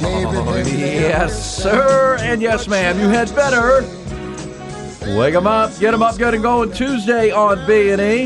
Yes, 0.00 1.62
sir, 1.62 2.16
and 2.20 2.40
yes, 2.40 2.66
ma'am. 2.66 2.98
You 2.98 3.08
had 3.08 3.34
better. 3.34 3.82
Wake 5.16 5.34
them 5.34 5.46
up, 5.46 5.78
get 5.78 5.90
them 5.90 6.02
up, 6.02 6.16
get 6.16 6.30
them 6.30 6.40
going. 6.42 6.72
Tuesday 6.72 7.30
on 7.30 7.66
B 7.66 7.90
and 7.90 8.00
E. 8.00 8.24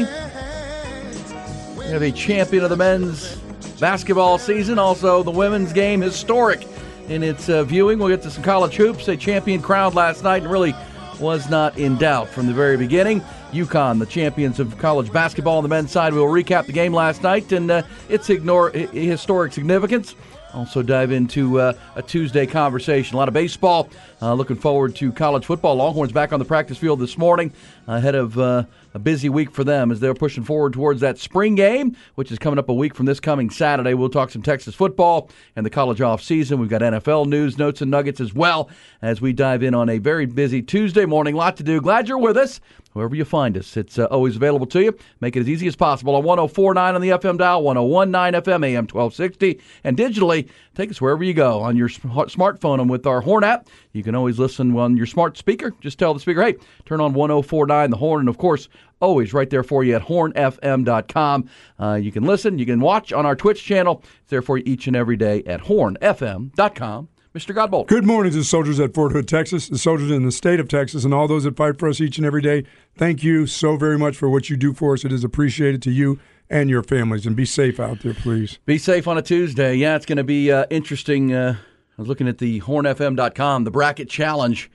We 1.78 1.84
have 1.86 2.02
a 2.02 2.12
champion 2.12 2.62
of 2.62 2.70
the 2.70 2.76
men's 2.76 3.36
basketball 3.80 4.38
season. 4.38 4.78
Also, 4.78 5.22
the 5.22 5.30
women's 5.30 5.72
game 5.72 6.00
historic 6.00 6.66
in 7.08 7.22
its 7.22 7.48
uh, 7.48 7.64
viewing. 7.64 7.98
We'll 7.98 8.08
get 8.08 8.22
to 8.22 8.30
some 8.30 8.44
college 8.44 8.76
hoops. 8.76 9.08
A 9.08 9.16
champion 9.16 9.60
crowned 9.60 9.94
last 9.94 10.22
night 10.22 10.42
and 10.42 10.50
really 10.50 10.74
was 11.18 11.48
not 11.50 11.76
in 11.76 11.96
doubt 11.96 12.28
from 12.28 12.46
the 12.46 12.52
very 12.52 12.76
beginning. 12.76 13.20
UConn, 13.52 13.98
the 13.98 14.06
champions 14.06 14.58
of 14.58 14.76
college 14.78 15.12
basketball 15.12 15.58
on 15.58 15.62
the 15.62 15.68
men's 15.68 15.90
side. 15.90 16.12
We'll 16.12 16.26
recap 16.26 16.66
the 16.66 16.72
game 16.72 16.92
last 16.92 17.22
night 17.22 17.52
and 17.52 17.70
uh, 17.70 17.82
its 18.08 18.30
ignore, 18.30 18.70
historic 18.70 19.52
significance. 19.52 20.16
Also, 20.54 20.82
dive 20.82 21.10
into 21.10 21.58
uh, 21.60 21.72
a 21.96 22.02
Tuesday 22.02 22.46
conversation. 22.46 23.14
A 23.14 23.18
lot 23.18 23.26
of 23.26 23.34
baseball. 23.34 23.88
Uh, 24.22 24.34
looking 24.34 24.56
forward 24.56 24.94
to 24.96 25.10
college 25.12 25.44
football. 25.44 25.74
Longhorns 25.74 26.12
back 26.12 26.32
on 26.32 26.38
the 26.38 26.44
practice 26.44 26.78
field 26.78 27.00
this 27.00 27.18
morning 27.18 27.52
ahead 27.88 28.14
of 28.14 28.38
uh, 28.38 28.64
a 28.94 28.98
busy 29.00 29.28
week 29.28 29.50
for 29.50 29.64
them 29.64 29.90
as 29.90 29.98
they're 29.98 30.14
pushing 30.14 30.44
forward 30.44 30.72
towards 30.72 31.00
that 31.00 31.18
spring 31.18 31.56
game, 31.56 31.96
which 32.14 32.30
is 32.30 32.38
coming 32.38 32.58
up 32.58 32.68
a 32.68 32.74
week 32.74 32.94
from 32.94 33.06
this 33.06 33.18
coming 33.18 33.50
Saturday. 33.50 33.94
We'll 33.94 34.08
talk 34.08 34.30
some 34.30 34.42
Texas 34.42 34.74
football 34.74 35.28
and 35.56 35.66
the 35.66 35.70
college 35.70 36.00
off 36.00 36.22
season. 36.22 36.60
We've 36.60 36.70
got 36.70 36.82
NFL 36.82 37.26
news, 37.26 37.58
notes, 37.58 37.82
and 37.82 37.90
nuggets 37.90 38.20
as 38.20 38.32
well 38.32 38.70
as 39.02 39.20
we 39.20 39.32
dive 39.32 39.62
in 39.64 39.74
on 39.74 39.88
a 39.88 39.98
very 39.98 40.26
busy 40.26 40.62
Tuesday 40.62 41.04
morning. 41.04 41.34
Lot 41.34 41.56
to 41.56 41.64
do. 41.64 41.80
Glad 41.80 42.08
you're 42.08 42.18
with 42.18 42.36
us. 42.36 42.60
Wherever 42.94 43.16
you 43.16 43.24
find 43.24 43.58
us, 43.58 43.76
it's 43.76 43.98
uh, 43.98 44.04
always 44.04 44.36
available 44.36 44.66
to 44.66 44.80
you. 44.80 44.96
Make 45.20 45.34
it 45.34 45.40
as 45.40 45.48
easy 45.48 45.66
as 45.66 45.74
possible 45.74 46.14
on 46.14 46.22
1049 46.22 46.94
on 46.94 47.00
the 47.00 47.08
FM 47.10 47.38
dial, 47.38 47.64
1019 47.64 48.40
FM, 48.40 48.64
AM 48.64 48.84
1260, 48.84 49.60
and 49.82 49.96
digitally, 49.96 50.48
take 50.76 50.90
us 50.90 51.00
wherever 51.00 51.24
you 51.24 51.34
go 51.34 51.60
on 51.60 51.76
your 51.76 51.88
smartphone 51.88 52.80
and 52.80 52.88
with 52.88 53.04
our 53.04 53.20
Horn 53.20 53.42
app. 53.42 53.68
You 53.92 54.04
can 54.04 54.14
always 54.14 54.38
listen 54.38 54.76
on 54.76 54.96
your 54.96 55.06
smart 55.06 55.36
speaker. 55.36 55.72
Just 55.80 55.98
tell 55.98 56.14
the 56.14 56.20
speaker, 56.20 56.42
hey, 56.42 56.54
turn 56.86 57.00
on 57.00 57.14
1049 57.14 57.90
the 57.90 57.96
Horn, 57.96 58.20
and 58.20 58.28
of 58.28 58.38
course, 58.38 58.68
always 59.00 59.34
right 59.34 59.50
there 59.50 59.64
for 59.64 59.82
you 59.82 59.96
at 59.96 60.02
hornfm.com. 60.02 61.50
Uh, 61.80 61.94
you 61.94 62.12
can 62.12 62.22
listen, 62.22 62.60
you 62.60 62.66
can 62.66 62.78
watch 62.78 63.12
on 63.12 63.26
our 63.26 63.34
Twitch 63.34 63.64
channel. 63.64 64.04
It's 64.22 64.30
there 64.30 64.40
for 64.40 64.56
you 64.56 64.62
each 64.66 64.86
and 64.86 64.94
every 64.94 65.16
day 65.16 65.42
at 65.46 65.62
hornfm.com. 65.62 67.08
Mr. 67.34 67.52
Godbolt. 67.52 67.88
Good 67.88 68.06
morning 68.06 68.30
to 68.30 68.38
the 68.38 68.44
soldiers 68.44 68.78
at 68.78 68.94
Fort 68.94 69.10
Hood, 69.10 69.26
Texas, 69.26 69.68
the 69.68 69.76
soldiers 69.76 70.08
in 70.08 70.24
the 70.24 70.30
state 70.30 70.60
of 70.60 70.68
Texas, 70.68 71.04
and 71.04 71.12
all 71.12 71.26
those 71.26 71.42
that 71.42 71.56
fight 71.56 71.80
for 71.80 71.88
us 71.88 72.00
each 72.00 72.16
and 72.16 72.24
every 72.24 72.40
day. 72.40 72.62
Thank 72.96 73.24
you 73.24 73.48
so 73.48 73.76
very 73.76 73.98
much 73.98 74.16
for 74.16 74.30
what 74.30 74.48
you 74.48 74.56
do 74.56 74.72
for 74.72 74.94
us. 74.94 75.04
It 75.04 75.10
is 75.10 75.24
appreciated 75.24 75.82
to 75.82 75.90
you 75.90 76.20
and 76.48 76.70
your 76.70 76.84
families. 76.84 77.26
And 77.26 77.34
be 77.34 77.44
safe 77.44 77.80
out 77.80 78.02
there, 78.02 78.14
please. 78.14 78.60
Be 78.66 78.78
safe 78.78 79.08
on 79.08 79.18
a 79.18 79.22
Tuesday. 79.22 79.74
Yeah, 79.74 79.96
it's 79.96 80.06
going 80.06 80.18
to 80.18 80.22
be 80.22 80.52
uh, 80.52 80.66
interesting. 80.70 81.34
Uh, 81.34 81.56
I 81.98 82.00
was 82.00 82.06
looking 82.06 82.28
at 82.28 82.38
the 82.38 82.60
hornfm.com, 82.60 83.64
the 83.64 83.70
bracket 83.72 84.08
challenge. 84.08 84.70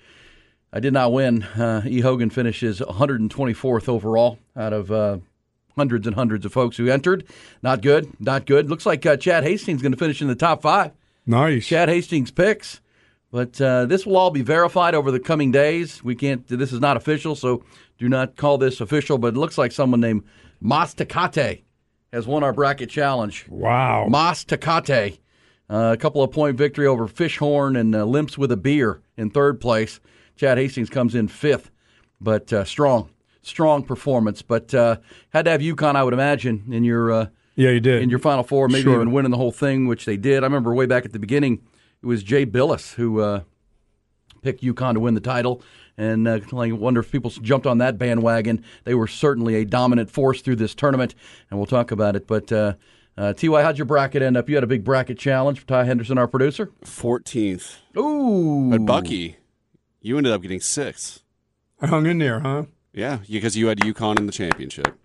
I 0.74 0.82
did 0.82 0.92
not 0.92 1.14
win. 1.14 1.44
Uh, 1.44 1.84
E. 1.86 2.02
Hogan 2.02 2.30
finishes 2.30 2.82
124th 2.82 3.88
overall 3.88 4.38
out 4.58 4.74
of 4.74 4.92
uh, 4.92 5.20
hundreds 5.78 6.06
and 6.08 6.16
hundreds 6.18 6.44
of 6.44 6.52
folks 6.52 6.76
who 6.76 6.90
entered. 6.90 7.24
Not 7.64 7.82
good. 7.82 8.12
Not 8.20 8.46
good. 8.46 8.70
Looks 8.70 8.86
like 8.86 9.06
uh, 9.06 9.16
Chad 9.16 9.46
Hastings 9.46 9.82
going 9.82 9.94
to 9.94 9.98
finish 9.98 10.22
in 10.22 10.28
the 10.28 10.36
top 10.36 10.62
five. 10.62 10.92
Nice. 11.30 11.68
Chad 11.68 11.90
Hastings 11.90 12.32
picks. 12.32 12.82
But 13.32 13.62
uh, 13.62 13.86
this 13.86 14.06
will 14.06 14.18
all 14.18 14.32
be 14.32 14.42
verified 14.42 14.96
over 14.96 15.12
the 15.12 15.20
coming 15.20 15.52
days. 15.52 16.04
We 16.04 16.16
can't. 16.16 16.48
This 16.48 16.74
is 16.74 16.80
not 16.80 16.98
official, 16.98 17.36
so 17.36 17.64
do 18.00 18.10
not 18.10 18.36
call 18.36 18.58
this 18.58 18.82
official. 18.82 19.20
But 19.20 19.36
it 19.36 19.38
looks 19.38 19.56
like 19.56 19.72
someone 19.72 20.02
named 20.02 20.24
Mas 20.60 20.96
Takate 20.96 21.62
has 22.12 22.26
won 22.26 22.44
our 22.44 22.52
bracket 22.52 22.90
challenge. 22.90 23.46
Wow. 23.48 24.08
Mas 24.10 24.44
Takate, 24.44 25.20
uh, 25.70 25.92
a 25.94 25.98
couple 25.98 26.24
of 26.24 26.32
point 26.32 26.58
victory 26.58 26.88
over 26.88 27.08
Fishhorn 27.08 27.80
and 27.80 27.96
uh, 27.96 28.04
Limps 28.04 28.36
with 28.36 28.52
a 28.52 28.58
beer 28.58 29.02
in 29.16 29.30
third 29.30 29.62
place. 29.62 30.00
Chad 30.36 30.58
Hastings 30.58 30.90
comes 30.90 31.14
in 31.14 31.28
fifth, 31.28 31.70
but 32.20 32.52
uh, 32.52 32.64
strong, 32.64 33.12
strong 33.44 33.84
performance. 33.84 34.42
But 34.42 34.74
uh, 34.74 34.98
had 35.30 35.46
to 35.46 35.52
have 35.52 35.62
UConn, 35.62 35.96
I 35.96 36.04
would 36.04 36.14
imagine, 36.16 36.64
in 36.72 36.84
your 36.84 37.12
uh, 37.12 37.26
Yeah, 37.60 37.72
you 37.72 37.80
did. 37.82 38.02
in 38.02 38.10
your 38.10 38.20
Final 38.20 38.44
Four, 38.44 38.70
maybe 38.70 38.84
Sure. 38.84 38.96
even 38.96 39.12
winning 39.12 39.32
the 39.32 39.38
whole 39.38 39.52
thing, 39.52 39.86
which 39.88 40.06
they 40.06 40.16
did. 40.18 40.44
I 40.44 40.46
remember 40.48 40.74
way 40.74 40.86
back 40.86 41.04
at 41.06 41.12
the 41.12 41.20
beginning, 41.20 41.62
it 42.02 42.06
was 42.06 42.24
Jay 42.24 42.46
Bilas 42.46 42.94
who 42.94 43.20
uh, 43.20 43.42
picked 44.42 44.64
UConn 44.64 44.94
to 44.94 45.00
win 45.02 45.14
the 45.14 45.20
title. 45.22 45.62
And 45.98 46.26
uh, 46.26 46.40
I 46.56 46.72
wonder 46.72 47.02
if 47.02 47.12
people 47.12 47.30
jumped 47.30 47.68
on 47.68 47.80
that 47.80 47.98
bandwagon. 47.98 48.64
They 48.86 48.94
were 48.96 49.08
certainly 49.08 49.56
a 49.56 49.66
dominant 49.66 50.10
force 50.10 50.42
through 50.42 50.56
this 50.56 50.74
tournament, 50.74 51.14
and 51.50 51.60
we'll 51.60 51.68
talk 51.68 51.92
about 51.92 52.16
it. 52.16 52.26
But 52.26 52.50
uh, 52.54 52.76
uh, 53.18 53.34
Ty, 53.34 53.62
how'd 53.64 53.78
your 53.78 53.84
bracket 53.84 54.22
end 54.22 54.38
up? 54.38 54.48
You 54.48 54.56
had 54.56 54.64
a 54.64 54.68
big 54.68 54.86
bracket 54.86 55.20
challenge. 55.20 55.60
For 55.60 55.68
Ty 55.68 55.84
Henderson, 55.84 56.18
our 56.18 56.28
producer. 56.30 56.72
14th. 56.86 57.76
Ooh, 57.98 58.70
But 58.72 58.86
Bucky, 58.86 59.36
you 60.02 60.18
ended 60.18 60.32
up 60.32 60.42
getting 60.42 60.62
sixth. 60.62 61.22
I 61.82 61.88
hung 61.88 62.06
in 62.06 62.20
there, 62.20 62.40
huh? 62.40 62.64
Yeah, 62.94 63.20
because 63.30 63.58
you 63.58 63.68
had 63.68 63.80
UConn 63.80 64.18
in 64.20 64.26
the 64.26 64.32
championship. 64.32 64.98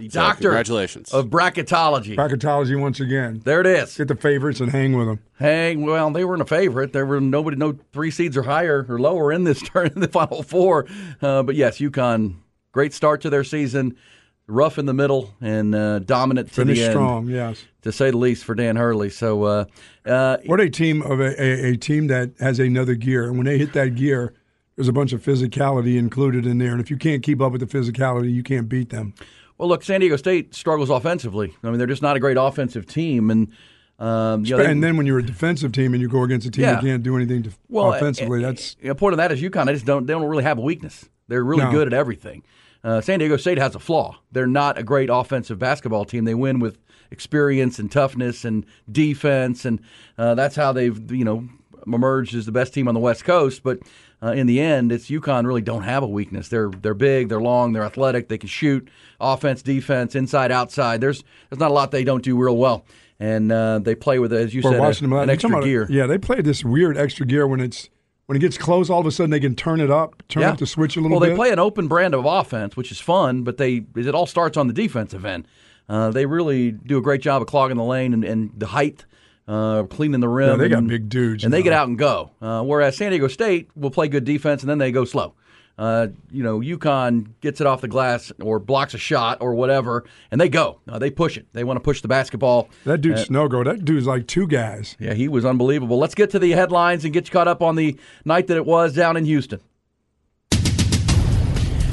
The 0.00 0.10
So 0.10 0.20
doctor 0.20 0.42
congratulations. 0.48 1.12
of 1.12 1.26
bracketology. 1.26 2.16
Bracketology 2.16 2.78
once 2.80 3.00
again. 3.00 3.40
there 3.44 3.60
it 3.60 3.66
is. 3.66 3.96
Get 3.96 4.08
the 4.08 4.14
favorites 4.16 4.60
and 4.60 4.70
hang 4.70 4.96
with 4.96 5.06
them. 5.06 5.20
Hang. 5.38 5.82
well, 5.84 6.10
they 6.10 6.24
weren't 6.24 6.42
a 6.42 6.46
favorite. 6.46 6.92
There 6.92 7.06
were 7.06 7.20
nobody, 7.20 7.56
no 7.56 7.78
three 7.92 8.10
seeds 8.10 8.36
or 8.36 8.42
higher 8.42 8.84
or 8.88 8.98
lower 8.98 9.32
in 9.32 9.44
this 9.44 9.60
turn 9.68 9.88
in 9.94 10.00
the 10.00 10.08
final 10.08 10.42
four. 10.42 10.86
Uh, 11.22 11.42
but 11.42 11.54
yes, 11.54 11.78
UConn, 11.78 12.36
great 12.72 12.92
start 12.92 13.20
to 13.22 13.30
their 13.30 13.44
season, 13.44 13.96
rough 14.46 14.78
in 14.78 14.86
the 14.86 14.94
middle 14.94 15.34
and 15.40 15.74
uh, 15.74 16.00
dominant 16.00 16.48
to 16.48 16.54
Finish 16.54 16.78
the 16.78 16.84
end, 16.84 16.92
strong, 16.92 17.28
yes. 17.28 17.64
to 17.82 17.92
say 17.92 18.10
the 18.10 18.16
least, 18.16 18.44
for 18.44 18.54
Dan 18.54 18.76
Hurley. 18.76 19.10
So, 19.10 19.44
uh, 19.44 19.64
uh, 20.04 20.38
What 20.46 20.60
a 20.60 20.68
team 20.68 21.02
of 21.02 21.20
a, 21.20 21.40
a, 21.40 21.72
a 21.72 21.76
team 21.76 22.08
that 22.08 22.32
has 22.40 22.58
another 22.58 22.94
gear. 22.94 23.26
And 23.28 23.36
when 23.36 23.46
they 23.46 23.58
hit 23.58 23.72
that 23.74 23.94
gear, 23.94 24.34
there's 24.76 24.88
a 24.88 24.92
bunch 24.92 25.12
of 25.12 25.22
physicality 25.22 25.98
included 25.98 26.46
in 26.46 26.58
there. 26.58 26.72
And 26.72 26.80
if 26.80 26.90
you 26.90 26.96
can't 26.96 27.22
keep 27.22 27.40
up 27.42 27.52
with 27.52 27.60
the 27.60 27.66
physicality, 27.66 28.32
you 28.32 28.42
can't 28.42 28.68
beat 28.68 28.88
them. 28.90 29.14
Well, 29.60 29.68
look, 29.68 29.84
San 29.84 30.00
Diego 30.00 30.16
State 30.16 30.54
struggles 30.54 30.88
offensively. 30.90 31.54
I 31.62 31.68
mean, 31.68 31.76
they're 31.78 31.86
just 31.86 32.00
not 32.02 32.16
a 32.16 32.20
great 32.20 32.36
offensive 32.38 32.86
team, 32.86 33.30
and 33.30 33.48
um, 33.98 34.44
you 34.46 34.52
know, 34.56 34.62
they- 34.62 34.70
and 34.70 34.82
then 34.82 34.96
when 34.96 35.04
you're 35.06 35.18
a 35.18 35.22
defensive 35.22 35.72
team 35.72 35.92
and 35.92 36.00
you 36.00 36.08
go 36.08 36.22
against 36.24 36.46
a 36.46 36.50
team 36.50 36.62
Yeah. 36.64 36.72
that 36.76 36.80
can't 36.82 37.02
do 37.02 37.14
anything 37.16 37.42
to, 37.42 37.50
Well, 37.68 37.92
offensively, 37.92 38.42
uh, 38.42 38.48
that's 38.48 38.74
the 38.82 38.94
point 38.94 39.12
of 39.12 39.18
that 39.18 39.30
is 39.30 39.42
UConn. 39.42 39.66
They 39.66 39.74
just 39.74 39.84
don't. 39.84 40.06
They 40.06 40.14
don't 40.14 40.24
really 40.24 40.44
have 40.44 40.56
a 40.58 40.62
weakness. 40.62 41.08
They're 41.28 41.44
really 41.44 41.64
No. 41.64 41.70
good 41.70 41.86
at 41.86 41.92
everything. 41.92 42.42
Uh, 42.82 43.02
San 43.02 43.18
Diego 43.18 43.36
State 43.36 43.58
has 43.58 43.74
a 43.74 43.78
flaw. 43.78 44.18
They're 44.32 44.46
not 44.46 44.78
a 44.78 44.82
great 44.82 45.10
offensive 45.12 45.58
basketball 45.58 46.06
team. 46.06 46.24
They 46.24 46.34
win 46.34 46.58
with 46.60 46.78
experience 47.10 47.78
and 47.78 47.92
toughness 47.92 48.44
and 48.46 48.64
defense, 48.90 49.66
and 49.66 49.80
uh, 50.16 50.34
that's 50.34 50.56
how 50.56 50.72
they've 50.72 51.12
you 51.12 51.24
know 51.24 51.46
emerged 51.86 52.34
as 52.34 52.46
the 52.46 52.52
best 52.52 52.72
team 52.72 52.88
on 52.88 52.94
the 52.94 53.00
West 53.00 53.24
Coast. 53.24 53.62
But 53.62 53.80
uh, 54.22 54.32
in 54.32 54.46
the 54.46 54.60
end, 54.60 54.92
it's 54.92 55.08
UConn 55.08 55.46
really 55.46 55.62
don't 55.62 55.82
have 55.82 56.02
a 56.02 56.06
weakness. 56.06 56.48
They're 56.48 56.70
they're 56.70 56.94
big, 56.94 57.28
they're 57.28 57.40
long, 57.40 57.72
they're 57.72 57.84
athletic, 57.84 58.28
they 58.28 58.38
can 58.38 58.48
shoot, 58.48 58.88
offense, 59.20 59.62
defense, 59.62 60.14
inside, 60.14 60.52
outside. 60.52 61.00
There's 61.00 61.22
there's 61.48 61.58
not 61.60 61.70
a 61.70 61.74
lot 61.74 61.90
they 61.90 62.04
don't 62.04 62.22
do 62.22 62.36
real 62.36 62.56
well, 62.56 62.84
and 63.18 63.50
uh, 63.50 63.78
they 63.78 63.94
play 63.94 64.18
with 64.18 64.32
as 64.32 64.54
you 64.54 64.62
said 64.62 64.78
watching 64.78 65.06
a- 65.06 65.08
them. 65.10 65.18
an 65.18 65.30
extra 65.30 65.50
about- 65.50 65.64
gear. 65.64 65.86
Yeah, 65.88 66.06
they 66.06 66.18
play 66.18 66.40
this 66.42 66.64
weird 66.64 66.96
extra 66.98 67.24
gear 67.26 67.46
when 67.46 67.60
it's 67.60 67.88
when 68.26 68.36
it 68.36 68.40
gets 68.40 68.58
close. 68.58 68.90
All 68.90 69.00
of 69.00 69.06
a 69.06 69.10
sudden, 69.10 69.30
they 69.30 69.40
can 69.40 69.54
turn 69.56 69.80
it 69.80 69.90
up, 69.90 70.22
turn 70.28 70.42
up 70.44 70.58
the 70.58 70.66
switch 70.66 70.96
a 70.96 71.00
little 71.00 71.18
well, 71.18 71.26
bit. 71.26 71.30
they 71.30 71.36
play 71.36 71.50
an 71.50 71.58
open 71.58 71.88
brand 71.88 72.14
of 72.14 72.24
offense, 72.26 72.76
which 72.76 72.92
is 72.92 73.00
fun, 73.00 73.42
but 73.42 73.56
they 73.56 73.84
it 73.96 74.14
all 74.14 74.26
starts 74.26 74.56
on 74.56 74.66
the 74.66 74.72
defensive 74.74 75.24
end. 75.24 75.46
Uh, 75.88 76.10
they 76.10 76.24
really 76.26 76.70
do 76.70 76.98
a 76.98 77.02
great 77.02 77.20
job 77.20 77.42
of 77.42 77.48
clogging 77.48 77.76
the 77.76 77.82
lane 77.82 78.12
and, 78.14 78.22
and 78.22 78.52
the 78.56 78.68
height, 78.68 79.06
uh, 79.48 79.82
cleaning 79.84 80.20
the 80.20 80.28
rim. 80.28 80.50
Yeah, 80.50 80.56
they 80.56 80.68
got 80.68 80.78
and- 80.78 80.88
big 80.88 81.08
dudes 81.08 81.44
and 81.44 81.52
they 81.52 81.62
get 81.62 81.72
out 81.72 81.88
and 81.88 81.98
go. 81.98 82.30
Uh, 82.40 82.62
whereas 82.62 82.96
San 82.96 83.10
Diego 83.10 83.28
State 83.28 83.68
will 83.76 83.90
play 83.90 84.08
good 84.08 84.24
defense 84.24 84.62
and 84.62 84.70
then 84.70 84.78
they 84.78 84.92
go 84.92 85.04
slow. 85.04 85.34
Uh, 85.78 86.08
you 86.30 86.42
know, 86.42 86.60
UConn 86.60 87.28
gets 87.40 87.58
it 87.62 87.66
off 87.66 87.80
the 87.80 87.88
glass 87.88 88.30
or 88.42 88.58
blocks 88.58 88.92
a 88.92 88.98
shot 88.98 89.38
or 89.40 89.54
whatever, 89.54 90.04
and 90.30 90.38
they 90.38 90.48
go. 90.50 90.78
Uh, 90.86 90.98
they 90.98 91.10
push 91.10 91.38
it. 91.38 91.46
They 91.54 91.64
want 91.64 91.78
to 91.78 91.80
push 91.80 92.02
the 92.02 92.08
basketball. 92.08 92.68
that 92.84 93.00
dude's 93.00 93.22
Uh, 93.22 93.26
Sanogo, 93.26 93.64
that 93.64 93.82
dude's 93.86 94.06
like 94.06 94.26
two 94.26 94.46
guys. 94.46 94.94
yeah, 95.00 95.14
he 95.14 95.26
was 95.26 95.46
unbelievable. 95.46 95.98
Let's 95.98 96.14
get 96.14 96.28
to 96.30 96.38
the 96.38 96.50
headlines 96.50 97.04
and 97.06 97.14
get 97.14 97.28
you 97.28 97.32
caught 97.32 97.48
up 97.48 97.62
on 97.62 97.76
the 97.76 97.96
night 98.26 98.46
that 98.48 98.58
it 98.58 98.66
was 98.66 98.92
down 98.92 99.16
in 99.16 99.24
Houston. 99.24 99.60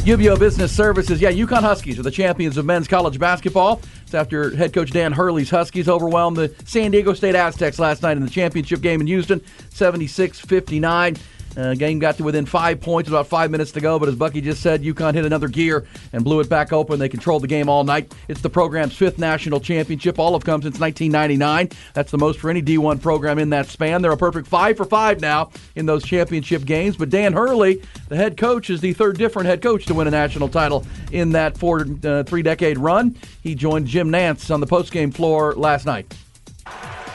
UBEO 0.04 0.40
Business 0.40 0.74
Services. 0.74 1.20
Yeah, 1.22 1.32
UConn 1.32 1.62
Huskies 1.62 2.00
are 2.00 2.04
the 2.04 2.12
champions 2.12 2.56
of 2.58 2.66
men's 2.66 2.88
college 2.88 3.20
basketball. 3.20 3.82
It's 4.08 4.14
after 4.14 4.56
head 4.56 4.72
coach 4.72 4.92
Dan 4.92 5.12
Hurley's 5.12 5.50
Huskies 5.50 5.90
overwhelmed 5.90 6.38
the 6.38 6.56
San 6.64 6.92
Diego 6.92 7.14
State 7.14 7.36
Aztecs 7.36 7.78
last 7.78 8.04
night 8.04 8.16
in 8.16 8.24
the 8.24 8.30
championship 8.30 8.80
game 8.80 9.02
in 9.02 9.08
Houston, 9.08 9.42
76 9.72 10.40
59. 10.40 11.18
Uh, 11.58 11.74
game 11.74 11.98
got 11.98 12.18
to 12.18 12.24
within 12.24 12.46
five 12.46 12.80
points, 12.80 13.10
about 13.10 13.28
five 13.28 13.50
minutes 13.50 13.72
to 13.72 13.82
go. 13.82 13.98
But 13.98 14.10
as 14.10 14.16
Bucky 14.16 14.42
just 14.42 14.62
said, 14.62 14.84
UConn 14.84 15.16
hit 15.16 15.26
another 15.26 15.48
gear 15.48 15.88
and 16.14 16.24
blew 16.24 16.40
it 16.40 16.48
back 16.48 16.72
open. 16.72 17.00
They 17.00 17.10
controlled 17.10 17.42
the 17.42 17.48
game 17.48 17.68
all 17.68 17.84
night. 17.84 18.14
It's 18.28 18.42
the 18.42 18.50
program's 18.50 18.96
fifth 18.96 19.18
national 19.18 19.60
championship. 19.60 20.20
All 20.20 20.34
have 20.34 20.46
come 20.46 20.62
since 20.62 20.80
1999. 20.80 21.70
That's 21.94 22.12
the 22.12 22.20
most 22.20 22.40
for 22.40 22.52
any 22.52 22.62
D1 22.62 23.02
program 23.02 23.40
in 23.40 23.50
that 23.50 23.66
span. 23.68 24.04
They're 24.04 24.12
a 24.12 24.18
perfect 24.18 24.48
five 24.48 24.78
for 24.78 24.86
five 24.86 25.20
now 25.20 25.50
in 25.76 25.88
those 25.88 26.04
championship 26.04 26.64
games. 26.64 26.96
But 26.96 27.10
Dan 27.10 27.34
Hurley, 27.34 27.82
the 28.08 28.16
head 28.16 28.38
coach, 28.38 28.70
is 28.70 28.80
the 28.80 28.94
third 28.94 29.18
different 29.18 29.48
head 29.48 29.64
coach 29.64 29.88
to 29.88 29.96
win 29.96 30.08
a 30.08 30.12
national 30.12 30.50
title 30.50 30.86
in 31.12 31.32
that 31.32 31.58
four, 31.58 31.88
uh, 32.04 32.22
three 32.24 32.44
decade 32.44 32.78
run. 32.78 33.16
He 33.42 33.56
joined 33.56 33.88
Jim 33.88 34.10
Nantz 34.10 34.54
on 34.54 34.60
the 34.60 34.68
postgame 34.68 35.12
floor 35.12 35.56
last 35.56 35.88
night. 35.88 36.14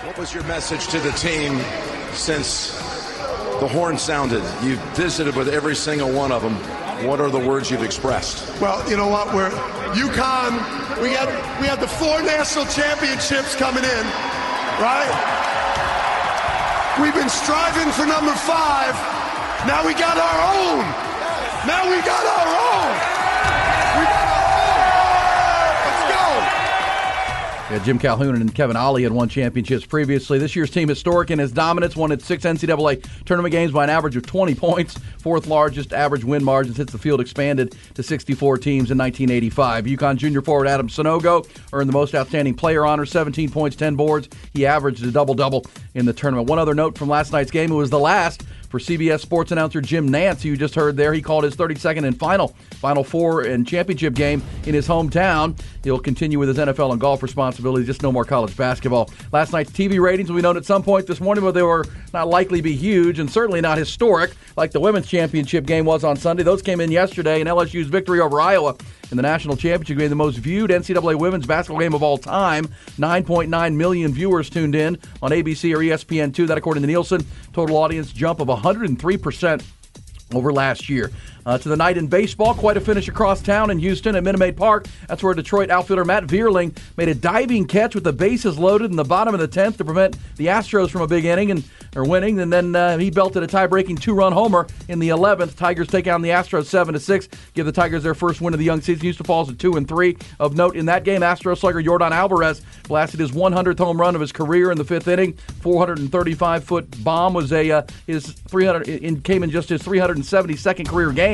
What 0.04 0.18
was 0.18 0.34
your 0.34 0.42
message 0.44 0.88
to 0.88 0.98
the 0.98 1.12
team 1.12 1.60
since 2.12 2.91
the 3.62 3.68
horn 3.68 3.96
sounded? 3.96 4.42
You've 4.60 4.82
visited 4.96 5.36
with 5.36 5.48
every 5.48 5.76
single 5.76 6.10
one 6.10 6.32
of 6.32 6.42
them. 6.42 6.56
What 7.06 7.20
are 7.20 7.30
the 7.30 7.38
words 7.38 7.70
you've 7.70 7.84
expressed? 7.84 8.42
Well, 8.60 8.82
you 8.90 8.96
know 8.96 9.06
what? 9.06 9.32
We're 9.32 9.50
UConn. 9.94 10.58
We 11.00 11.10
had 11.14 11.30
we 11.60 11.68
had 11.68 11.78
the 11.78 11.86
four 11.86 12.20
national 12.22 12.66
championships 12.66 13.54
coming 13.54 13.84
in, 13.84 14.04
right? 14.82 15.14
We've 17.00 17.14
been 17.14 17.30
striving 17.30 17.86
for 17.92 18.04
number 18.04 18.34
five. 18.34 18.98
Now 19.70 19.86
we 19.86 19.94
got 19.94 20.18
our 20.18 20.38
own. 20.58 20.82
Now 21.62 21.86
we 21.86 22.02
got 22.02 22.26
our 22.26 22.50
own. 22.66 23.11
Yeah, 27.72 27.82
Jim 27.84 27.98
Calhoun 27.98 28.34
and 28.34 28.54
Kevin 28.54 28.76
Ollie 28.76 29.02
had 29.02 29.12
won 29.12 29.30
championships 29.30 29.86
previously. 29.86 30.38
This 30.38 30.54
year's 30.54 30.68
team 30.68 30.90
historic 30.90 31.30
in 31.30 31.40
its 31.40 31.52
dominance, 31.52 31.96
won 31.96 32.12
its 32.12 32.26
six 32.26 32.44
NCAA 32.44 33.02
tournament 33.24 33.50
games 33.50 33.72
by 33.72 33.82
an 33.82 33.88
average 33.88 34.14
of 34.14 34.26
20 34.26 34.54
points, 34.54 34.98
fourth 35.16 35.46
largest 35.46 35.94
average 35.94 36.22
win 36.22 36.44
margin 36.44 36.74
since 36.74 36.92
the 36.92 36.98
field 36.98 37.18
expanded 37.18 37.74
to 37.94 38.02
64 38.02 38.58
teams 38.58 38.90
in 38.90 38.98
1985. 38.98 39.86
UConn 39.86 40.16
junior 40.18 40.42
forward 40.42 40.68
Adam 40.68 40.88
Sanogo 40.88 41.48
earned 41.72 41.88
the 41.88 41.94
most 41.94 42.14
outstanding 42.14 42.52
player 42.52 42.84
honor, 42.84 43.06
17 43.06 43.50
points, 43.50 43.74
10 43.74 43.96
boards. 43.96 44.28
He 44.52 44.66
averaged 44.66 45.02
a 45.02 45.10
double-double 45.10 45.64
in 45.94 46.04
the 46.04 46.12
tournament. 46.12 46.50
One 46.50 46.58
other 46.58 46.74
note 46.74 46.98
from 46.98 47.08
last 47.08 47.32
night's 47.32 47.50
game, 47.50 47.72
it 47.72 47.74
was 47.74 47.88
the 47.88 47.98
last 47.98 48.44
for 48.72 48.78
CBS 48.78 49.20
sports 49.20 49.52
announcer 49.52 49.82
Jim 49.82 50.08
Nantz, 50.08 50.44
you 50.44 50.56
just 50.56 50.74
heard 50.74 50.96
there. 50.96 51.12
He 51.12 51.20
called 51.20 51.44
his 51.44 51.54
32nd 51.54 52.06
and 52.06 52.18
final 52.18 52.56
Final 52.70 53.04
Four 53.04 53.42
and 53.42 53.68
championship 53.68 54.14
game 54.14 54.42
in 54.64 54.72
his 54.72 54.88
hometown. 54.88 55.60
He'll 55.84 55.98
continue 55.98 56.38
with 56.38 56.48
his 56.48 56.56
NFL 56.56 56.90
and 56.90 56.98
golf 56.98 57.22
responsibilities, 57.22 57.86
just 57.86 58.02
no 58.02 58.10
more 58.10 58.24
college 58.24 58.56
basketball. 58.56 59.10
Last 59.30 59.52
night's 59.52 59.70
TV 59.70 60.00
ratings 60.00 60.30
will 60.30 60.36
be 60.36 60.42
known 60.42 60.56
at 60.56 60.64
some 60.64 60.82
point 60.82 61.06
this 61.06 61.20
morning, 61.20 61.44
but 61.44 61.52
they 61.52 61.62
were 61.62 61.84
not 62.14 62.28
likely 62.28 62.60
to 62.60 62.62
be 62.62 62.74
huge 62.74 63.18
and 63.18 63.30
certainly 63.30 63.60
not 63.60 63.76
historic 63.76 64.32
like 64.56 64.70
the 64.70 64.80
women's 64.80 65.06
championship 65.06 65.66
game 65.66 65.84
was 65.84 66.02
on 66.02 66.16
Sunday. 66.16 66.42
Those 66.42 66.62
came 66.62 66.80
in 66.80 66.90
yesterday, 66.90 67.42
in 67.42 67.48
LSU's 67.48 67.88
victory 67.88 68.20
over 68.20 68.40
Iowa 68.40 68.74
in 69.12 69.16
the 69.16 69.22
national 69.22 69.56
championship 69.56 69.98
game, 69.98 70.08
the 70.08 70.16
most 70.16 70.38
viewed 70.38 70.70
NCAA 70.70 71.18
women's 71.18 71.46
basketball 71.46 71.80
game 71.80 71.92
of 71.92 72.02
all 72.02 72.16
time. 72.16 72.66
9.9 72.98 73.74
million 73.74 74.12
viewers 74.12 74.48
tuned 74.48 74.74
in 74.74 74.98
on 75.20 75.30
ABC 75.30 75.76
or 75.76 75.82
E 75.82 75.90
ESPN2. 75.90 76.46
That, 76.46 76.56
according 76.56 76.82
to 76.82 76.86
Nielsen, 76.86 77.24
total 77.52 77.76
audience 77.76 78.10
jump 78.10 78.40
of 78.40 78.48
103% 78.62 79.64
over 80.34 80.52
last 80.52 80.88
year. 80.88 81.10
Uh, 81.44 81.58
to 81.58 81.68
the 81.68 81.76
night 81.76 81.96
in 81.96 82.06
baseball, 82.06 82.54
quite 82.54 82.76
a 82.76 82.80
finish 82.80 83.08
across 83.08 83.42
town 83.42 83.70
in 83.70 83.78
Houston 83.78 84.14
at 84.14 84.22
Minute 84.22 84.38
Maid 84.38 84.56
Park. 84.56 84.86
That's 85.08 85.22
where 85.22 85.34
Detroit 85.34 85.70
outfielder 85.70 86.04
Matt 86.04 86.24
Vierling 86.24 86.76
made 86.96 87.08
a 87.08 87.14
diving 87.14 87.66
catch 87.66 87.94
with 87.94 88.04
the 88.04 88.12
bases 88.12 88.58
loaded 88.58 88.90
in 88.90 88.96
the 88.96 89.04
bottom 89.04 89.34
of 89.34 89.40
the 89.40 89.48
10th 89.48 89.76
to 89.78 89.84
prevent 89.84 90.16
the 90.36 90.46
Astros 90.46 90.90
from 90.90 91.02
a 91.02 91.06
big 91.06 91.24
inning 91.24 91.50
and 91.50 91.64
or 91.94 92.04
winning. 92.04 92.38
And 92.40 92.52
then 92.52 92.74
uh, 92.74 92.96
he 92.96 93.10
belted 93.10 93.42
a 93.42 93.46
tie-breaking 93.46 93.96
two-run 93.96 94.32
homer 94.32 94.66
in 94.88 94.98
the 94.98 95.10
11th. 95.10 95.56
Tigers 95.56 95.88
take 95.88 96.06
on 96.06 96.22
the 96.22 96.30
Astros 96.30 96.66
seven 96.66 96.94
to 96.94 97.00
six, 97.00 97.28
give 97.54 97.66
the 97.66 97.72
Tigers 97.72 98.02
their 98.02 98.14
first 98.14 98.40
win 98.40 98.54
of 98.54 98.58
the 98.58 98.64
young 98.64 98.80
season. 98.80 99.02
Houston 99.02 99.26
falls 99.26 99.50
at 99.50 99.58
two 99.58 99.76
and 99.76 99.86
three. 99.86 100.16
Of 100.38 100.56
note 100.56 100.76
in 100.76 100.86
that 100.86 101.04
game, 101.04 101.22
Astros 101.22 101.58
slugger 101.58 101.82
Jordan 101.82 102.12
Alvarez 102.12 102.62
blasted 102.84 103.20
his 103.20 103.32
100th 103.32 103.78
home 103.78 104.00
run 104.00 104.14
of 104.14 104.20
his 104.20 104.32
career 104.32 104.70
in 104.70 104.78
the 104.78 104.84
fifth 104.84 105.08
inning. 105.08 105.34
435 105.60 106.64
foot 106.64 107.04
bomb 107.04 107.34
was 107.34 107.52
a 107.52 107.70
uh, 107.70 107.82
his 108.06 108.26
300 108.26 108.88
in, 108.88 109.20
came 109.20 109.42
in 109.42 109.50
just 109.50 109.68
his 109.68 109.82
372nd 109.82 110.88
career 110.88 111.12
game 111.12 111.31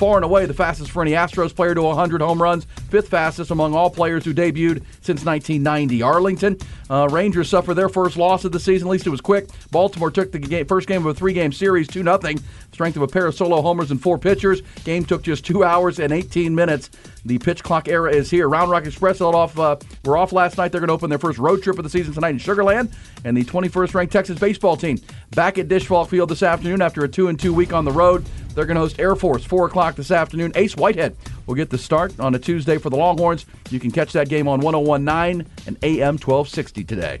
far 0.00 0.16
and 0.16 0.24
away 0.24 0.46
the 0.46 0.54
fastest 0.54 0.90
for 0.90 1.02
any 1.02 1.10
Astros 1.10 1.54
player 1.54 1.74
to 1.74 1.82
100 1.82 2.22
home 2.22 2.40
runs, 2.40 2.64
fifth 2.88 3.08
fastest 3.08 3.50
among 3.50 3.74
all 3.74 3.90
players 3.90 4.24
who 4.24 4.32
debuted 4.32 4.82
since 5.02 5.26
1990. 5.26 6.00
Arlington 6.00 6.56
uh, 6.88 7.06
Rangers 7.10 7.50
suffered 7.50 7.74
their 7.74 7.90
first 7.90 8.16
loss 8.16 8.46
of 8.46 8.52
the 8.52 8.58
season. 8.58 8.88
At 8.88 8.92
least 8.92 9.06
it 9.06 9.10
was 9.10 9.20
quick. 9.20 9.48
Baltimore 9.70 10.10
took 10.10 10.32
the 10.32 10.38
game, 10.38 10.64
first 10.64 10.88
game 10.88 11.04
of 11.04 11.14
a 11.14 11.14
three-game 11.14 11.52
series, 11.52 11.86
two 11.86 12.02
nothing. 12.02 12.40
Strength 12.72 12.96
of 12.96 13.02
a 13.02 13.08
pair 13.08 13.26
of 13.26 13.34
solo 13.34 13.60
homers 13.60 13.90
and 13.90 14.00
four 14.00 14.16
pitchers. 14.16 14.62
Game 14.84 15.04
took 15.04 15.20
just 15.20 15.44
two 15.44 15.64
hours 15.64 16.00
and 16.00 16.14
18 16.14 16.54
minutes. 16.54 16.88
The 17.26 17.38
pitch 17.38 17.62
clock 17.62 17.86
era 17.86 18.10
is 18.10 18.30
here. 18.30 18.48
Round 18.48 18.70
Rock 18.70 18.86
Express 18.86 19.18
held 19.18 19.34
off. 19.34 19.58
Uh, 19.58 19.76
were 20.06 20.16
off 20.16 20.32
last 20.32 20.56
night. 20.56 20.72
They're 20.72 20.80
going 20.80 20.88
to 20.88 20.94
open 20.94 21.10
their 21.10 21.18
first 21.18 21.38
road 21.38 21.62
trip 21.62 21.76
of 21.76 21.84
the 21.84 21.90
season 21.90 22.14
tonight 22.14 22.30
in 22.30 22.38
Sugarland. 22.38 22.90
And 23.24 23.36
the 23.36 23.44
21st 23.44 23.94
ranked 23.94 24.14
Texas 24.14 24.38
baseball 24.38 24.78
team 24.78 24.98
back 25.32 25.58
at 25.58 25.68
Disch-Falk 25.68 26.08
Field 26.08 26.30
this 26.30 26.42
afternoon 26.42 26.80
after 26.80 27.04
a 27.04 27.08
two 27.08 27.28
and 27.28 27.38
two 27.38 27.52
week 27.52 27.74
on 27.74 27.84
the 27.84 27.92
road. 27.92 28.24
They're 28.54 28.66
going 28.66 28.74
to 28.76 28.80
host 28.80 28.98
Air 28.98 29.16
Force, 29.16 29.44
4 29.44 29.66
o'clock 29.66 29.96
this 29.96 30.10
afternoon. 30.10 30.52
Ace 30.54 30.76
Whitehead 30.76 31.16
will 31.46 31.54
get 31.54 31.70
the 31.70 31.78
start 31.78 32.18
on 32.20 32.34
a 32.34 32.38
Tuesday 32.38 32.78
for 32.78 32.90
the 32.90 32.96
Longhorns. 32.96 33.46
You 33.70 33.80
can 33.80 33.90
catch 33.90 34.12
that 34.12 34.28
game 34.28 34.48
on 34.48 34.60
1019 34.60 35.46
and 35.66 35.76
AM 35.82 36.14
1260 36.14 36.84
today. 36.84 37.20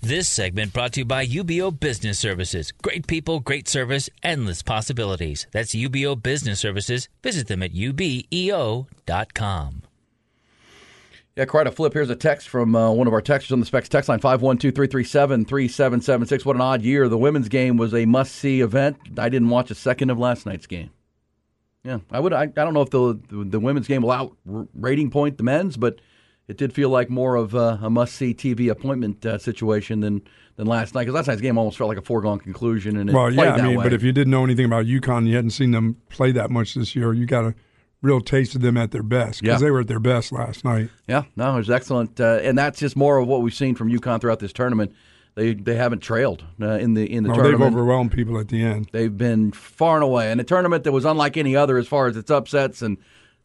This 0.00 0.28
segment 0.28 0.72
brought 0.72 0.92
to 0.92 1.00
you 1.00 1.04
by 1.04 1.26
UBEO 1.26 1.78
Business 1.78 2.20
Services. 2.20 2.70
Great 2.82 3.08
people, 3.08 3.40
great 3.40 3.66
service, 3.66 4.08
endless 4.22 4.62
possibilities. 4.62 5.48
That's 5.52 5.74
UBEO 5.74 6.22
Business 6.22 6.60
Services. 6.60 7.08
Visit 7.22 7.48
them 7.48 7.64
at 7.64 7.72
ubeo.com. 7.72 8.84
Yeah, 11.38 11.44
quite 11.44 11.68
a 11.68 11.70
flip. 11.70 11.92
Here's 11.92 12.10
a 12.10 12.16
text 12.16 12.48
from 12.48 12.74
uh, 12.74 12.90
one 12.90 13.06
of 13.06 13.12
our 13.12 13.22
texters 13.22 13.52
on 13.52 13.60
the 13.60 13.66
Specs 13.66 13.88
text 13.88 14.08
line 14.08 14.18
512 14.18 14.74
337 14.74 15.44
3776. 15.44 16.44
What 16.44 16.56
an 16.56 16.62
odd 16.62 16.82
year. 16.82 17.08
The 17.08 17.16
women's 17.16 17.48
game 17.48 17.76
was 17.76 17.94
a 17.94 18.06
must 18.06 18.34
see 18.34 18.60
event. 18.60 18.96
I 19.16 19.28
didn't 19.28 19.48
watch 19.48 19.70
a 19.70 19.76
second 19.76 20.10
of 20.10 20.18
last 20.18 20.46
night's 20.46 20.66
game. 20.66 20.90
Yeah, 21.84 21.98
I 22.10 22.18
would. 22.18 22.32
I, 22.32 22.42
I 22.42 22.46
don't 22.46 22.74
know 22.74 22.82
if 22.82 22.90
the, 22.90 23.20
the 23.28 23.44
the 23.44 23.60
women's 23.60 23.86
game 23.86 24.02
will 24.02 24.10
out 24.10 24.36
rating 24.74 25.12
point 25.12 25.36
the 25.36 25.44
men's, 25.44 25.76
but 25.76 26.00
it 26.48 26.56
did 26.56 26.72
feel 26.72 26.88
like 26.88 27.08
more 27.08 27.36
of 27.36 27.54
a, 27.54 27.78
a 27.82 27.88
must 27.88 28.16
see 28.16 28.34
TV 28.34 28.68
appointment 28.68 29.24
uh, 29.24 29.38
situation 29.38 30.00
than 30.00 30.22
than 30.56 30.66
last 30.66 30.96
night. 30.96 31.02
Because 31.02 31.14
last 31.14 31.28
night's 31.28 31.40
game 31.40 31.56
almost 31.56 31.78
felt 31.78 31.86
like 31.86 31.98
a 31.98 32.02
foregone 32.02 32.40
conclusion. 32.40 32.96
And 32.96 33.10
it 33.10 33.12
Well, 33.12 33.32
yeah, 33.32 33.54
I 33.54 33.62
mean, 33.62 33.76
way. 33.76 33.84
but 33.84 33.92
if 33.92 34.02
you 34.02 34.10
didn't 34.10 34.32
know 34.32 34.42
anything 34.42 34.64
about 34.64 34.86
UConn, 34.86 35.28
you 35.28 35.36
hadn't 35.36 35.50
seen 35.50 35.70
them 35.70 35.98
play 36.08 36.32
that 36.32 36.50
much 36.50 36.74
this 36.74 36.96
year. 36.96 37.12
You 37.12 37.26
got 37.26 37.44
a 37.44 37.54
real 38.02 38.20
taste 38.20 38.54
of 38.54 38.60
them 38.60 38.76
at 38.76 38.90
their 38.92 39.02
best 39.02 39.40
because 39.42 39.60
Yeah. 39.60 39.66
they 39.66 39.70
were 39.70 39.80
at 39.80 39.88
their 39.88 39.98
best 40.00 40.30
last 40.32 40.64
night. 40.64 40.90
Yeah, 41.08 41.24
no, 41.36 41.54
it 41.54 41.56
was 41.58 41.70
excellent, 41.70 42.20
uh, 42.20 42.38
and 42.42 42.56
that's 42.56 42.78
just 42.78 42.96
more 42.96 43.18
of 43.18 43.26
what 43.26 43.42
we've 43.42 43.54
seen 43.54 43.74
from 43.74 43.90
UConn 43.90 44.20
throughout 44.20 44.38
this 44.38 44.52
tournament. 44.52 44.92
They 45.34 45.54
they 45.54 45.76
haven't 45.76 46.00
trailed 46.00 46.44
uh, 46.60 46.72
in 46.78 46.94
the 46.94 47.04
in 47.12 47.24
the 47.24 47.30
Oh, 47.32 47.42
they've 47.42 47.60
overwhelmed 47.60 48.10
people 48.12 48.38
at 48.38 48.48
the 48.48 48.62
end. 48.62 48.88
They've 48.92 49.16
been 49.16 49.52
far 49.52 49.94
and 49.96 50.04
away, 50.04 50.30
and 50.32 50.40
a 50.40 50.44
tournament 50.44 50.84
that 50.84 50.92
was 50.92 51.04
unlike 51.04 51.36
any 51.36 51.54
other 51.56 51.78
as 51.78 51.86
far 51.86 52.06
as 52.08 52.16
its 52.16 52.30
upsets 52.30 52.82
and 52.82 52.96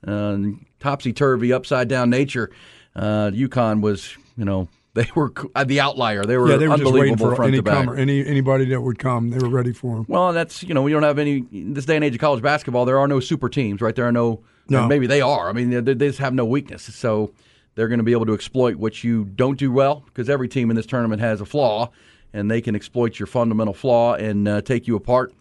uh, 0.08 0.38
topsy 0.80 1.14
turvy, 1.14 1.54
upside 1.54 1.88
down 1.88 2.10
nature. 2.10 2.50
Uh, 2.96 3.32
UConn 3.34 3.82
was, 3.82 4.16
you 4.38 4.46
know, 4.46 4.68
they 4.94 5.08
were 5.16 5.34
uh, 5.56 5.64
the 5.64 5.80
outlier. 5.80 6.24
They 6.24 6.38
were 6.38 6.50
yeah, 6.50 6.58
they 6.58 6.68
were 6.68 6.78
just 6.78 6.92
waiting 6.94 7.14
unbelievable 7.14 7.30
for 7.32 7.36
front 7.36 7.54
any 7.54 7.62
comer, 7.62 7.96
any 7.96 8.26
anybody 8.26 8.66
that 8.66 8.82
would 8.82 9.00
come. 9.00 9.30
They 9.30 9.40
were 9.40 9.50
ready 9.50 9.74
for 9.74 9.96
them. 9.96 10.06
Well, 10.08 10.34
that's 10.34 10.64
you 10.64 10.74
know 10.74 10.82
we 10.82 10.92
don't 10.92 11.04
have 11.04 11.20
any 11.20 11.46
in 11.52 11.74
this 11.74 11.86
day 11.86 11.96
and 11.96 12.04
age 12.06 12.14
of 12.16 12.22
college 12.22 12.42
basketball. 12.42 12.86
There 12.86 13.00
are 13.00 13.08
no 13.08 13.20
super 13.20 13.50
teams, 13.50 13.82
right? 13.82 13.96
There 13.96 14.06
are 14.06 14.12
no. 14.12 14.44
No. 14.70 14.88
Maybe 14.88 15.08
they 15.08 15.20
are. 15.20 15.50
I 15.50 15.52
mean, 15.52 15.72
they, 15.72 15.82
they 15.82 16.08
just 16.08 16.20
have 16.20 16.34
no 16.34 16.46
weakness, 16.46 16.84
so 16.84 17.34
they're 17.76 17.90
going 17.90 17.98
to 17.98 18.04
be 18.04 18.14
able 18.14 18.26
to 18.28 18.34
exploit 18.34 18.78
what 18.78 19.04
you 19.04 19.26
don't 19.26 19.60
do 19.60 19.74
well 19.74 20.06
because 20.06 20.30
every 20.30 20.48
team 20.48 20.70
in 20.70 20.78
this 20.78 20.86
tournament 20.86 21.20
has 21.20 21.42
a 21.42 21.46
flaw, 21.46 21.92
and 22.32 22.50
they 22.50 22.62
can 22.62 22.74
exploit 22.74 23.20
your 23.20 23.28
fundamental 23.28 23.74
flaw 23.74 24.14
and 24.14 24.48
uh, 24.48 24.62
take 24.62 24.88
you 24.88 24.96
apart 24.96 25.34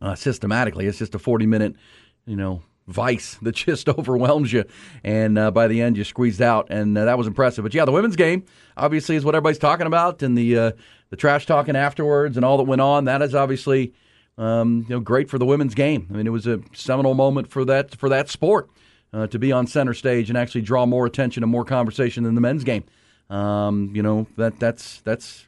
uh, 0.00 0.14
systematically. 0.14 0.86
It's 0.86 0.96
just 0.96 1.14
a 1.14 1.18
forty-minute, 1.18 1.76
you 2.24 2.36
know, 2.36 2.62
vice 2.86 3.34
that 3.42 3.54
just 3.54 3.88
overwhelms 3.88 4.52
you, 4.52 4.64
and 5.02 5.38
uh, 5.38 5.50
by 5.50 5.68
the 5.68 5.80
end 5.80 5.96
you 5.96 6.04
squeezed 6.04 6.42
out, 6.42 6.68
and 6.70 6.96
uh, 6.96 7.04
that 7.04 7.18
was 7.18 7.26
impressive. 7.26 7.64
But 7.64 7.74
yeah, 7.74 7.84
the 7.84 7.92
women's 7.92 8.16
game 8.16 8.44
obviously 8.76 9.16
is 9.16 9.24
what 9.24 9.34
everybody's 9.34 9.58
talking 9.58 9.86
about, 9.86 10.22
and 10.22 10.36
the 10.36 10.58
uh, 10.58 10.72
the 11.10 11.16
trash 11.16 11.46
talking 11.46 11.76
afterwards 11.76 12.36
and 12.36 12.44
all 12.44 12.56
that 12.58 12.64
went 12.64 12.80
on. 12.80 13.04
That 13.04 13.22
is 13.22 13.34
obviously 13.34 13.92
um, 14.38 14.86
you 14.88 14.96
know 14.96 15.00
great 15.00 15.30
for 15.30 15.38
the 15.38 15.46
women's 15.46 15.74
game. 15.74 16.08
I 16.10 16.16
mean, 16.16 16.26
it 16.26 16.30
was 16.30 16.46
a 16.46 16.60
seminal 16.72 17.14
moment 17.14 17.50
for 17.50 17.64
that 17.66 17.94
for 17.96 18.08
that 18.08 18.28
sport 18.28 18.68
uh, 19.12 19.26
to 19.28 19.38
be 19.38 19.52
on 19.52 19.66
center 19.66 19.94
stage 19.94 20.28
and 20.28 20.36
actually 20.36 20.62
draw 20.62 20.86
more 20.86 21.06
attention 21.06 21.42
and 21.42 21.52
more 21.52 21.64
conversation 21.64 22.24
than 22.24 22.34
the 22.34 22.40
men's 22.40 22.64
game. 22.64 22.84
Um, 23.30 23.92
you 23.94 24.02
know 24.02 24.26
that 24.36 24.58
that's 24.60 25.00
that's 25.00 25.46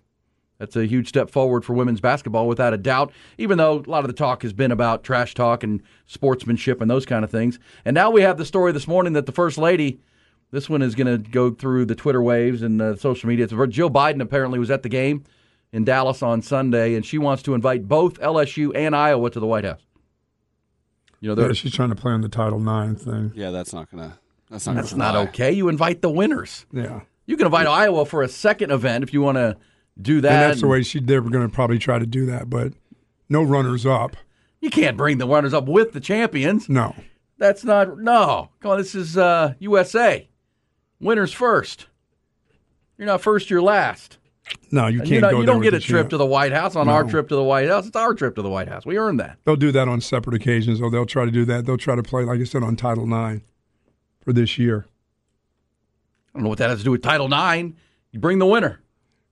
that's 0.59 0.75
a 0.77 0.87
huge 0.87 1.09
step 1.09 1.31
forward 1.31 1.65
for 1.65 1.75
women's 1.75 2.01
basketball, 2.01 2.49
without 2.49 2.73
a 2.73 2.79
doubt. 2.79 3.13
Even 3.39 3.59
though 3.59 3.79
a 3.87 3.91
lot 3.91 4.05
of 4.05 4.07
the 4.09 4.13
talk 4.15 4.43
has 4.43 4.53
been 4.53 4.73
about 4.73 5.05
trash 5.05 5.35
talk 5.35 5.63
and 5.63 5.83
sportsmanship 6.07 6.81
and 6.81 6.91
those 6.91 7.05
kind 7.07 7.25
of 7.25 7.31
things, 7.31 7.59
and 7.85 7.95
now 7.95 8.11
we 8.11 8.23
have 8.23 8.39
the 8.39 8.45
story 8.45 8.73
this 8.73 8.89
morning 8.89 9.13
that 9.15 9.27
the 9.27 9.33
first 9.33 9.59
lady. 9.59 10.01
This 10.53 10.71
one 10.71 10.81
is 10.81 10.95
going 10.95 11.09
to 11.09 11.19
go 11.31 11.51
through 11.51 11.87
the 11.87 11.97
Twitter 11.97 12.23
waves 12.23 12.63
and 12.63 12.81
uh, 12.81 12.95
social 12.95 13.29
media. 13.29 13.47
It's- 13.47 13.69
Jill 13.71 13.91
Biden 13.91 14.23
apparently 14.23 14.61
was 14.61 14.71
at 14.71 14.85
the 14.85 14.89
game 14.89 15.25
in 15.73 15.85
Dallas 15.85 16.23
on 16.23 16.41
Sunday, 16.41 16.95
and 16.95 17.05
she 17.05 17.19
wants 17.19 17.43
to 17.43 17.55
invite 17.55 17.89
both 17.89 18.21
LSU 18.21 18.71
and 18.75 18.95
Iowa 18.95 19.29
to 19.31 19.41
the 19.41 19.47
White 19.47 19.65
House. 19.65 19.81
You 21.21 21.35
know, 21.35 21.47
Yeah, 21.47 21.53
she's 21.53 21.73
trying 21.73 21.89
to 21.91 21.97
play 21.97 22.13
on 22.13 22.21
the 22.21 22.29
Title 22.29 22.61
IX 22.61 23.03
thing. 23.03 23.33
Yeah, 23.35 23.51
that's 23.51 23.73
not 23.73 23.91
gonna. 23.91 24.19
That's 24.51 24.67
not. 24.67 24.77
that's 24.77 24.91
gonna 24.93 25.03
not 25.03 25.13
fly. 25.15 25.23
okay. 25.25 25.53
You 25.53 25.69
invite 25.69 26.01
the 26.03 26.11
winners. 26.11 26.65
Yeah, 26.73 27.01
You 27.27 27.37
can 27.37 27.47
invite 27.47 27.67
Iowa 27.67 28.07
for 28.07 28.23
a 28.23 28.29
second 28.29 28.71
event 28.71 29.03
if 29.03 29.13
you 29.13 29.21
want 29.23 29.37
to 29.39 29.57
do 30.01 30.21
that. 30.21 30.33
and 30.33 30.51
that's 30.51 30.61
the 30.61 30.67
way 30.67 30.83
she. 30.83 31.01
They 31.01 31.19
were 31.19 31.31
going 31.31 31.49
to 31.49 31.53
probably 31.55 31.79
try 31.79 31.99
to 31.99 32.07
do 32.07 32.27
that, 32.27 32.51
but 32.51 32.73
no 33.29 33.43
runners 33.43 33.87
up. 33.87 34.17
You 34.61 34.71
can't 34.71 34.97
bring 34.97 35.19
the 35.19 35.27
runners 35.27 35.55
up 35.55 35.67
with 35.67 35.93
the 35.93 36.01
champions. 36.01 36.69
No, 36.69 36.95
That's 37.39 37.65
not 37.65 37.99
no. 37.99 38.51
Come 38.61 38.73
on, 38.73 38.79
this 38.79 38.95
is 38.95 39.17
uh, 39.17 39.55
USA. 39.59 40.29
Winners 41.01 41.33
first. 41.33 41.87
You're 42.99 43.07
not 43.07 43.21
first. 43.21 43.51
You're 43.51 43.63
last. 43.63 44.19
no, 44.71 44.87
you 44.87 44.99
can't 45.01 45.11
you're 45.11 45.21
not- 45.21 45.31
go 45.33 45.41
you 45.41 45.47
don't 45.47 45.61
get 45.61 45.75
a 45.75 45.81
trip 45.81 46.03
champ. 46.05 46.11
to 46.11 46.17
the 46.17 46.25
White 46.27 46.53
House 46.53 46.77
on 46.77 46.89
our 46.89 47.05
trip 47.05 47.29
to 47.29 47.35
the 47.37 47.43
White 47.43 47.69
House. 47.69 47.87
It's 47.87 47.97
our 47.97 48.15
trip 48.15 48.35
to 48.37 48.43
the 48.43 48.49
White 48.49 48.69
House. 48.69 48.87
We 48.87 48.97
earned 48.97 49.21
that. 49.21 49.39
They'll 49.45 49.57
do 49.57 49.73
that 49.73 49.89
on 49.89 50.01
separate 50.01 50.35
occasions, 50.35 50.81
or 50.81 50.91
they'll 50.91 51.05
try 51.07 51.25
to 51.25 51.31
do 51.31 51.45
that. 51.47 51.67
They'll 51.67 51.77
try 51.77 51.95
to 51.97 52.03
play, 52.03 52.25
like 52.25 52.41
I 52.41 52.45
said, 52.45 52.63
on 52.63 52.77
Title 52.77 53.05
IX 53.05 53.43
for 54.21 54.33
this 54.33 54.57
year. 54.59 54.87
I 56.35 56.39
don't 56.39 56.45
know 56.45 56.49
what 56.49 56.59
that 56.59 56.71
has 56.71 56.79
to 56.79 56.85
do 56.85 56.91
with 56.93 57.03
Title 57.03 57.27
IX. 57.27 57.75
You 58.13 58.21
bring 58.21 58.39
the 58.39 58.47
winner. 58.47 58.81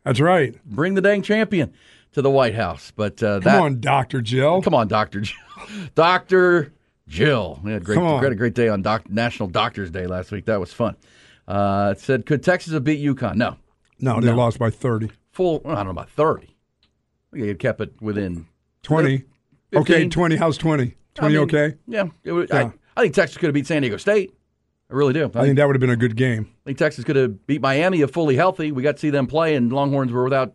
That's 0.04 0.20
right. 0.20 0.54
Bring 0.64 0.94
the 0.94 1.00
dang 1.00 1.22
champion 1.22 1.72
to 2.12 2.22
the 2.22 2.30
White 2.30 2.54
House. 2.54 2.92
But 2.94 3.22
uh, 3.22 3.40
Come 3.40 3.42
that, 3.42 3.60
on, 3.60 3.80
Doctor 3.80 4.20
Jill. 4.20 4.62
Come 4.62 4.74
on, 4.74 4.88
Doctor 4.88 5.20
Jill. 5.20 5.36
Doctor 5.94 6.72
Jill. 7.08 7.60
We 7.62 7.72
had 7.72 7.82
a 7.82 7.84
great, 7.84 7.98
we 7.98 8.04
had 8.04 8.32
a 8.32 8.36
great 8.36 8.54
day 8.54 8.68
on 8.68 8.82
doc, 8.82 9.08
National 9.10 9.48
Doctors 9.48 9.90
Day 9.90 10.06
last 10.06 10.30
week. 10.30 10.46
That 10.46 10.60
was 10.60 10.72
fun. 10.72 10.96
Uh, 11.46 11.94
it 11.96 12.00
said, 12.00 12.26
could 12.26 12.42
Texas 12.42 12.72
have 12.72 12.84
beat 12.84 13.04
UConn? 13.04 13.36
No. 13.36 13.56
No, 14.00 14.20
they 14.20 14.32
lost 14.32 14.58
by 14.58 14.70
thirty. 14.70 15.10
Full. 15.32 15.62
I 15.64 15.76
don't 15.76 15.84
know 15.84 15.90
about 15.90 16.10
thirty. 16.10 16.56
Had 17.34 17.58
kept 17.58 17.80
it 17.80 17.92
within 18.00 18.46
20. 18.82 19.24
15. 19.70 19.80
Okay, 19.80 20.08
20. 20.08 20.36
How's 20.36 20.56
20? 20.56 20.94
20 21.14 21.34
I 21.34 21.36
mean, 21.36 21.44
okay? 21.48 21.76
Yeah. 21.86 22.06
It 22.22 22.48
Yeah. 22.50 22.56
I, 22.56 22.72
I 22.96 23.02
think 23.02 23.14
Texas 23.14 23.36
could 23.38 23.46
have 23.46 23.54
beat 23.54 23.66
San 23.66 23.82
Diego 23.82 23.96
State. 23.96 24.32
I 24.90 24.94
really 24.94 25.12
do. 25.12 25.30
I 25.34 25.42
think 25.44 25.56
that 25.56 25.66
would 25.66 25.74
have 25.76 25.80
been 25.80 25.90
a 25.90 25.96
good 25.96 26.16
game. 26.16 26.46
I 26.50 26.64
think 26.66 26.78
Texas 26.78 27.04
could 27.04 27.16
have 27.16 27.46
beat 27.46 27.60
Miami 27.62 28.02
if 28.02 28.10
fully 28.10 28.36
healthy. 28.36 28.70
We 28.72 28.82
got 28.82 28.96
to 28.96 29.00
see 29.00 29.10
them 29.10 29.26
play, 29.26 29.54
and 29.56 29.72
Longhorns 29.72 30.12
were 30.12 30.24
without 30.24 30.54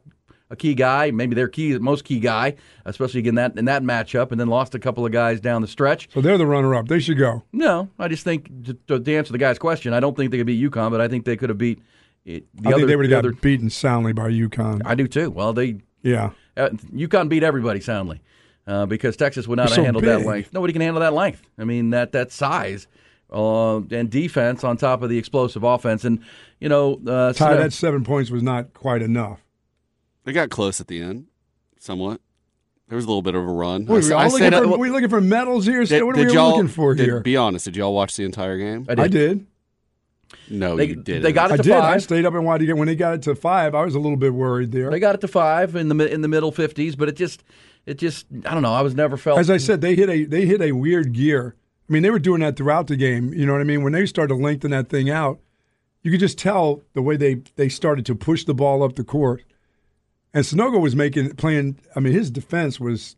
a 0.51 0.55
key 0.55 0.74
guy, 0.75 1.12
maybe 1.12 1.36
their 1.36 1.48
key, 1.48 1.77
most 1.77 2.05
key 2.05 2.19
guy, 2.19 2.55
especially 2.86 3.27
in 3.27 3.36
that 3.36 3.57
in 3.57 3.65
that 3.65 3.83
matchup, 3.83 4.31
and 4.31 4.39
then 4.39 4.48
lost 4.48 4.75
a 4.75 4.79
couple 4.79 5.05
of 5.05 5.12
guys 5.12 5.39
down 5.41 5.62
the 5.62 5.67
stretch. 5.67 6.09
So 6.13 6.21
they're 6.21 6.38
the 6.38 6.45
runner 6.48 6.74
up. 6.75 6.88
They 6.88 7.00
should 7.00 7.17
go. 7.17 7.43
No, 7.51 7.89
I 8.00 8.07
just 8.07 8.24
think 8.24 8.50
to, 8.88 9.00
to 9.00 9.15
answer 9.15 9.31
the 9.31 9.38
guy's 9.39 9.59
question, 9.59 9.93
I 9.93 10.00
don't 10.00 10.15
think 10.15 10.31
they 10.31 10.38
could 10.38 10.48
beat 10.48 10.62
UConn, 10.71 10.91
but 10.91 11.01
I 11.01 11.07
think 11.07 11.25
they 11.25 11.36
could 11.38 11.50
have 11.50 11.57
beat 11.57 11.81
it, 12.25 12.45
the 12.55 12.69
I 12.69 12.71
other. 12.71 12.77
think 12.77 12.88
they 12.88 12.95
would 12.95 13.05
the 13.09 13.15
have 13.15 13.25
other, 13.25 13.31
got 13.31 13.41
beaten 13.41 13.69
soundly 13.69 14.13
by 14.13 14.29
UConn. 14.29 14.81
I 14.86 14.95
do 14.95 15.07
too. 15.07 15.29
Well, 15.31 15.53
they 15.53 15.77
Yeah. 16.03 16.31
uh, 16.57 16.69
UConn 16.93 17.29
beat 17.29 17.43
everybody 17.43 17.79
soundly 17.79 18.21
uh, 18.67 18.86
because 18.86 19.17
Texas 19.17 19.48
would 19.48 19.57
not 19.57 19.69
have 19.69 19.83
handled 19.83 20.05
that 20.05 20.25
length. 20.25 20.51
Nobody 20.53 20.74
can 20.74 20.81
handle 20.81 21.00
that 21.01 21.13
length. 21.13 21.41
I 21.57 21.63
mean 21.63 21.89
that 21.91 22.12
that 22.13 22.31
size 22.31 22.88
uh, 23.31 23.77
and 23.91 24.09
defense 24.09 24.63
on 24.63 24.77
top 24.77 25.01
of 25.01 25.09
the 25.09 25.17
explosive 25.17 25.63
offense, 25.63 26.03
and 26.05 26.19
you 26.59 26.69
know, 26.69 27.00
uh, 27.07 27.33
Ty, 27.33 27.53
so- 27.53 27.57
that 27.57 27.74
seven 27.74 28.03
points 28.03 28.29
was 28.31 28.43
not 28.43 28.74
quite 28.74 29.01
enough. 29.01 29.39
They 30.25 30.33
got 30.33 30.50
close 30.50 30.79
at 30.81 30.88
the 30.88 31.01
end, 31.01 31.25
somewhat. 31.79 32.21
There 32.88 32.95
was 32.95 33.05
a 33.05 33.07
little 33.07 33.21
bit 33.21 33.36
of 33.36 33.43
a 33.43 33.51
run. 33.51 33.86
What, 33.86 34.03
I 34.03 34.07
are 34.09 34.13
I 34.17 34.24
all 34.25 34.29
said- 34.31 34.51
looking 34.53 34.63
for, 34.63 34.69
well, 34.71 34.79
we 34.79 34.89
looking 34.89 35.09
for 35.09 35.21
medals 35.21 35.65
here? 35.65 35.83
did- 35.86 36.03
what 36.03 36.17
are 36.17 36.25
we 36.25 36.33
y'all- 36.33 36.51
looking 36.51 36.67
for 36.67 36.95
did- 36.95 37.05
here? 37.05 37.19
Be 37.21 37.38
honest. 37.38 37.65
Did 37.65 37.75
y'all 37.77 37.93
watch 37.93 38.15
the 38.15 38.24
entire 38.25 38.57
game? 38.57 38.86
I 38.89 38.95
did. 38.95 39.00
I 39.03 39.07
did. 39.07 39.45
No, 40.50 40.75
They- 40.75 40.86
you 40.89 40.95
did. 40.95 41.24
they 41.24 41.31
got 41.31 41.50
it 41.51 41.53
I 41.53 41.57
to 41.57 41.63
did. 41.63 41.74
I 41.74 41.98
stayed 41.98 42.25
up 42.25 42.33
and 42.36 42.45
watched 42.45 42.59
to 42.62 42.65
get 42.67 42.77
when 42.77 42.88
they 42.88 42.95
got 42.95 43.15
it 43.15 43.21
to 43.24 43.36
five. 43.36 43.74
I 43.74 43.83
was 43.83 43.95
a 43.95 44.00
little 44.00 44.17
bit 44.17 44.33
worried 44.33 44.71
there. 44.71 44.89
They 44.91 45.00
got 45.00 45.15
it 45.15 45.21
to 45.21 45.27
five 45.27 45.75
in 45.75 45.88
the 45.89 46.12
in 46.12 46.21
the 46.21 46.27
middle 46.27 46.51
fifties, 46.51 46.95
but 46.95 47.09
it 47.09 47.15
just 47.15 47.43
it 47.86 47.98
just 47.98 48.25
I 48.45 48.53
don't 48.53 48.62
know. 48.63 48.74
I 48.74 48.81
was 48.81 48.93
never 48.95 49.17
felt 49.17 49.39
As 49.39 49.50
I 49.50 49.57
said, 49.57 49.81
they 49.81 49.95
hit 49.95 50.09
a 50.09 50.25
they 50.25 50.45
hit 50.45 50.62
a 50.62 50.71
weird 50.74 51.13
gear. 51.13 51.55
I 51.89 51.93
mean, 51.93 52.03
they 52.03 52.12
were 52.12 52.19
doing 52.19 52.41
that 52.41 52.55
throughout 52.55 52.88
the 52.88 52.96
game. 52.96 53.34
You 53.34 53.46
know 53.46 53.53
what 53.53 53.62
I 53.62 53.65
mean? 53.65 53.81
When 53.84 53.93
they 53.93 54.05
started 54.05 54.36
to 54.36 54.41
lengthen 54.41 54.72
that 54.72 54.89
thing 54.89 55.10
out, 55.10 55.39
you 56.03 56.12
could 56.12 56.19
just 56.19 56.38
tell 56.38 56.84
the 56.93 57.01
way 57.01 57.17
they 57.17 57.36
they 57.55 57.67
started 57.69 58.05
to 58.05 58.15
push 58.15 58.43
the 58.46 58.53
ball 58.53 58.84
up 58.84 58.96
the 58.96 59.03
court. 59.03 59.43
And 60.34 60.46
Sanogo 60.46 60.79
was 60.79 60.96
making 60.96 61.31
playing. 61.36 61.79
I 61.96 62.00
mean, 62.00 62.13
his 62.13 62.29
defense 62.29 62.79
was. 62.79 63.15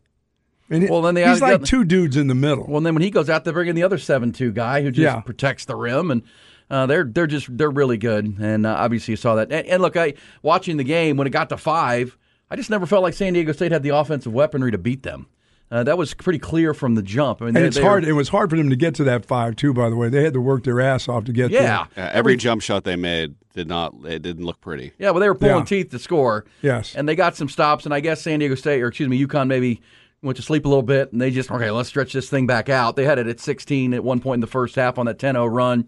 And 0.70 0.88
Well, 0.88 1.02
then 1.02 1.14
they 1.14 1.28
he's 1.28 1.40
got- 1.40 1.60
like 1.60 1.64
two 1.64 1.84
dudes 1.84 2.16
in 2.16 2.28
the 2.28 2.34
middle. 2.34 2.64
Well, 2.66 2.80
then 2.80 2.94
when 2.94 3.02
he 3.02 3.10
goes 3.10 3.28
out, 3.28 3.44
they 3.44 3.50
bring 3.52 3.68
in 3.68 3.76
the 3.76 3.82
other 3.82 3.98
seven 3.98 4.32
two 4.32 4.52
guy 4.52 4.80
who 4.82 4.90
just 4.90 5.02
Yeah. 5.02 5.20
protects 5.20 5.66
the 5.66 5.76
rim, 5.76 6.10
and 6.10 6.22
uh, 6.70 6.86
they're 6.86 7.04
they're 7.04 7.26
just 7.26 7.54
they're 7.58 7.70
really 7.70 7.98
good. 7.98 8.38
And 8.40 8.64
uh, 8.64 8.74
obviously, 8.78 9.12
you 9.12 9.16
saw 9.16 9.34
that. 9.34 9.52
And, 9.52 9.66
and 9.66 9.82
look, 9.82 9.96
I 9.98 10.14
watching 10.40 10.78
the 10.78 10.84
game 10.84 11.18
when 11.18 11.26
it 11.26 11.30
got 11.30 11.50
to 11.50 11.58
five, 11.58 12.16
I 12.50 12.56
just 12.56 12.70
never 12.70 12.86
felt 12.86 13.02
like 13.02 13.12
San 13.12 13.34
Diego 13.34 13.52
State 13.52 13.70
had 13.72 13.82
the 13.82 13.90
offensive 13.90 14.32
weaponry 14.32 14.70
to 14.70 14.78
beat 14.78 15.02
them. 15.02 15.26
Uh, 15.72 15.82
that 15.82 15.96
was 15.96 16.12
pretty 16.12 16.38
clear 16.38 16.74
from 16.74 16.94
the 16.96 17.02
jump. 17.02 17.40
I 17.40 17.46
mean, 17.46 17.56
and 17.56 17.64
they- 17.64 17.68
it's 17.68 17.76
they 17.76 17.82
were- 17.82 17.88
hard. 17.88 18.04
It 18.04 18.12
was 18.12 18.28
hard 18.28 18.50
for 18.50 18.56
them 18.56 18.68
to 18.68 18.76
get 18.76 18.94
to 18.96 19.04
that 19.04 19.24
five 19.24 19.56
too. 19.56 19.72
By 19.72 19.88
the 19.88 19.96
way, 19.96 20.10
they 20.10 20.22
had 20.22 20.34
to 20.34 20.40
work 20.40 20.64
their 20.64 20.80
ass 20.82 21.08
off 21.08 21.24
to 21.24 21.32
get 21.32 21.50
Yeah. 21.50 21.86
there. 21.94 22.04
Yeah, 22.04 22.10
every 22.12 22.36
jump 22.36 22.60
shot 22.60 22.84
they 22.84 22.94
made 22.94 23.34
did 23.54 23.68
not. 23.68 23.94
It 24.06 24.20
didn't 24.20 24.44
look 24.44 24.60
pretty. 24.60 24.92
Yeah, 24.98 25.10
well, 25.12 25.20
they 25.20 25.28
were 25.28 25.34
pulling 25.34 25.56
Yeah. 25.60 25.64
teeth 25.64 25.90
to 25.92 25.98
score. 25.98 26.44
Yes. 26.60 26.94
And 26.94 27.08
they 27.08 27.14
got 27.16 27.36
some 27.36 27.48
stops, 27.48 27.86
and 27.86 27.94
I 27.94 28.00
guess 28.00 28.20
San 28.20 28.40
Diego 28.40 28.54
State, 28.54 28.82
or 28.82 28.88
excuse 28.88 29.08
me, 29.08 29.18
UConn 29.26 29.46
maybe 29.48 29.80
went 30.22 30.36
to 30.36 30.42
sleep 30.42 30.66
a 30.66 30.68
little 30.68 30.82
bit, 30.82 31.10
and 31.12 31.20
they 31.22 31.30
just, 31.30 31.50
okay, 31.50 31.70
let's 31.70 31.88
stretch 31.88 32.12
this 32.12 32.28
thing 32.28 32.46
back 32.46 32.68
out. 32.68 32.94
They 32.94 33.04
had 33.06 33.18
it 33.18 33.26
at 33.26 33.40
16 33.40 33.94
at 33.94 34.04
one 34.04 34.20
point 34.20 34.36
in 34.36 34.40
the 34.42 34.46
first 34.46 34.76
half 34.76 34.98
on 34.98 35.06
that 35.06 35.18
10 35.18 35.34
0 35.36 35.46
run. 35.46 35.86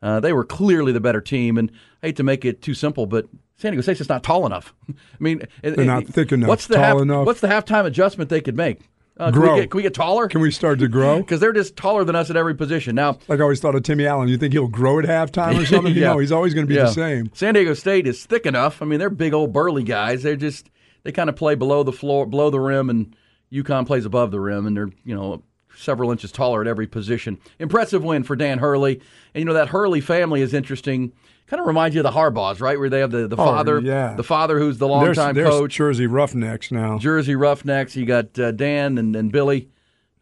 Uh, 0.00 0.20
they 0.20 0.32
were 0.32 0.44
clearly 0.44 0.92
the 0.92 1.00
better 1.00 1.20
team, 1.20 1.58
and 1.58 1.72
I 2.02 2.06
hate 2.06 2.16
to 2.16 2.22
make 2.22 2.44
it 2.44 2.62
too 2.62 2.74
simple, 2.74 3.06
but 3.06 3.26
San 3.56 3.72
Diego 3.72 3.82
State's 3.82 3.98
just 3.98 4.10
not 4.10 4.22
tall 4.22 4.46
enough. 4.46 4.72
I 4.88 4.94
mean, 5.18 5.42
They're 5.62 5.84
not 5.84 6.04
it- 6.04 6.08
thick 6.10 6.30
enough, 6.30 6.48
What's 6.48 6.66
the 6.68 6.76
tall 6.76 6.84
half, 6.84 7.00
enough. 7.02 7.26
What's 7.26 7.40
the 7.40 7.48
halftime 7.48 7.84
adjustment 7.84 8.30
they 8.30 8.40
could 8.40 8.56
make? 8.56 8.80
Uh, 9.16 9.30
Can 9.30 9.42
we, 9.42 9.48
get, 9.60 9.70
can 9.70 9.76
we 9.78 9.82
get 9.84 9.94
taller? 9.94 10.26
Can 10.26 10.40
we 10.40 10.50
start 10.50 10.80
to 10.80 10.88
grow? 10.88 11.18
Because 11.22 11.38
they're 11.38 11.52
just 11.52 11.76
taller 11.76 12.02
than 12.02 12.16
us 12.16 12.30
at 12.30 12.36
every 12.36 12.54
position. 12.56 12.96
Now, 12.96 13.18
Like 13.28 13.38
I 13.38 13.42
always 13.42 13.60
thought 13.60 13.76
of 13.76 13.84
Timmy 13.84 14.06
Allen. 14.06 14.28
You 14.28 14.36
think 14.36 14.52
he'll 14.52 14.66
grow 14.66 14.98
at 14.98 15.04
halftime 15.04 15.62
or 15.62 15.66
something? 15.74 15.94
Yeah. 15.94 16.14
No, 16.14 16.18
he's 16.18 16.32
always 16.32 16.52
going 16.52 16.66
to 16.66 16.68
be 16.68 16.74
Yeah. 16.74 16.86
the 16.86 16.92
same. 16.92 17.30
San 17.32 17.54
Diego 17.54 17.74
State 17.74 18.08
is 18.08 18.26
thick 18.26 18.44
enough. 18.44 18.82
I 18.82 18.86
mean, 18.86 18.98
they're 18.98 19.10
big 19.10 19.32
old 19.32 19.52
burly 19.52 19.84
guys. 19.84 20.24
They're 20.24 20.34
just 20.34 20.68
they 21.04 21.12
kind 21.12 21.28
of 21.30 21.36
play 21.36 21.54
below 21.54 21.84
the 21.84 21.92
floor, 21.92 22.26
below 22.26 22.50
the 22.50 22.58
rim, 22.58 22.90
and 22.90 23.14
UConn 23.52 23.86
plays 23.86 24.04
above 24.04 24.32
the 24.32 24.40
rim, 24.40 24.66
and 24.66 24.76
they're 24.76 24.90
you 25.04 25.14
know 25.14 25.42
several 25.76 26.10
inches 26.10 26.32
taller 26.32 26.60
at 26.60 26.66
every 26.66 26.86
position. 26.86 27.38
Impressive 27.58 28.02
win 28.04 28.22
for 28.24 28.36
Dan 28.36 28.58
Hurley, 28.58 29.00
and 29.34 29.40
you 29.40 29.44
know 29.44 29.54
that 29.54 29.68
Hurley 29.68 30.00
family 30.00 30.40
is 30.42 30.54
interesting. 30.54 31.12
Kind 31.46 31.60
of 31.60 31.66
reminds 31.66 31.94
you 31.94 32.00
of 32.00 32.04
the 32.04 32.18
Harbaughs, 32.18 32.60
right? 32.60 32.78
Where 32.78 32.88
they 32.88 33.00
have 33.00 33.10
the, 33.10 33.28
the 33.28 33.36
Oh, 33.36 33.44
father, 33.44 33.78
yeah. 33.80 34.14
the 34.14 34.24
father 34.24 34.58
who's 34.58 34.78
the 34.78 34.88
There's, 34.88 35.16
longtime 35.18 35.34
there's 35.34 35.50
coach, 35.50 35.74
Jersey 35.74 36.06
Roughnecks 36.06 36.72
now. 36.72 36.98
Jersey 36.98 37.34
Roughnecks. 37.36 37.94
You 37.96 38.06
got 38.06 38.38
uh, 38.38 38.50
Dan 38.52 38.96
and, 38.98 39.14
and 39.14 39.30
Billy. 39.30 39.68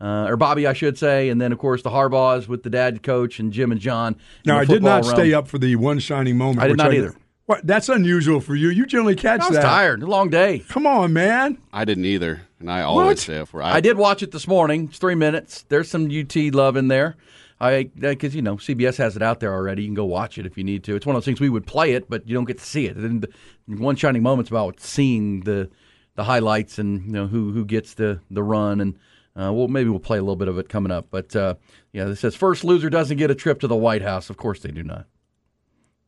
Uh, 0.01 0.27
or 0.29 0.37
Bobby, 0.37 0.67
I 0.67 0.73
should 0.73 0.99
say, 0.99 1.29
and 1.29 1.41
then 1.41 1.53
of 1.53 1.59
course 1.61 1.83
the 1.83 1.91
Harbaughs 1.91 2.49
with 2.49 2.65
the 2.65 2.71
dad 2.71 3.05
coach 3.05 3.39
and 3.39 3.53
Jim 3.53 3.71
and 3.71 3.81
John. 3.81 4.17
Now, 4.45 4.59
I 4.59 4.65
did 4.65 4.83
not 4.83 5.05
football 5.05 5.17
stay 5.21 5.33
up 5.33 5.47
for 5.47 5.59
the 5.59 5.77
one 5.77 6.01
shining 6.01 6.37
moment. 6.37 6.59
I 6.59 6.63
did 6.65 6.73
which 6.73 6.79
not 6.79 6.93
either. 6.93 7.15
What? 7.47 7.67
That's 7.67 7.89
unusual 7.89 8.41
for 8.41 8.55
you. 8.55 8.69
You 8.69 8.87
generally 8.87 9.17
catch 9.17 9.41
I 9.41 9.49
was 9.49 9.57
that. 9.57 9.63
tired. 9.63 10.03
A 10.03 10.07
long 10.07 10.31
day. 10.31 10.61
Come 10.69 10.87
on, 10.87 11.13
man. 11.13 11.59
I 11.73 11.85
didn't 11.85 12.05
either, 12.05 12.43
and 12.61 12.71
I 12.71 12.83
always 12.83 13.07
What? 13.07 13.19
stay 13.19 13.39
up 13.39 13.49
for. 13.49 13.63
I 13.63 13.81
did 13.81 13.97
watch 13.97 14.23
it 14.23 14.31
this 14.31 14.47
morning. 14.47 14.87
It's 14.91 14.99
three 14.99 15.17
minutes. 15.17 15.65
There's 15.69 15.91
some 15.91 16.07
UT 16.07 16.37
love 16.55 16.77
in 16.77 16.89
there. 16.89 17.17
I 17.61 17.85
because 17.95 18.35
you 18.35 18.43
know 18.43 18.57
CBS 18.57 18.97
has 18.97 19.15
it 19.17 19.23
out 19.23 19.41
there 19.41 19.53
already. 19.53 19.83
You 19.83 19.89
can 19.89 19.95
go 19.95 20.05
watch 20.05 20.39
it 20.39 20.47
if 20.47 20.57
you 20.59 20.65
need 20.65 20.83
to. 20.85 20.97
It's 20.97 21.07
one 21.07 21.15
of 21.15 21.21
those 21.23 21.27
things 21.27 21.41
we 21.41 21.49
would 21.49 21.67
play 21.67 21.93
it, 21.93 22.09
but 22.11 22.27
you 22.29 22.35
don't 22.35 22.45
get 22.45 22.59
to 22.59 22.65
see 22.65 22.87
it. 22.87 22.97
And 22.97 23.23
the, 23.23 23.29
one 23.77 23.95
shining 23.97 24.23
moment's 24.23 24.51
about 24.51 24.81
seeing 24.81 25.41
the 25.41 25.71
the 26.15 26.25
highlights 26.25 26.79
and 26.79 27.05
you 27.07 27.13
know 27.13 27.27
who 27.27 27.53
who 27.53 27.65
gets 27.65 27.95
the 27.95 28.21
the 28.31 28.43
run 28.43 28.81
and. 28.81 28.99
Uh, 29.35 29.51
well, 29.51 29.67
maybe 29.67 29.89
we'll 29.89 29.99
play 29.99 30.19
a 30.19 30.21
little 30.21 30.37
bit 30.37 30.47
of 30.47 30.59
it 30.59 30.69
coming 30.69 30.93
up. 30.93 31.07
But 31.11 31.35
uh, 31.35 31.55
yeah, 31.95 32.05
this 32.05 32.21
says 32.21 32.35
first 32.35 32.65
loser 32.65 32.91
doesn't 32.91 33.17
get 33.17 33.31
a 33.31 33.35
trip 33.35 33.61
to 33.61 33.67
the 33.67 33.75
White 33.75 34.03
House. 34.03 34.29
Of 34.29 34.37
course 34.37 34.61
they 34.61 34.71
do 34.71 34.83
not. 34.83 35.07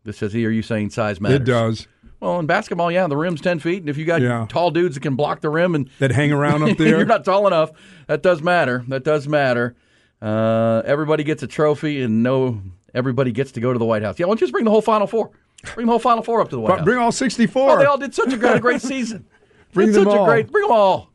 This 0.04 0.18
says 0.18 0.32
here, 0.32 0.49
are 0.50 0.52
you 0.52 0.62
saying 0.62 0.90
size 0.90 1.20
matters? 1.20 1.40
It 1.40 1.44
does. 1.44 1.88
Well, 2.20 2.38
in 2.38 2.46
basketball, 2.46 2.90
yeah, 2.92 3.06
the 3.06 3.16
rim's 3.16 3.40
ten 3.40 3.58
feet, 3.58 3.80
and 3.80 3.88
if 3.88 3.96
you 3.96 4.04
got 4.04 4.20
Yeah. 4.23 4.46
tall 4.49 4.70
dudes 4.70 4.94
that 4.94 5.00
can 5.00 5.14
block 5.14 5.40
the 5.40 5.50
rim 5.50 5.75
and 5.75 5.88
That 5.99 6.11
hang 6.12 6.32
around 6.32 6.62
up 6.62 6.76
there. 6.78 6.88
you're 6.88 7.04
not 7.06 7.25
tall 7.25 7.46
enough. 7.46 7.70
That 8.06 8.23
does 8.23 8.42
matter. 8.42 8.84
That 8.88 9.04
does 9.04 9.26
matter. 9.28 9.75
Uh, 10.23 10.82
everybody 10.87 11.25
gets 11.25 11.42
a 11.42 11.46
trophy, 11.46 12.02
and 12.02 12.23
no, 12.23 12.61
everybody 12.94 13.32
gets 13.32 13.52
to 13.52 13.61
go 13.61 13.73
to 13.73 13.78
the 13.78 13.84
White 13.84 14.02
House. 14.02 14.18
Yeah, 14.18 14.26
why 14.26 14.30
don't 14.30 14.40
you 14.40 14.46
just 14.46 14.52
bring 14.52 14.64
the 14.64 14.70
whole 14.70 14.80
Final 14.82 15.06
Four? 15.06 15.30
Bring 15.75 15.87
the 15.87 15.92
whole 15.92 15.99
Final 15.99 16.23
Four 16.23 16.40
up 16.40 16.49
to 16.50 16.56
the 16.56 16.61
White 16.62 16.78
House. 16.78 16.84
bring 16.84 16.99
all 16.99 17.12
64. 17.12 17.70
Oh, 17.70 17.78
they 17.78 17.84
all 17.84 17.99
did 17.99 18.14
such 18.14 18.32
a 18.32 18.37
great, 18.37 18.61
great 18.62 18.80
season. 18.82 19.26
Bring 19.73 19.88
Did 19.88 19.96
them 19.96 20.04
such 20.04 20.14
all. 20.18 20.25
A 20.25 20.28
great, 20.28 20.52
bring 20.52 20.62
them 20.62 20.70
all. 20.70 21.11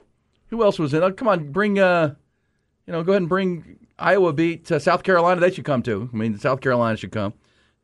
Who 0.50 0.64
else 0.64 0.78
was 0.80 0.94
in? 0.94 1.02
Oh, 1.02 1.14
come 1.14 1.30
on, 1.30 1.50
bring. 1.52 1.80
Uh, 1.80 2.16
you 2.86 2.92
know, 2.92 3.04
go 3.04 3.14
ahead 3.14 3.22
and 3.22 3.30
bring 3.30 3.78
Iowa 3.98 4.34
beat 4.34 4.70
uh, 4.70 4.80
South 4.80 5.04
Carolina. 5.04 5.40
They 5.40 5.50
should 5.52 5.64
come 5.64 5.82
too. 5.82 6.10
I 6.14 6.18
mean, 6.18 6.38
South 6.38 6.60
Carolina 6.60 6.98
should 6.98 7.14
come. 7.14 7.34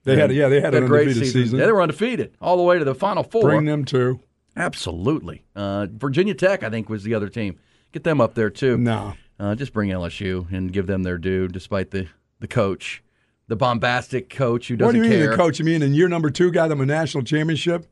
They 0.06 0.16
had- 0.16 0.32
yeah, 0.32 0.48
they 0.48 0.62
had 0.62 0.74
an 0.74 0.84
a 0.86 0.88
great 0.88 1.08
undefeated 1.10 1.34
season. 1.34 1.60
Yeah, 1.60 1.66
they 1.66 1.72
were 1.74 1.82
undefeated 1.82 2.36
all 2.40 2.56
the 2.58 2.64
way 2.64 2.80
to 2.80 2.86
the 2.86 2.96
Final 2.96 3.24
Four. 3.24 3.42
Bring 3.44 3.66
them 3.66 3.84
too. 3.86 4.22
Absolutely. 4.56 5.44
Uh, 5.56 5.88
Virginia 5.92 6.34
Tech, 6.34 6.64
I 6.64 6.70
think, 6.70 6.90
was 6.90 7.04
the 7.04 7.14
other 7.14 7.28
team. 7.30 7.60
Get 7.92 8.04
them 8.04 8.22
up 8.22 8.34
there 8.36 8.50
too. 8.50 8.78
No. 8.78 9.14
Uh, 9.40 9.54
just 9.56 9.74
bring 9.74 9.90
LSU 9.90 10.50
and 10.52 10.72
give 10.72 10.88
them 10.88 11.04
their 11.04 11.18
due, 11.18 11.48
despite 11.48 11.92
the 11.92 12.08
the 12.40 12.48
coach, 12.48 13.04
the 13.48 13.56
bombastic 13.56 14.30
coach 14.30 14.68
who 14.70 14.76
doesn't 14.76 14.88
What 14.88 14.92
do 14.94 14.98
you 14.98 15.04
mean 15.10 15.24
care. 15.24 15.32
the 15.32 15.38
coach? 15.38 15.60
You 15.60 15.66
mean 15.66 15.82
in 15.82 15.94
year 15.94 16.08
number 16.08 16.30
two 16.30 16.52
got 16.52 16.70
them 16.70 16.82
a 16.82 16.86
national 16.86 17.24
championship? 17.24 17.86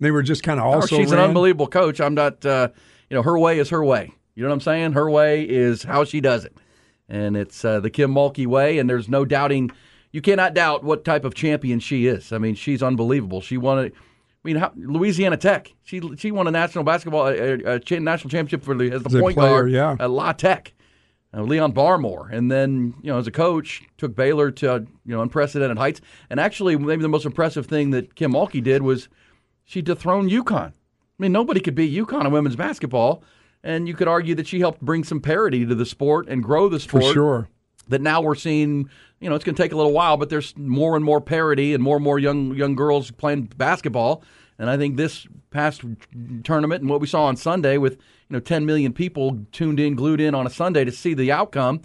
They 0.00 0.10
were 0.10 0.22
just 0.22 0.42
kind 0.42 0.58
of 0.60 0.66
Oh, 0.66 0.72
also. 0.74 0.96
she's 0.96 1.12
an 1.12 1.18
unbelievable 1.18 1.68
coach. 1.68 2.00
I'm 2.00 2.14
not. 2.14 2.44
Uh, 2.44 2.68
you 3.10 3.14
know, 3.16 3.22
her 3.22 3.38
way 3.38 3.58
is 3.58 3.70
her 3.70 3.84
way. 3.84 4.12
You 4.34 4.42
know 4.42 4.48
what 4.48 4.54
I'm 4.54 4.60
saying? 4.60 4.92
Her 4.92 5.08
way 5.10 5.42
is 5.48 5.84
how 5.84 6.04
she 6.04 6.20
does 6.20 6.44
it, 6.44 6.56
and 7.08 7.36
it's 7.36 7.64
uh, 7.64 7.80
the 7.80 7.88
Kim 7.90 8.12
Mulkey 8.12 8.46
way. 8.46 8.78
And 8.78 8.90
there's 8.90 9.08
no 9.08 9.24
doubting. 9.24 9.70
You 10.16 10.22
cannot 10.22 10.54
doubt 10.54 10.82
what 10.82 11.04
type 11.04 11.26
of 11.26 11.34
champion 11.34 11.78
she 11.78 12.06
is. 12.06 12.32
I 12.32 12.38
mean, 12.38 12.54
she's 12.54 12.82
unbelievable. 12.82 13.42
She 13.42 13.58
won 13.58 13.84
it. 13.84 13.92
I 13.94 14.48
mean, 14.48 14.56
how, 14.56 14.72
Louisiana 14.74 15.36
Tech. 15.36 15.74
She 15.84 16.00
she 16.16 16.30
won 16.30 16.46
a 16.46 16.50
national 16.50 16.84
basketball 16.84 17.26
a, 17.26 17.76
a, 17.76 18.00
national 18.00 18.30
championship 18.30 18.62
for 18.62 18.74
the, 18.74 18.90
as 18.92 19.02
the 19.02 19.10
As 19.10 19.20
point 19.20 19.36
player, 19.36 19.50
guard 19.50 19.72
yeah. 19.72 19.94
at 20.00 20.10
La 20.10 20.32
Tech. 20.32 20.72
Uh, 21.34 21.42
Leon 21.42 21.74
Barmore, 21.74 22.32
and 22.32 22.50
then 22.50 22.94
you 23.02 23.12
know 23.12 23.18
as 23.18 23.26
a 23.26 23.30
coach 23.30 23.82
took 23.98 24.16
Baylor 24.16 24.50
to 24.52 24.72
uh, 24.72 24.78
you 24.78 25.14
know 25.14 25.20
unprecedented 25.20 25.76
heights. 25.76 26.00
And 26.30 26.40
actually, 26.40 26.78
maybe 26.78 27.02
the 27.02 27.10
most 27.10 27.26
impressive 27.26 27.66
thing 27.66 27.90
that 27.90 28.14
Kim 28.14 28.32
Mulkey 28.32 28.62
did 28.62 28.80
was 28.80 29.10
she 29.64 29.82
dethroned 29.82 30.30
UConn. 30.30 30.68
I 30.68 30.72
mean, 31.18 31.32
nobody 31.32 31.60
could 31.60 31.74
beat 31.74 31.94
UConn 31.94 32.24
in 32.24 32.32
women's 32.32 32.56
basketball, 32.56 33.22
and 33.62 33.86
you 33.86 33.92
could 33.92 34.08
argue 34.08 34.34
that 34.36 34.46
she 34.46 34.60
helped 34.60 34.80
bring 34.80 35.04
some 35.04 35.20
parity 35.20 35.66
to 35.66 35.74
the 35.74 35.84
sport 35.84 36.26
and 36.26 36.42
grow 36.42 36.70
the 36.70 36.80
sport. 36.80 37.04
for 37.04 37.12
sure. 37.12 37.48
That 37.88 38.00
now 38.00 38.20
we're 38.20 38.34
seeing, 38.34 38.88
you 39.20 39.28
know, 39.28 39.34
it's 39.34 39.44
going 39.44 39.54
to 39.54 39.62
take 39.62 39.72
a 39.72 39.76
little 39.76 39.92
while, 39.92 40.16
but 40.16 40.28
there's 40.28 40.56
more 40.56 40.94
and 40.96 41.04
more 41.04 41.20
parity 41.20 41.74
and 41.74 41.82
more 41.82 41.96
and 41.96 42.04
more 42.04 42.18
young 42.18 42.54
young 42.54 42.74
girls 42.74 43.10
playing 43.10 43.44
basketball. 43.56 44.22
And 44.58 44.70
I 44.70 44.76
think 44.76 44.96
this 44.96 45.26
past 45.50 45.82
tournament 46.44 46.82
and 46.82 46.90
what 46.90 47.00
we 47.00 47.06
saw 47.06 47.24
on 47.24 47.36
Sunday 47.36 47.78
with 47.78 47.94
you 47.94 48.34
know 48.34 48.40
10 48.40 48.66
million 48.66 48.92
people 48.92 49.40
tuned 49.52 49.80
in, 49.80 49.94
glued 49.94 50.20
in 50.20 50.34
on 50.34 50.46
a 50.46 50.50
Sunday 50.50 50.84
to 50.84 50.92
see 50.92 51.14
the 51.14 51.32
outcome, 51.32 51.82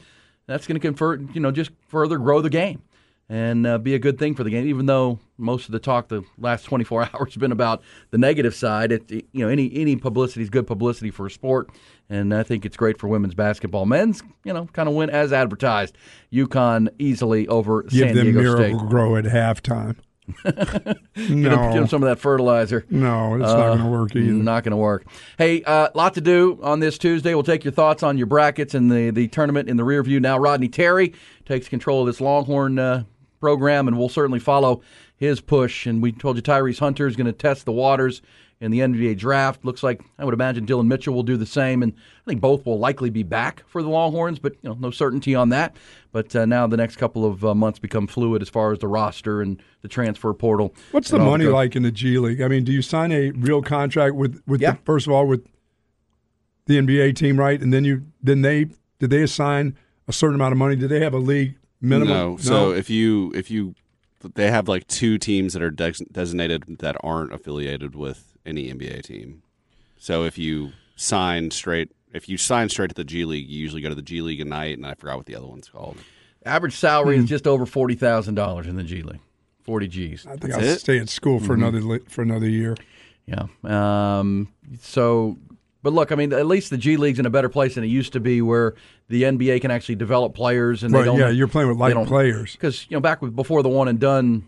that's 0.47 0.67
going 0.67 0.79
to 0.79 0.85
convert, 0.85 1.33
you 1.33 1.41
know, 1.41 1.51
just 1.51 1.71
further 1.87 2.17
grow 2.17 2.41
the 2.41 2.49
game 2.49 2.81
and 3.29 3.65
uh, 3.65 3.77
be 3.77 3.95
a 3.95 3.99
good 3.99 4.19
thing 4.19 4.35
for 4.35 4.43
the 4.43 4.49
game. 4.49 4.67
Even 4.67 4.85
though 4.85 5.19
most 5.37 5.65
of 5.67 5.71
the 5.71 5.79
talk 5.79 6.09
the 6.09 6.23
last 6.37 6.63
24 6.63 7.09
hours 7.13 7.33
has 7.33 7.37
been 7.37 7.53
about 7.53 7.81
the 8.09 8.17
negative 8.17 8.53
side, 8.53 8.91
it, 8.91 9.09
you 9.09 9.25
know 9.33 9.47
any 9.47 9.71
any 9.73 9.95
publicity 9.95 10.41
is 10.41 10.49
good 10.49 10.67
publicity 10.67 11.09
for 11.11 11.25
a 11.25 11.31
sport, 11.31 11.69
and 12.11 12.33
I 12.33 12.43
think 12.43 12.65
it's 12.65 12.77
great 12.77 12.99
for 12.99 13.07
women's 13.07 13.33
basketball. 13.33 13.85
Men's, 13.87 14.21
you 14.43 14.53
know, 14.53 14.65
kind 14.73 14.87
of 14.89 14.93
went 14.95 15.11
as 15.11 15.33
advertised. 15.33 15.97
UConn 16.31 16.89
easily 16.99 17.47
over 17.47 17.83
Give 17.83 18.07
San 18.07 18.15
them 18.15 18.25
Diego 18.25 18.41
Miracle 18.41 18.79
State. 18.79 18.89
Grow 18.89 19.15
at 19.15 19.25
halftime. 19.25 19.95
Get 20.45 20.55
them, 20.55 20.95
no, 21.41 21.49
get 21.49 21.73
them 21.73 21.87
some 21.87 22.03
of 22.03 22.07
that 22.09 22.19
fertilizer. 22.19 22.85
no, 22.89 23.35
it's 23.35 23.41
not 23.43 23.59
Uh, 23.59 23.67
going 23.75 23.79
to 23.79 23.85
work 23.89 24.15
either. 24.15 24.31
Not 24.31 24.63
going 24.63 24.71
to 24.71 24.77
work. 24.77 25.05
Hey, 25.37 25.61
uh, 25.63 25.89
lot 25.93 26.13
to 26.13 26.21
do 26.21 26.57
on 26.63 26.79
this 26.79 26.97
Tuesday. 26.97 27.33
We'll 27.33 27.43
take 27.43 27.65
your 27.65 27.73
thoughts 27.73 28.01
on 28.01 28.17
your 28.17 28.27
brackets 28.27 28.73
and 28.73 28.89
the, 28.91 29.09
the 29.09 29.27
tournament 29.27 29.67
in 29.69 29.75
the 29.77 29.83
rear 29.83 30.01
view. 30.03 30.19
Now, 30.21 30.37
Rodney 30.37 30.69
Terry 30.69 31.13
takes 31.45 31.67
control 31.67 32.01
of 32.01 32.07
this 32.07 32.21
Longhorn 32.21 32.79
uh, 32.79 33.03
program, 33.41 33.87
and 33.89 33.97
we'll 33.97 34.07
certainly 34.09 34.39
follow 34.39 34.81
his 35.17 35.41
push. 35.41 35.85
And 35.85 36.01
we 36.01 36.11
told 36.13 36.37
you 36.37 36.41
Tyrese 36.41 36.79
Hunter 36.79 37.07
is 37.07 37.15
going 37.17 37.27
to 37.27 37.33
test 37.33 37.65
the 37.65 37.73
waters 37.73 38.21
in 38.61 38.71
the 38.71 38.79
NBA 38.79 39.17
draft. 39.17 39.65
Looks 39.65 39.81
like 39.83 40.01
I 40.19 40.23
would 40.23 40.33
imagine 40.33 40.63
Dillon 40.65 40.87
Mitchell 40.87 41.13
will 41.13 41.23
do 41.23 41.35
the 41.35 41.45
same, 41.45 41.81
and 41.83 41.91
I 42.25 42.29
think 42.29 42.39
both 42.39 42.65
will 42.65 42.79
likely 42.79 43.09
be 43.09 43.23
back 43.23 43.63
for 43.67 43.81
the 43.83 43.89
Longhorns, 43.89 44.39
but 44.39 44.53
you 44.61 44.69
know, 44.69 44.77
no 44.79 44.91
certainty 44.91 45.35
on 45.35 45.49
that. 45.49 45.75
But 46.13 46.33
uh, 46.35 46.45
now 46.45 46.67
the 46.67 46.77
next 46.77 46.95
couple 46.97 47.25
of 47.25 47.43
uh, 47.43 47.53
months 47.55 47.79
become 47.79 48.05
fluid 48.07 48.41
as 48.41 48.49
far 48.49 48.71
as 48.71 48.79
the 48.79 48.87
roster 48.87 49.41
and 49.41 49.61
the 49.81 49.87
transfer 49.87 50.33
portal. 50.33 50.73
What's 50.91 51.09
the 51.09 51.19
money 51.19 51.45
go- 51.45 51.53
like 51.53 51.75
in 51.75 51.83
the 51.83 51.91
G 51.91 52.17
League? 52.19 52.41
I 52.41 52.47
mean, 52.47 52.63
do 52.63 52.71
you 52.71 52.81
sign 52.81 53.11
a 53.11 53.31
real 53.31 53.61
contract 53.61 54.15
with 54.15 54.41
with 54.47 54.61
Yeah. 54.61 54.73
the, 54.73 54.77
first 54.85 55.07
of 55.07 55.13
all 55.13 55.25
with 55.27 55.45
the 56.67 56.77
NBA 56.77 57.15
team, 57.15 57.37
right? 57.39 57.59
And 57.61 57.73
then 57.73 57.83
you 57.83 58.05
then 58.21 58.41
they 58.43 58.65
did 58.99 59.09
they 59.09 59.23
assign 59.23 59.75
a 60.07 60.13
certain 60.13 60.35
amount 60.35 60.51
of 60.51 60.57
money? 60.59 60.75
Did 60.75 60.89
they 60.89 60.99
have 61.01 61.13
a 61.13 61.19
league 61.19 61.55
minimum? 61.81 62.07
No. 62.13 62.37
So 62.37 62.71
if 62.71 62.89
you 62.89 63.31
if 63.33 63.49
you 63.49 63.73
they 64.35 64.51
have 64.51 64.67
like 64.67 64.85
two 64.87 65.17
teams 65.17 65.53
that 65.53 65.63
are 65.63 65.71
des- 65.71 66.05
designated 66.11 66.77
that 66.79 66.95
aren't 67.01 67.33
affiliated 67.33 67.95
with 67.95 68.30
any 68.45 68.71
NBA 68.71 69.03
team. 69.03 69.43
So 69.97 70.23
if 70.23 70.37
you 70.37 70.71
sign 70.95 71.51
straight 71.51 71.91
if 72.13 72.27
you 72.27 72.37
sign 72.37 72.67
straight 72.67 72.89
to 72.89 72.95
the 72.95 73.03
G 73.05 73.23
League, 73.23 73.47
you 73.47 73.59
usually 73.59 73.81
go 73.81 73.87
to 73.89 73.95
the 73.95 74.01
G 74.01 74.21
League 74.21 74.41
at 74.41 74.47
night, 74.47 74.77
and 74.77 74.85
I 74.85 74.95
forgot 74.95 75.17
what 75.17 75.25
the 75.27 75.35
other 75.35 75.47
one's 75.47 75.69
called. 75.69 75.97
Average 76.45 76.75
salary 76.75 77.15
Hmm. 77.17 77.23
is 77.23 77.29
just 77.29 77.47
over 77.47 77.65
forty 77.65 77.95
thousand 77.95 78.35
dollars 78.35 78.67
in 78.67 78.75
the 78.75 78.83
G 78.83 79.01
League. 79.01 79.19
Forty 79.63 79.87
G's. 79.87 80.25
I 80.25 80.31
think 80.31 80.41
That's 80.53 80.55
I'll 80.55 80.63
it? 80.63 80.79
stay 80.79 80.97
at 80.99 81.07
school 81.09 81.39
for 81.39 81.53
Mm-hmm. 81.53 81.63
another 81.63 81.81
li- 81.81 81.99
for 82.09 82.21
another 82.23 82.49
year. 82.49 82.75
Yeah. 83.27 83.45
Um, 83.63 84.47
so, 84.81 85.37
but 85.83 85.93
look, 85.93 86.11
I 86.11 86.15
mean, 86.15 86.33
at 86.33 86.47
least 86.47 86.69
the 86.71 86.77
G 86.77 86.97
League's 86.97 87.19
in 87.19 87.25
a 87.25 87.29
better 87.29 87.47
place 87.49 87.75
than 87.75 87.83
it 87.83 87.87
used 87.87 88.13
to 88.13 88.19
be, 88.19 88.41
where 88.41 88.73
the 89.07 89.23
NBA 89.23 89.61
can 89.61 89.71
actually 89.71 89.95
develop 89.95 90.33
players 90.33 90.83
and 90.83 90.93
Right, 90.93 91.01
they 91.01 91.05
don't. 91.05 91.19
yeah, 91.19 91.29
you're 91.29 91.47
playing 91.47 91.69
with 91.69 91.77
they 91.77 91.93
light 91.93 92.07
players. 92.07 92.53
Because 92.53 92.85
you 92.89 92.97
know, 92.97 93.01
back 93.01 93.21
with, 93.21 93.35
before 93.35 93.61
the 93.63 93.69
one 93.69 93.87
and 93.87 93.99
done, 93.99 94.47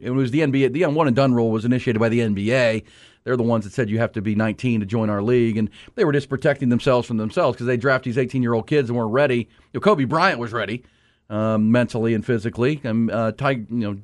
it 0.00 0.10
was 0.10 0.30
the 0.30 0.40
NBA. 0.40 0.72
The 0.72 0.86
one 0.86 1.06
and 1.06 1.16
done 1.16 1.34
rule 1.34 1.50
was 1.50 1.64
initiated 1.64 2.00
by 2.00 2.08
the 2.08 2.20
NBA. 2.20 2.84
They're 3.24 3.36
the 3.36 3.42
ones 3.42 3.64
that 3.64 3.72
said 3.72 3.90
you 3.90 3.98
have 3.98 4.12
to 4.12 4.22
be 4.22 4.34
19 4.34 4.80
to 4.80 4.86
join 4.86 5.10
our 5.10 5.22
league, 5.22 5.56
and 5.56 5.68
they 5.94 6.04
were 6.04 6.12
just 6.12 6.28
protecting 6.28 6.70
themselves 6.70 7.06
from 7.06 7.18
themselves 7.18 7.56
because 7.56 7.66
they 7.66 7.76
draft 7.76 8.04
these 8.04 8.16
18 8.16 8.42
year 8.42 8.54
old 8.54 8.66
kids 8.66 8.88
and 8.88 8.96
weren't 8.96 9.12
ready. 9.12 9.36
You 9.38 9.46
know, 9.74 9.80
Kobe 9.80 10.04
Bryant 10.04 10.38
was 10.38 10.52
ready 10.52 10.84
um, 11.28 11.70
mentally 11.70 12.14
and 12.14 12.24
physically, 12.24 12.80
and 12.82 13.10
uh, 13.10 13.32
Ty, 13.32 13.50
you 13.50 13.66
know, 13.68 13.98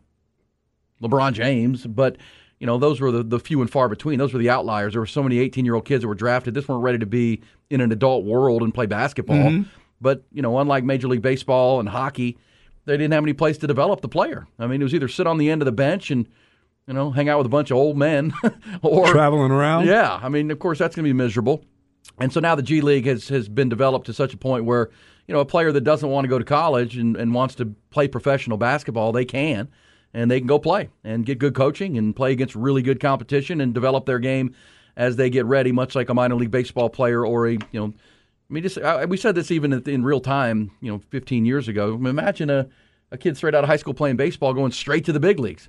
LeBron 1.02 1.32
James, 1.32 1.86
but 1.86 2.16
you 2.58 2.66
know 2.66 2.78
those 2.78 3.00
were 3.00 3.10
the, 3.10 3.22
the 3.22 3.40
few 3.40 3.60
and 3.60 3.70
far 3.70 3.88
between. 3.88 4.18
Those 4.18 4.32
were 4.32 4.38
the 4.38 4.50
outliers. 4.50 4.92
There 4.92 5.00
were 5.00 5.06
so 5.06 5.22
many 5.22 5.38
18 5.38 5.64
year 5.64 5.74
old 5.74 5.84
kids 5.84 6.02
that 6.02 6.08
were 6.08 6.14
drafted. 6.14 6.54
This 6.54 6.68
weren't 6.68 6.82
ready 6.82 6.98
to 6.98 7.06
be 7.06 7.42
in 7.70 7.80
an 7.80 7.92
adult 7.92 8.24
world 8.24 8.62
and 8.62 8.72
play 8.72 8.86
basketball. 8.86 9.36
Mm-hmm. 9.36 9.68
But 10.00 10.24
you 10.32 10.42
know, 10.42 10.58
unlike 10.58 10.84
Major 10.84 11.08
League 11.08 11.22
Baseball 11.22 11.80
and 11.80 11.88
hockey, 11.88 12.38
they 12.86 12.96
didn't 12.96 13.12
have 13.12 13.24
any 13.24 13.34
place 13.34 13.58
to 13.58 13.66
develop 13.66 14.00
the 14.00 14.08
player. 14.08 14.46
I 14.58 14.66
mean, 14.66 14.80
it 14.80 14.84
was 14.84 14.94
either 14.94 15.08
sit 15.08 15.26
on 15.26 15.38
the 15.38 15.50
end 15.50 15.60
of 15.60 15.66
the 15.66 15.72
bench 15.72 16.10
and 16.10 16.26
you 16.86 16.94
know 16.94 17.10
hang 17.10 17.28
out 17.28 17.38
with 17.38 17.46
a 17.46 17.50
bunch 17.50 17.70
of 17.70 17.76
old 17.76 17.96
men, 17.98 18.32
or 18.82 19.08
Traveling 19.08 19.50
around. 19.52 19.86
yeah, 19.86 20.18
I 20.22 20.28
mean, 20.28 20.50
of 20.50 20.58
course, 20.58 20.78
that's 20.78 20.96
going 20.96 21.04
to 21.04 21.08
be 21.08 21.12
miserable. 21.12 21.64
And 22.18 22.32
so 22.32 22.40
now 22.40 22.54
the 22.54 22.62
G 22.62 22.80
League 22.80 23.06
has, 23.06 23.28
has 23.28 23.48
been 23.48 23.68
developed 23.68 24.06
to 24.06 24.14
such 24.14 24.32
a 24.32 24.38
point 24.38 24.64
where, 24.64 24.90
you 25.26 25.34
know, 25.34 25.40
a 25.40 25.44
player 25.44 25.72
that 25.72 25.82
doesn't 25.82 26.08
want 26.08 26.24
to 26.24 26.28
go 26.28 26.38
to 26.38 26.44
college 26.44 26.96
and, 26.96 27.16
and 27.16 27.34
wants 27.34 27.56
to 27.56 27.66
play 27.90 28.08
professional 28.08 28.56
basketball, 28.56 29.12
they 29.12 29.24
can. 29.24 29.68
And 30.14 30.30
they 30.30 30.38
can 30.40 30.46
go 30.46 30.58
play 30.58 30.88
and 31.04 31.26
get 31.26 31.38
good 31.38 31.54
coaching 31.54 31.98
and 31.98 32.16
play 32.16 32.32
against 32.32 32.54
really 32.54 32.80
good 32.80 33.00
competition 33.00 33.60
and 33.60 33.74
develop 33.74 34.06
their 34.06 34.18
game 34.18 34.54
as 34.96 35.16
they 35.16 35.28
get 35.28 35.44
ready, 35.44 35.72
much 35.72 35.94
like 35.94 36.08
a 36.08 36.14
minor 36.14 36.36
league 36.36 36.50
baseball 36.50 36.88
player 36.88 37.26
or 37.26 37.48
a, 37.48 37.52
you 37.52 37.58
know, 37.74 37.92
I 38.48 38.52
mean, 38.52 38.62
just 38.62 38.78
I, 38.78 39.04
we 39.06 39.16
said 39.16 39.34
this 39.34 39.50
even 39.50 39.72
in, 39.72 40.04
real 40.04 40.20
time, 40.20 40.70
you 40.80 40.92
know, 40.92 41.00
15 41.10 41.44
years 41.44 41.66
ago. 41.68 41.94
Imagine 41.94 42.48
a, 42.50 42.68
a 43.10 43.18
kid 43.18 43.36
straight 43.36 43.54
out 43.54 43.64
of 43.64 43.70
high 43.70 43.76
school 43.76 43.94
playing 43.94 44.16
baseball 44.16 44.54
going 44.54 44.72
straight 44.72 45.04
to 45.06 45.12
the 45.12 45.20
big 45.20 45.40
leagues. 45.40 45.68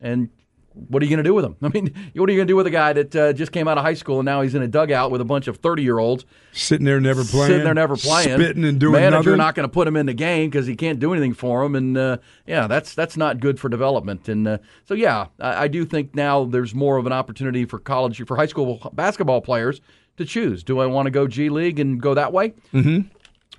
And 0.00 0.28
what 0.74 1.02
are 1.02 1.06
you 1.06 1.10
going 1.10 1.24
to 1.24 1.28
do 1.28 1.32
with 1.34 1.44
him? 1.44 1.56
I 1.62 1.68
mean, 1.68 1.92
what 2.14 2.28
are 2.28 2.32
you 2.32 2.38
going 2.38 2.46
to 2.46 2.52
do 2.52 2.56
with 2.56 2.66
a 2.66 2.70
guy 2.70 2.92
that 2.92 3.16
uh, 3.16 3.32
just 3.32 3.50
came 3.50 3.66
out 3.66 3.78
of 3.78 3.84
high 3.84 3.94
school 3.94 4.20
and 4.20 4.26
now 4.26 4.42
he's 4.42 4.54
in 4.54 4.62
a 4.62 4.68
dugout 4.68 5.10
with 5.10 5.22
a 5.22 5.24
bunch 5.24 5.48
of 5.48 5.56
30 5.56 5.82
year 5.82 5.98
olds 5.98 6.26
Sitting 6.52 6.84
there 6.84 7.00
never 7.00 7.24
playing. 7.24 7.46
sitting 7.48 7.64
there 7.64 7.74
never 7.74 7.96
playing, 7.96 8.38
Spitting 8.38 8.64
and 8.64 8.78
doing 8.78 8.92
Manager 9.00 9.30
nothing. 9.30 9.38
not 9.38 9.54
going 9.54 9.68
to 9.68 9.72
put 9.72 9.88
him 9.88 9.96
in 9.96 10.04
the 10.04 10.14
game 10.14 10.50
because 10.50 10.66
he 10.66 10.76
can't 10.76 11.00
do 11.00 11.12
anything 11.12 11.32
for 11.32 11.64
him, 11.64 11.74
and 11.74 11.96
uh, 11.96 12.18
yeah, 12.46 12.66
that's 12.66 12.94
that's 12.94 13.16
not 13.16 13.40
good 13.40 13.58
for 13.58 13.68
development. 13.68 14.28
And 14.28 14.46
uh, 14.46 14.58
so 14.84 14.94
yeah, 14.94 15.28
I, 15.40 15.64
I 15.64 15.68
do 15.68 15.84
think 15.84 16.14
now 16.14 16.44
there's 16.44 16.74
more 16.74 16.98
of 16.98 17.06
an 17.06 17.12
opportunity 17.12 17.64
for 17.64 17.78
college 17.78 18.24
for 18.26 18.36
high 18.36 18.46
school 18.46 18.90
basketball 18.92 19.40
players 19.40 19.80
to 20.18 20.24
choose. 20.24 20.62
Do 20.62 20.78
I 20.80 20.86
want 20.86 21.06
to 21.06 21.10
go 21.10 21.26
G 21.26 21.48
League 21.48 21.80
and 21.80 22.00
go 22.00 22.14
that 22.14 22.32
way, 22.32 22.54
mm-hmm. 22.72 23.08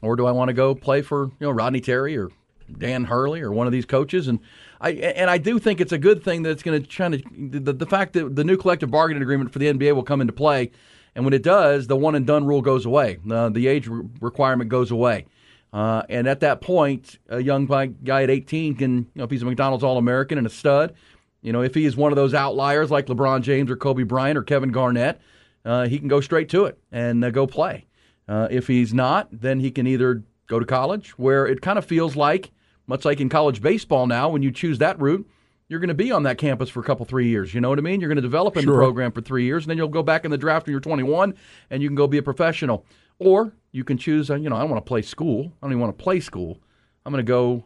or 0.01 0.15
do 0.15 0.25
I 0.25 0.31
want 0.31 0.49
to 0.49 0.53
go 0.53 0.75
play 0.75 1.01
for 1.01 1.25
you 1.25 1.47
know 1.47 1.51
Rodney 1.51 1.81
Terry 1.81 2.17
or 2.17 2.29
Dan 2.77 3.05
Hurley 3.05 3.41
or 3.41 3.51
one 3.51 3.67
of 3.67 3.73
these 3.73 3.85
coaches. 3.85 4.27
And 4.27 4.39
I 4.79 4.91
and 4.91 5.29
I 5.29 5.37
do 5.37 5.59
think 5.59 5.81
it's 5.81 5.91
a 5.91 5.97
good 5.97 6.23
thing 6.23 6.43
that 6.43 6.51
it's 6.51 6.63
going 6.63 6.81
to 6.81 6.87
try 6.87 7.09
to 7.09 7.21
the, 7.37 7.73
the 7.73 7.85
fact 7.85 8.13
that 8.13 8.35
the 8.35 8.43
new 8.43 8.57
collective 8.57 8.91
bargaining 8.91 9.23
agreement 9.23 9.51
for 9.51 9.59
the 9.59 9.71
NBA 9.71 9.95
will 9.95 10.03
come 10.03 10.21
into 10.21 10.33
play, 10.33 10.71
and 11.15 11.25
when 11.25 11.33
it 11.33 11.43
does, 11.43 11.87
the 11.87 11.95
one 11.95 12.15
and 12.15 12.25
done 12.25 12.45
rule 12.45 12.61
goes 12.61 12.85
away. 12.85 13.17
Uh, 13.29 13.49
the 13.49 13.67
age 13.67 13.87
re- 13.87 14.07
requirement 14.21 14.69
goes 14.69 14.91
away. 14.91 15.25
Uh, 15.71 16.01
and 16.09 16.27
at 16.27 16.39
that 16.39 16.61
point, 16.61 17.19
a 17.29 17.39
young 17.39 17.67
guy 17.67 18.23
at 18.23 18.29
18 18.31 18.75
can, 18.75 18.97
you 18.97 19.07
know, 19.13 19.23
if 19.23 19.29
he's 19.29 19.43
a 19.43 19.45
McDonald's 19.45 19.83
All 19.83 19.99
American 19.99 20.39
and 20.39 20.47
a 20.47 20.49
stud, 20.49 20.95
you 21.43 21.53
know, 21.53 21.61
if 21.61 21.75
he 21.75 21.85
is 21.85 21.95
one 21.95 22.11
of 22.11 22.15
those 22.15 22.33
outliers 22.33 22.89
like 22.89 23.05
LeBron 23.05 23.43
James 23.43 23.69
or 23.69 23.75
Kobe 23.75 24.01
Bryant 24.01 24.35
or 24.35 24.41
Kevin 24.41 24.71
Garnett, 24.71 25.21
uh, 25.65 25.87
he 25.87 25.99
can 25.99 26.07
go 26.07 26.21
straight 26.21 26.49
to 26.49 26.65
it 26.65 26.79
and 26.91 27.23
uh, 27.23 27.29
go 27.31 27.45
play. 27.47 27.85
Uh, 28.27 28.47
if 28.51 28.67
he's 28.67 28.93
not, 28.93 29.27
then 29.31 29.59
he 29.59 29.71
can 29.71 29.87
either 29.87 30.23
go 30.47 30.59
to 30.59 30.65
college, 30.65 31.11
where 31.11 31.45
it 31.47 31.61
kind 31.61 31.77
of 31.77 31.85
feels 31.85 32.15
like, 32.15 32.51
much 32.87 33.05
like 33.05 33.19
in 33.19 33.29
college 33.29 33.61
baseball 33.61 34.07
now, 34.07 34.29
when 34.29 34.41
you 34.41 34.51
choose 34.51 34.77
that 34.79 34.99
route, 34.99 35.27
you're 35.67 35.79
going 35.79 35.89
to 35.89 35.93
be 35.93 36.11
on 36.11 36.23
that 36.23 36.37
campus 36.39 36.69
for 36.69 36.79
a 36.79 36.83
couple, 36.83 37.05
three 37.05 37.27
years. 37.27 37.53
You 37.53 37.61
know 37.61 37.69
what 37.69 37.77
I 37.77 37.83
mean? 37.83 37.99
You're 38.01 38.07
going 38.07 38.15
to 38.15 38.21
develop 38.21 38.57
in 38.57 38.63
Sure. 38.63 38.73
the 38.73 38.79
program 38.79 39.11
for 39.11 39.21
three 39.21 39.45
years, 39.45 39.63
and 39.63 39.69
then 39.69 39.77
you'll 39.77 39.87
go 39.87 40.01
back 40.03 40.25
in 40.25 40.31
the 40.31 40.37
draft 40.37 40.65
when 40.65 40.71
you're 40.71 40.79
21, 40.79 41.35
and 41.69 41.83
you 41.83 41.89
can 41.89 41.95
go 41.95 42.07
be 42.07 42.17
a 42.17 42.23
professional. 42.23 42.85
Or 43.19 43.53
you 43.71 43.83
can 43.83 43.97
choose, 43.97 44.31
uh, 44.31 44.35
you 44.35 44.49
know, 44.49 44.55
I 44.55 44.61
don't 44.61 44.69
want 44.71 44.83
to 44.83 44.87
play 44.87 45.01
school. 45.03 45.51
I 45.61 45.65
don't 45.65 45.73
even 45.73 45.81
want 45.81 45.97
to 45.97 46.03
play 46.03 46.19
school. 46.19 46.59
I'm 47.05 47.11
going 47.13 47.23
to 47.23 47.29
go 47.29 47.65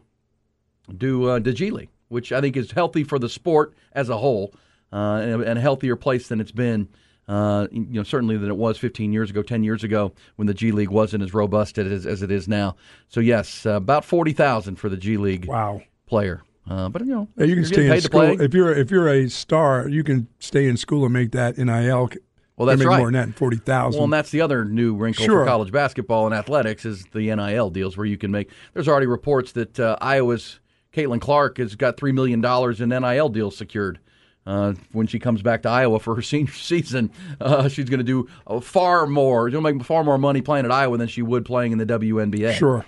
do 0.96 1.24
uh, 1.28 1.38
the 1.38 1.52
G 1.52 1.70
League, 1.70 1.88
which 2.08 2.32
I 2.32 2.40
think 2.40 2.56
is 2.56 2.70
healthy 2.72 3.04
for 3.04 3.18
the 3.18 3.28
sport 3.28 3.74
as 3.92 4.08
a 4.10 4.16
whole, 4.18 4.54
uh, 4.92 5.20
and, 5.22 5.42
and 5.42 5.58
a 5.58 5.62
healthier 5.62 5.96
place 5.96 6.28
than 6.28 6.40
it's 6.40 6.52
been. 6.52 6.88
Uh, 7.26 7.66
you 7.70 7.86
know, 7.88 8.02
certainly 8.02 8.36
than 8.36 8.50
it 8.50 8.56
was 8.56 8.76
15 8.76 9.12
years 9.12 9.30
ago, 9.30 9.42
10 9.42 9.64
years 9.64 9.82
ago, 9.82 10.12
when 10.36 10.46
the 10.46 10.54
G 10.54 10.72
League 10.72 10.90
wasn't 10.90 11.22
as 11.22 11.32
robust 11.32 11.78
as, 11.78 12.04
as 12.04 12.22
it 12.22 12.30
is 12.30 12.48
now. 12.48 12.76
So 13.08 13.20
yes, 13.20 13.64
uh, 13.64 13.72
about 13.72 14.04
40,000 14.04 14.76
for 14.76 14.88
the 14.88 14.96
G 14.96 15.16
League 15.16 15.46
wow. 15.46 15.80
player. 16.06 16.42
Uh, 16.68 16.88
but 16.88 17.02
you 17.04 17.14
know, 17.14 17.28
Yeah, 17.36 17.44
you 17.44 17.54
can 17.56 17.64
stay 17.64 17.94
in 17.94 18.00
school 18.00 18.40
if 18.40 18.54
you're 18.54 18.74
if 18.74 18.90
you're 18.90 19.08
a 19.08 19.28
star. 19.28 19.86
You 19.88 20.02
can 20.02 20.28
stay 20.38 20.66
in 20.66 20.76
school 20.76 21.04
and 21.04 21.12
make 21.12 21.32
that 21.32 21.58
nil. 21.58 22.10
Well, 22.56 22.66
that's 22.66 22.78
make 22.78 22.88
right. 22.88 22.98
More 22.98 23.10
than 23.10 23.30
that, 23.30 23.36
forty 23.36 23.58
thousand. 23.58 23.98
Well, 23.98 24.04
and 24.04 24.12
that's 24.12 24.30
the 24.30 24.40
other 24.40 24.64
new 24.64 24.94
wrinkle 24.94 25.26
Sure. 25.26 25.44
for 25.44 25.46
college 25.46 25.72
basketball 25.72 26.24
and 26.24 26.34
athletics 26.34 26.86
is 26.86 27.04
the 27.12 27.34
NIL 27.34 27.70
deals 27.70 27.96
where 27.96 28.06
you 28.06 28.16
can 28.16 28.30
make. 28.30 28.50
There's 28.72 28.88
already 28.88 29.06
reports 29.06 29.52
that 29.52 29.78
uh, 29.78 29.96
Iowa's 30.00 30.60
Caitlin 30.94 31.20
Clark 31.20 31.58
has 31.58 31.74
got 31.74 31.96
three 31.96 32.12
million 32.12 32.40
dollars 32.40 32.80
in 32.80 32.88
NIL 32.88 33.28
deals 33.28 33.56
secured. 33.56 33.98
Uh, 34.46 34.74
when 34.92 35.06
she 35.06 35.18
comes 35.18 35.40
back 35.40 35.62
to 35.62 35.68
Iowa 35.70 35.98
for 35.98 36.14
her 36.14 36.22
senior 36.32 36.52
season, 36.52 37.10
uh, 37.40 37.68
she's 37.68 37.88
going 37.88 37.98
to 37.98 38.04
do 38.04 38.28
uh, 38.46 38.60
far 38.60 39.06
more. 39.06 39.50
She'll 39.50 39.60
make 39.60 39.82
far 39.84 40.04
more 40.04 40.18
money 40.18 40.42
playing 40.42 40.64
at 40.66 40.70
Iowa 40.70 40.98
than 40.98 41.08
she 41.08 41.22
would 41.22 41.44
playing 41.44 41.72
in 41.72 41.78
the 41.78 41.86
WNBA. 41.86 42.52
Sure. 42.54 42.84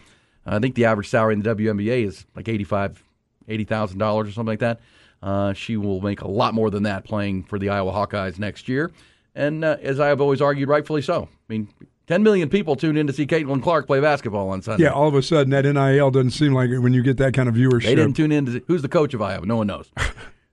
I 0.47 0.59
think 0.61 0.75
the 0.75 0.85
average 0.85 1.09
salary 1.09 1.35
in 1.35 1.43
the 1.43 1.55
WNBA 1.55 2.07
is 2.07 2.25
like 2.37 2.49
eighty-five, 2.49 3.03
eighty 3.49 3.65
thousand 3.65 3.99
dollars 3.99 4.29
or 4.29 4.33
something 4.33 4.53
like 4.53 4.61
that. 4.61 4.81
Uh, 5.23 5.53
she 5.55 5.77
will 5.77 6.01
make 6.01 6.21
a 6.21 6.29
lot 6.29 6.55
more 6.55 6.71
than 6.71 6.85
that 6.85 7.05
playing 7.05 7.43
for 7.43 7.59
the 7.59 7.69
Iowa 7.71 7.91
Hawkeyes 7.91 8.39
next 8.39 8.69
year, 8.69 8.93
and 9.35 9.65
uh, 9.65 9.77
as 9.83 9.99
I 9.99 10.09
have 10.09 10.21
always 10.21 10.41
argued, 10.41 10.69
rightfully 10.69 11.03
so. 11.03 11.25
I 11.25 11.53
mean, 11.53 11.69
ten 12.07 12.23
million 12.23 12.49
people 12.49 12.77
tune 12.77 12.97
in 12.97 13.09
to 13.09 13.13
see 13.13 13.27
Caitlin 13.27 13.61
Clark 13.61 13.89
play 13.89 13.99
basketball 13.99 14.51
on 14.51 14.63
Sunday. 14.63 14.85
Yeah, 14.85 14.91
all 14.91 15.09
of 15.09 15.15
a 15.15 15.23
sudden 15.23 15.51
that 15.51 15.65
NIL 15.65 16.11
doesn't 16.13 16.31
seem 16.31 16.53
like 16.53 16.71
it 16.71 16.79
when 16.79 16.93
you 16.93 17.03
get 17.03 17.17
that 17.17 17.35
kind 17.35 17.49
of 17.49 17.57
viewership. 17.57 17.85
They 17.85 17.95
didn't 17.97 18.15
tune 18.15 18.31
in 18.31 18.47
to 18.47 18.53
see, 18.53 18.63
who's 18.69 18.83
the 18.83 18.89
coach 18.89 19.15
of 19.15 19.23
Iowa. 19.23 19.47
No 19.47 19.57
one 19.57 19.67
knows. 19.67 19.91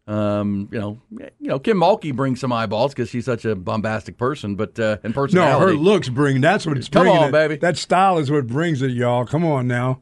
um, 0.07 0.67
you 0.71 0.79
know, 0.79 1.01
you 1.11 1.47
know, 1.47 1.59
Kim 1.59 1.77
Mulkey 1.77 2.13
brings 2.13 2.39
some 2.39 2.51
eyeballs 2.51 2.93
because 2.93 3.09
she's 3.09 3.25
such 3.25 3.45
a 3.45 3.55
bombastic 3.55 4.17
person, 4.17 4.55
but 4.55 4.77
uh, 4.79 4.97
and 5.03 5.15
no, 5.33 5.59
her 5.59 5.73
looks 5.73 6.09
bring. 6.09 6.41
That's 6.41 6.65
what 6.65 6.77
it's 6.77 6.89
Come 6.89 7.03
bringing. 7.03 7.21
on, 7.21 7.29
it. 7.29 7.31
baby. 7.31 7.55
That 7.57 7.77
style 7.77 8.17
is 8.17 8.29
what 8.29 8.47
brings 8.47 8.81
it, 8.81 8.91
y'all. 8.91 9.25
Come 9.25 9.45
on 9.45 9.67
now, 9.67 10.01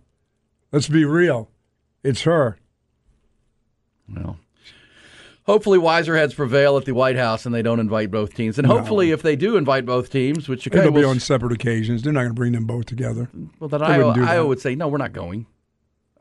let's 0.72 0.88
be 0.88 1.06
real. 1.06 1.50
It's 2.04 2.22
her. 2.24 2.58
Well, 4.14 4.38
hopefully 5.44 5.78
wiser 5.78 6.18
heads 6.18 6.34
prevail 6.34 6.78
at 6.78 6.86
the 6.86 6.94
White 6.94 7.16
House 7.16 7.46
and 7.46 7.54
they 7.54 7.62
don't 7.62 7.80
invite 7.80 8.10
both 8.12 8.34
teams. 8.34 8.58
And 8.58 8.68
No. 8.68 8.78
hopefully, 8.78 9.12
if 9.12 9.22
they 9.22 9.36
do 9.36 9.56
invite 9.56 9.86
both 9.86 10.10
teams, 10.12 10.50
which 10.50 10.68
okay, 10.68 10.80
It'll 10.80 10.92
be 10.92 11.02
we'll- 11.02 11.10
on 11.12 11.20
separate 11.20 11.52
occasions. 11.52 12.02
They're 12.02 12.12
not 12.14 12.22
going 12.22 12.32
to 12.32 12.36
bring 12.36 12.52
them 12.54 12.66
both 12.66 12.88
together. 12.88 13.30
well, 13.60 13.68
then 13.70 13.80
They 13.82 13.86
Iowa, 13.86 13.98
wouldn't 14.00 14.16
do 14.16 14.22
that. 14.22 14.30
Iowa 14.32 14.48
would 14.48 14.60
say, 14.60 14.76
no, 14.76 14.88
we're 14.88 14.98
not 14.98 15.14
going. 15.14 15.46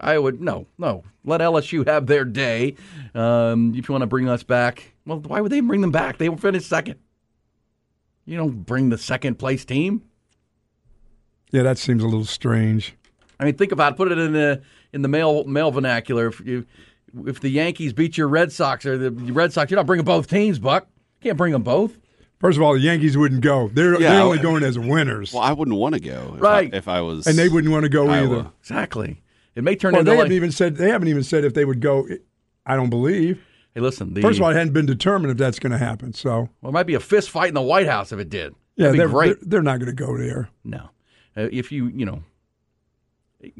I 0.00 0.18
would 0.18 0.40
no, 0.40 0.66
no. 0.78 1.04
Let 1.24 1.40
LSU 1.40 1.86
have 1.86 2.06
their 2.06 2.24
day. 2.24 2.74
Um, 3.14 3.74
if 3.76 3.88
you 3.88 3.92
want 3.92 4.02
to 4.02 4.06
bring 4.06 4.28
us 4.28 4.42
back, 4.42 4.94
well, 5.06 5.18
why 5.20 5.40
would 5.40 5.52
they 5.52 5.60
bring 5.60 5.82
them 5.82 5.90
back? 5.92 6.16
They 6.18 6.28
will 6.28 6.38
finish 6.38 6.64
second. 6.64 6.98
You 8.24 8.36
don't 8.38 8.64
bring 8.64 8.88
the 8.88 8.98
second 8.98 9.38
place 9.38 9.64
team. 9.64 10.02
Yeah, 11.50 11.62
that 11.64 11.78
seems 11.78 12.02
a 12.02 12.06
little 12.06 12.24
strange. 12.24 12.94
I 13.38 13.44
mean, 13.44 13.56
think 13.56 13.72
about 13.72 13.92
it. 13.94 13.96
Put 13.96 14.10
it 14.12 14.18
in 14.18 14.32
the 14.32 14.62
in 14.92 15.02
the 15.02 15.08
male 15.08 15.44
male 15.44 15.70
vernacular. 15.70 16.28
If 16.28 16.40
you 16.40 16.64
if 17.26 17.40
the 17.40 17.48
Yankees 17.50 17.92
beat 17.92 18.16
your 18.16 18.28
Red 18.28 18.52
Sox 18.52 18.86
or 18.86 18.96
the 18.96 19.10
Red 19.10 19.52
Sox, 19.52 19.70
you're 19.70 19.76
not 19.76 19.86
bringing 19.86 20.04
both 20.04 20.28
teams, 20.28 20.58
Buck. 20.58 20.86
Can't 21.20 21.36
bring 21.36 21.52
them 21.52 21.62
both. 21.62 21.98
First 22.38 22.56
of 22.56 22.62
all, 22.62 22.72
the 22.72 22.80
Yankees 22.80 23.18
wouldn't 23.18 23.42
go. 23.42 23.68
They're 23.68 24.00
Yeah, 24.00 24.12
they're 24.12 24.22
only 24.22 24.38
going 24.38 24.62
as 24.62 24.78
winners, 24.78 25.34
Well, 25.34 25.42
I 25.42 25.52
wouldn't 25.52 25.76
want 25.76 25.94
to 25.94 26.00
go. 26.00 26.32
If 26.36 26.40
Right. 26.40 26.72
I, 26.72 26.76
if 26.76 26.88
I 26.88 27.02
was. 27.02 27.26
and 27.26 27.36
they 27.36 27.50
wouldn't 27.50 27.70
want 27.70 27.82
to 27.82 27.90
go 27.90 28.08
Iowa. 28.08 28.38
either. 28.38 28.50
Exactly. 28.60 29.22
It 29.54 29.64
may 29.64 29.74
turn 29.76 29.92
Well, 29.92 30.00
into 30.00 30.10
they 30.10 30.16
like, 30.16 30.24
haven't 30.24 30.36
even 30.36 30.52
said 30.52 30.76
they 30.76 30.90
haven't 30.90 31.08
even 31.08 31.22
said 31.22 31.44
if 31.44 31.54
they 31.54 31.64
would 31.64 31.80
go. 31.80 32.06
I 32.66 32.76
don't 32.76 32.90
believe. 32.90 33.42
hey, 33.74 33.80
listen. 33.80 34.14
The, 34.14 34.20
First 34.22 34.38
of 34.38 34.44
all, 34.44 34.50
it 34.50 34.54
hadn't 34.56 34.72
been 34.72 34.86
determined 34.86 35.32
if 35.32 35.38
that's 35.38 35.58
going 35.58 35.72
to 35.72 35.78
happen. 35.78 36.12
So 36.12 36.48
well, 36.62 36.70
it 36.70 36.72
might 36.72 36.86
be 36.86 36.94
a 36.94 37.00
fist 37.00 37.30
fight 37.30 37.48
in 37.48 37.54
the 37.54 37.62
White 37.62 37.86
House 37.88 38.12
if 38.12 38.18
it 38.20 38.30
did. 38.30 38.54
yeah, 38.76 38.86
That'd 38.86 38.92
be 38.92 38.98
they're, 38.98 39.08
great. 39.08 39.40
they're 39.40 39.48
they're 39.48 39.62
not 39.62 39.78
going 39.80 39.94
to 39.94 40.04
go 40.04 40.16
there. 40.16 40.50
No. 40.64 40.90
Uh, 41.36 41.48
if 41.52 41.70
you, 41.72 41.86
you 41.88 42.04
know, 42.06 42.22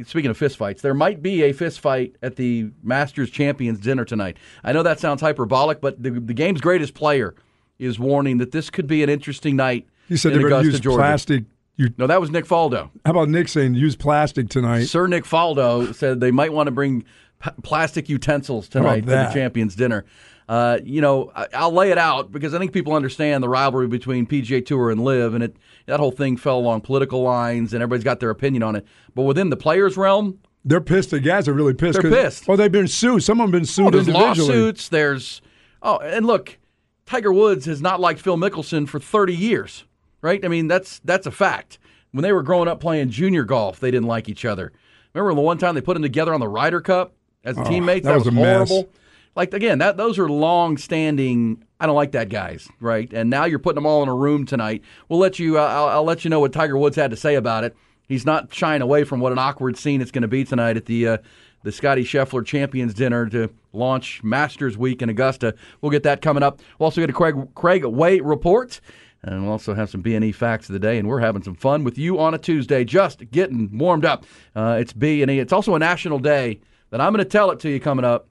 speaking 0.05 0.31
of 0.31 0.37
fist 0.37 0.57
fights, 0.57 0.83
there 0.83 0.94
might 0.94 1.22
be 1.22 1.42
a 1.44 1.53
fist 1.53 1.81
fight 1.81 2.16
at 2.22 2.37
the 2.37 2.70
Masters 2.83 3.31
Champions 3.31 3.81
dinner 3.81 4.05
tonight. 4.05 4.37
I 4.64 4.72
know 4.72 4.83
that 4.83 5.00
sounds 5.00 5.20
hyperbolic, 5.20 5.81
but 5.81 6.03
the, 6.03 6.11
the 6.11 6.35
game's 6.35 6.61
greatest 6.61 6.94
player 6.94 7.35
is 7.79 7.98
warning 7.98 8.38
that 8.38 8.53
this 8.53 8.70
could 8.70 8.87
be 8.87 9.03
an 9.03 9.09
interesting 9.09 9.57
night. 9.57 9.87
He 10.09 10.16
said 10.16 10.33
in 10.33 10.40
they're 10.40 10.50
going 10.50 10.64
to 10.64 10.70
use 10.70 10.81
Georgia. 10.81 10.98
plastic. 10.98 11.44
You, 11.81 11.95
No, 11.99 12.07
that 12.07 12.21
was 12.21 12.31
Nick 12.31 12.45
Faldo. 12.45 12.90
how 13.05 13.11
about 13.12 13.29
Nick 13.29 13.49
saying 13.49 13.75
use 13.75 13.97
plastic 13.97 14.49
tonight? 14.49 14.85
Sir 14.85 15.07
Nick 15.07 15.25
Faldo 15.25 15.95
said 15.95 16.21
they 16.21 16.31
might 16.31 16.53
want 16.53 16.66
to 16.66 16.71
bring 16.71 17.05
p- 17.43 17.51
plastic 17.62 18.09
utensils 18.09 18.69
tonight 18.69 19.05
for 19.05 19.11
the? 19.11 19.31
Champions 19.33 19.75
dinner. 19.75 20.05
Uh, 20.49 20.79
you 20.85 21.01
know, 21.01 21.31
I- 21.35 21.47
I'll 21.55 21.73
lay 21.73 21.90
it 21.90 21.97
out 21.99 22.33
because 22.33 22.55
I 22.55 22.59
think 22.59 22.73
people 22.73 22.93
understand 22.93 23.43
the 23.43 23.49
rivalry 23.49 23.87
between 23.87 24.27
PGA 24.27 24.61
Tour 24.66 24.90
and 24.90 25.01
LIV, 25.03 25.35
and 25.35 25.45
it 25.45 25.57
that 25.87 26.01
whole 26.01 26.11
thing 26.11 26.37
fell 26.37 26.59
along 26.59 26.81
political 26.83 27.23
lines, 27.23 27.73
and 27.73 27.83
everybody's 27.83 28.05
got 28.05 28.21
their 28.21 28.31
opinion 28.31 28.62
on 28.62 28.77
it. 28.77 28.85
But 29.14 29.23
within 29.23 29.49
the 29.51 29.57
players' 29.57 29.97
realm, 29.97 30.38
They're 30.64 30.81
pissed. 30.83 31.11
The 31.12 31.21
guys 31.21 31.49
are 31.49 31.55
really 31.55 31.73
pissed. 31.73 32.03
They're 32.03 32.11
pissed. 32.11 32.47
Well, 32.47 32.57
they've 32.59 32.71
been 32.71 32.88
sued. 32.88 33.23
Some 33.23 33.40
of 33.40 33.45
them 33.45 33.53
been 33.61 33.64
sued 33.64 33.87
Oh, 33.87 33.90
there's 33.90 34.09
lawsuits. 34.09 34.88
There's 34.90 35.40
oh, 35.83 35.97
and 35.99 36.27
look, 36.27 36.59
Tiger 37.07 37.33
Woods 37.33 37.64
has 37.66 37.81
not 37.81 37.99
liked 38.01 38.21
Phil 38.21 38.37
Mickelson 38.37 38.87
for 38.88 38.99
30 39.01 39.35
years, 39.35 39.85
right? 40.22 40.44
I 40.44 40.48
mean, 40.48 40.68
that's 40.68 41.00
that's 41.04 41.26
a 41.26 41.30
fact. 41.30 41.78
When 42.12 42.22
they 42.22 42.33
were 42.33 42.42
growing 42.42 42.68
up 42.68 42.80
playing 42.80 43.11
junior 43.11 43.44
golf, 43.44 43.78
they 43.80 43.90
didn't 43.90 44.09
like 44.09 44.28
each 44.28 44.44
other. 44.44 44.72
Remember 45.14 45.35
the 45.35 45.40
one 45.44 45.59
time 45.59 45.74
they 45.74 45.80
put 45.80 45.94
them 45.94 46.02
together 46.02 46.33
on 46.35 46.40
the 46.40 46.48
Ryder 46.48 46.80
Cup 46.80 47.12
as 47.44 47.56
Oh, 47.59 47.64
teammates? 47.64 48.04
that 48.06 48.16
was 48.16 48.26
a 48.26 48.30
mess. 48.33 48.68
horrible. 48.68 48.90
Like 49.37 49.54
again, 49.54 49.78
that 49.78 49.96
those 49.96 50.18
are 50.18 50.28
long-standing. 50.28 51.64
I 51.78 51.87
don't 51.87 51.94
like 51.96 52.12
that 52.12 52.28
guys, 52.28 52.68
right? 52.80 53.11
And 53.12 53.30
now 53.30 53.44
you're 53.44 53.59
putting 53.59 53.76
them 53.76 53.87
all 53.87 54.02
in 54.02 54.09
a 54.09 54.14
room 54.14 54.44
tonight. 54.46 54.83
We'll 55.09 55.18
let 55.18 55.38
you. 55.38 55.59
Uh, 55.59 55.62
I'll, 55.62 55.88
I'll 55.88 56.04
let 56.04 56.24
you 56.24 56.30
know 56.30 56.40
what 56.40 56.52
Tiger 56.52 56.76
Woods 56.76 56.96
had 56.96 57.11
to 57.11 57.16
say 57.16 57.35
about 57.37 57.64
it. 57.64 57.76
He's 58.09 58.26
not 58.26 58.52
shying 58.52 58.83
away 58.83 59.04
from 59.04 59.20
what 59.20 59.30
an 59.33 59.38
awkward 59.38 59.76
scene 59.76 60.00
it's 60.00 60.11
going 60.11 60.22
to 60.22 60.28
be 60.28 60.44
tonight 60.44 60.76
at 60.76 60.87
the 60.87 61.06
uh, 61.06 61.18
the 61.62 61.70
Scotty 61.72 62.02
Scheffler 62.04 62.44
Champions 62.44 62.92
Dinner 62.94 63.28
to 63.28 63.50
launch 63.72 64.22
Masters 64.24 64.76
Week 64.76 65.00
in 65.00 65.09
Augusta. 65.09 65.54
We'll 65.80 65.90
get 65.92 66.02
that 66.02 66.22
coming 66.22 66.42
up. 66.42 66.61
We'll 66.78 66.87
also 66.87 67.00
get 67.00 67.11
a 67.11 67.12
Craig 67.14 67.37
Craig 67.54 67.85
Way 67.85 68.20
report. 68.20 68.80
And 69.22 69.42
we'll 69.42 69.52
also 69.52 69.74
have 69.74 69.90
some 69.90 70.00
B&E 70.00 70.33
facts 70.33 70.68
of 70.68 70.72
the 70.72 70.78
day, 70.78 70.96
and 70.98 71.06
we're 71.06 71.20
having 71.20 71.42
some 71.42 71.54
fun 71.54 71.85
with 71.85 71.98
you 71.98 72.18
on 72.18 72.33
a 72.33 72.38
Tuesday, 72.38 72.85
just 72.85 73.30
getting 73.30 73.76
warmed 73.76 74.04
up. 74.06 74.24
Uh, 74.56 74.78
it's 74.80 74.94
B&E. 74.94 75.38
It's 75.38 75.52
also 75.52 75.74
a 75.74 75.78
national 75.78 76.18
day 76.20 76.61
that 76.88 77.00
I'm 77.02 77.12
going 77.12 77.22
to 77.24 77.30
tell 77.30 77.50
it 77.50 77.61
to 77.61 77.68
you 77.68 77.80
coming 77.80 78.04
up. 78.04 78.28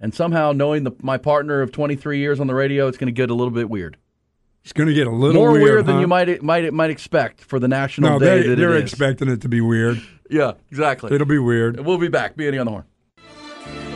And 0.00 0.14
somehow, 0.14 0.52
knowing 0.52 0.84
the, 0.84 0.92
my 1.02 1.18
partner 1.18 1.60
of 1.60 1.70
23 1.70 2.18
years 2.18 2.40
on 2.40 2.46
the 2.46 2.54
radio, 2.54 2.88
it's 2.88 2.96
going 2.96 3.06
to 3.08 3.12
get 3.12 3.30
a 3.30 3.34
little 3.34 3.52
bit 3.52 3.68
weird. 3.68 3.98
It's 4.64 4.72
going 4.72 4.88
to 4.88 4.94
get 4.94 5.06
a 5.06 5.10
little 5.10 5.40
More 5.40 5.52
weird, 5.52 5.62
weird, 5.64 5.86
than 5.86 5.94
huh? 5.96 6.00
you 6.00 6.06
might 6.06 6.42
might 6.42 6.72
might 6.72 6.90
expect 6.90 7.40
for 7.40 7.58
the 7.58 7.66
national 7.68 8.10
No, 8.12 8.18
day 8.20 8.42
they, 8.42 8.48
that 8.48 8.56
they're 8.56 8.74
it 8.74 8.84
is. 8.84 8.92
expecting 8.92 9.28
it 9.28 9.40
to 9.42 9.48
be 9.48 9.60
weird. 9.60 10.00
yeah, 10.30 10.52
exactly. 10.70 11.12
It'll 11.12 11.26
be 11.26 11.38
weird. 11.38 11.80
We'll 11.80 11.98
be 11.98 12.08
back. 12.08 12.36
B&E 12.36 12.56
on 12.58 12.66
the 12.66 12.70
horn. 12.70 12.84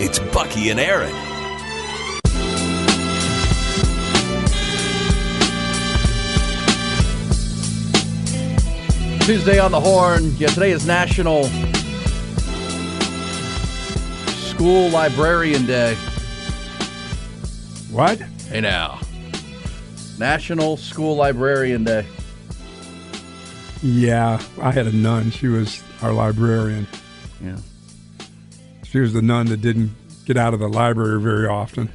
It's 0.01 0.19
Bucky 0.19 0.71
and 0.71 0.81
Aaron. 0.81 1.13
Tuesday 9.27 9.59
on 9.59 9.73
the 9.73 9.81
Horn. 9.81 10.37
Yeah, 10.37 10.47
today 10.47 10.71
is 10.71 10.87
National 10.87 11.47
School 14.53 14.89
Librarian 14.91 15.67
Day. 15.67 15.97
What? 17.91 18.21
Hey 18.21 18.61
now. 18.61 19.01
National 20.17 20.77
School 20.77 21.17
Librarian 21.17 21.83
Day. 21.83 22.07
Yeah, 23.83 24.41
I 24.61 24.71
had 24.71 24.87
a 24.87 24.93
nun. 24.93 25.33
She 25.33 25.49
was 25.49 25.83
our 26.03 26.13
librarian. 26.13 26.87
Yeah. 27.43 27.57
She 28.85 29.01
was 29.01 29.13
the 29.13 29.23
nun 29.23 29.47
that 29.47 29.61
didn't 29.61 29.91
get 30.25 30.37
out 30.37 30.55
of 30.55 30.61
the 30.61 30.69
library 30.69 31.21
very 31.21 31.49
often. 31.49 31.91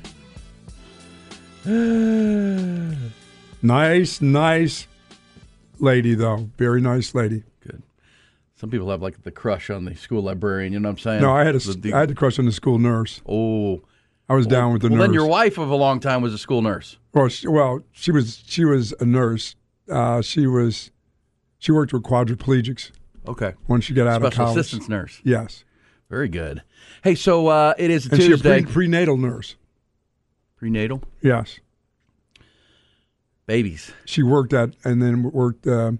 nice, 3.62 4.20
nice 4.20 4.88
lady, 5.82 6.13
though. 6.15 6.50
Very 6.58 6.82
nice 6.82 7.13
lady. 7.15 7.44
Good. 7.65 7.82
Some 8.56 8.70
people 8.70 8.89
have 8.89 9.02
like 9.02 9.24
the 9.24 9.32
crush 9.32 9.70
on 9.70 9.86
the 9.86 9.96
school 9.96 10.22
librarian. 10.24 10.74
You 10.74 10.80
know 10.80 10.89
what 10.89 10.94
I'm 10.94 10.98
saying? 11.00 11.22
No, 11.22 11.32
I 11.36 11.44
had 11.44 11.56
a, 11.56 11.60
The- 11.60 11.74
the- 11.74 11.94
I 11.94 12.00
had 12.02 12.10
the 12.10 12.15
crush 12.15 12.38
on 12.39 12.46
the 12.46 12.52
school 12.52 12.80
nurse. 12.80 13.22
oh, 13.28 13.82
I 14.30 14.34
was 14.36 14.48
down 14.48 14.72
with 14.72 14.82
the 14.82 14.88
well, 14.88 15.00
nurse. 15.00 15.08
then 15.08 15.13
your 15.13 15.26
wife 15.28 15.58
of 15.58 15.70
a 15.70 15.76
long 15.76 16.00
time 16.00 16.22
was 16.22 16.34
a 16.34 16.38
school 16.38 16.62
nurse. 16.62 16.98
Well, 17.13 17.28
she, 17.28 17.48
well, 17.50 17.82
she 17.91 18.12
was 18.13 18.41
she 18.48 18.63
was 18.63 18.94
a 19.02 19.06
nurse. 19.06 19.56
Uh, 19.89 20.22
she 20.22 20.48
was 20.48 20.91
she 21.60 21.74
worked 21.74 21.91
with 21.91 22.04
quadriplegics 22.04 22.91
Okay. 23.28 23.54
Once 23.67 23.84
she 23.86 23.94
got 23.94 24.08
out 24.08 24.22
Special 24.22 24.28
of 24.28 24.34
college. 24.34 24.52
Special 24.54 24.60
assistance 24.62 24.89
nurse. 24.89 25.22
Yes, 25.24 25.63
Very 26.10 26.30
good. 26.30 26.62
Hey, 27.04 27.13
so 27.15 27.48
uh, 27.48 27.74
it 27.78 27.91
is 27.91 28.08
a 28.08 28.12
and 28.13 28.22
she 28.22 28.32
a 28.32 28.38
pre- 28.38 28.63
prenatal 28.63 29.17
nurse. 29.17 29.56
Prenatal 30.56 31.04
Yes, 31.22 31.60
babies. 33.52 33.92
she 34.06 34.24
worked 34.24 34.54
at 34.54 34.76
and 34.86 35.02
then 35.02 35.24
worked 35.24 35.68
um, 35.68 36.00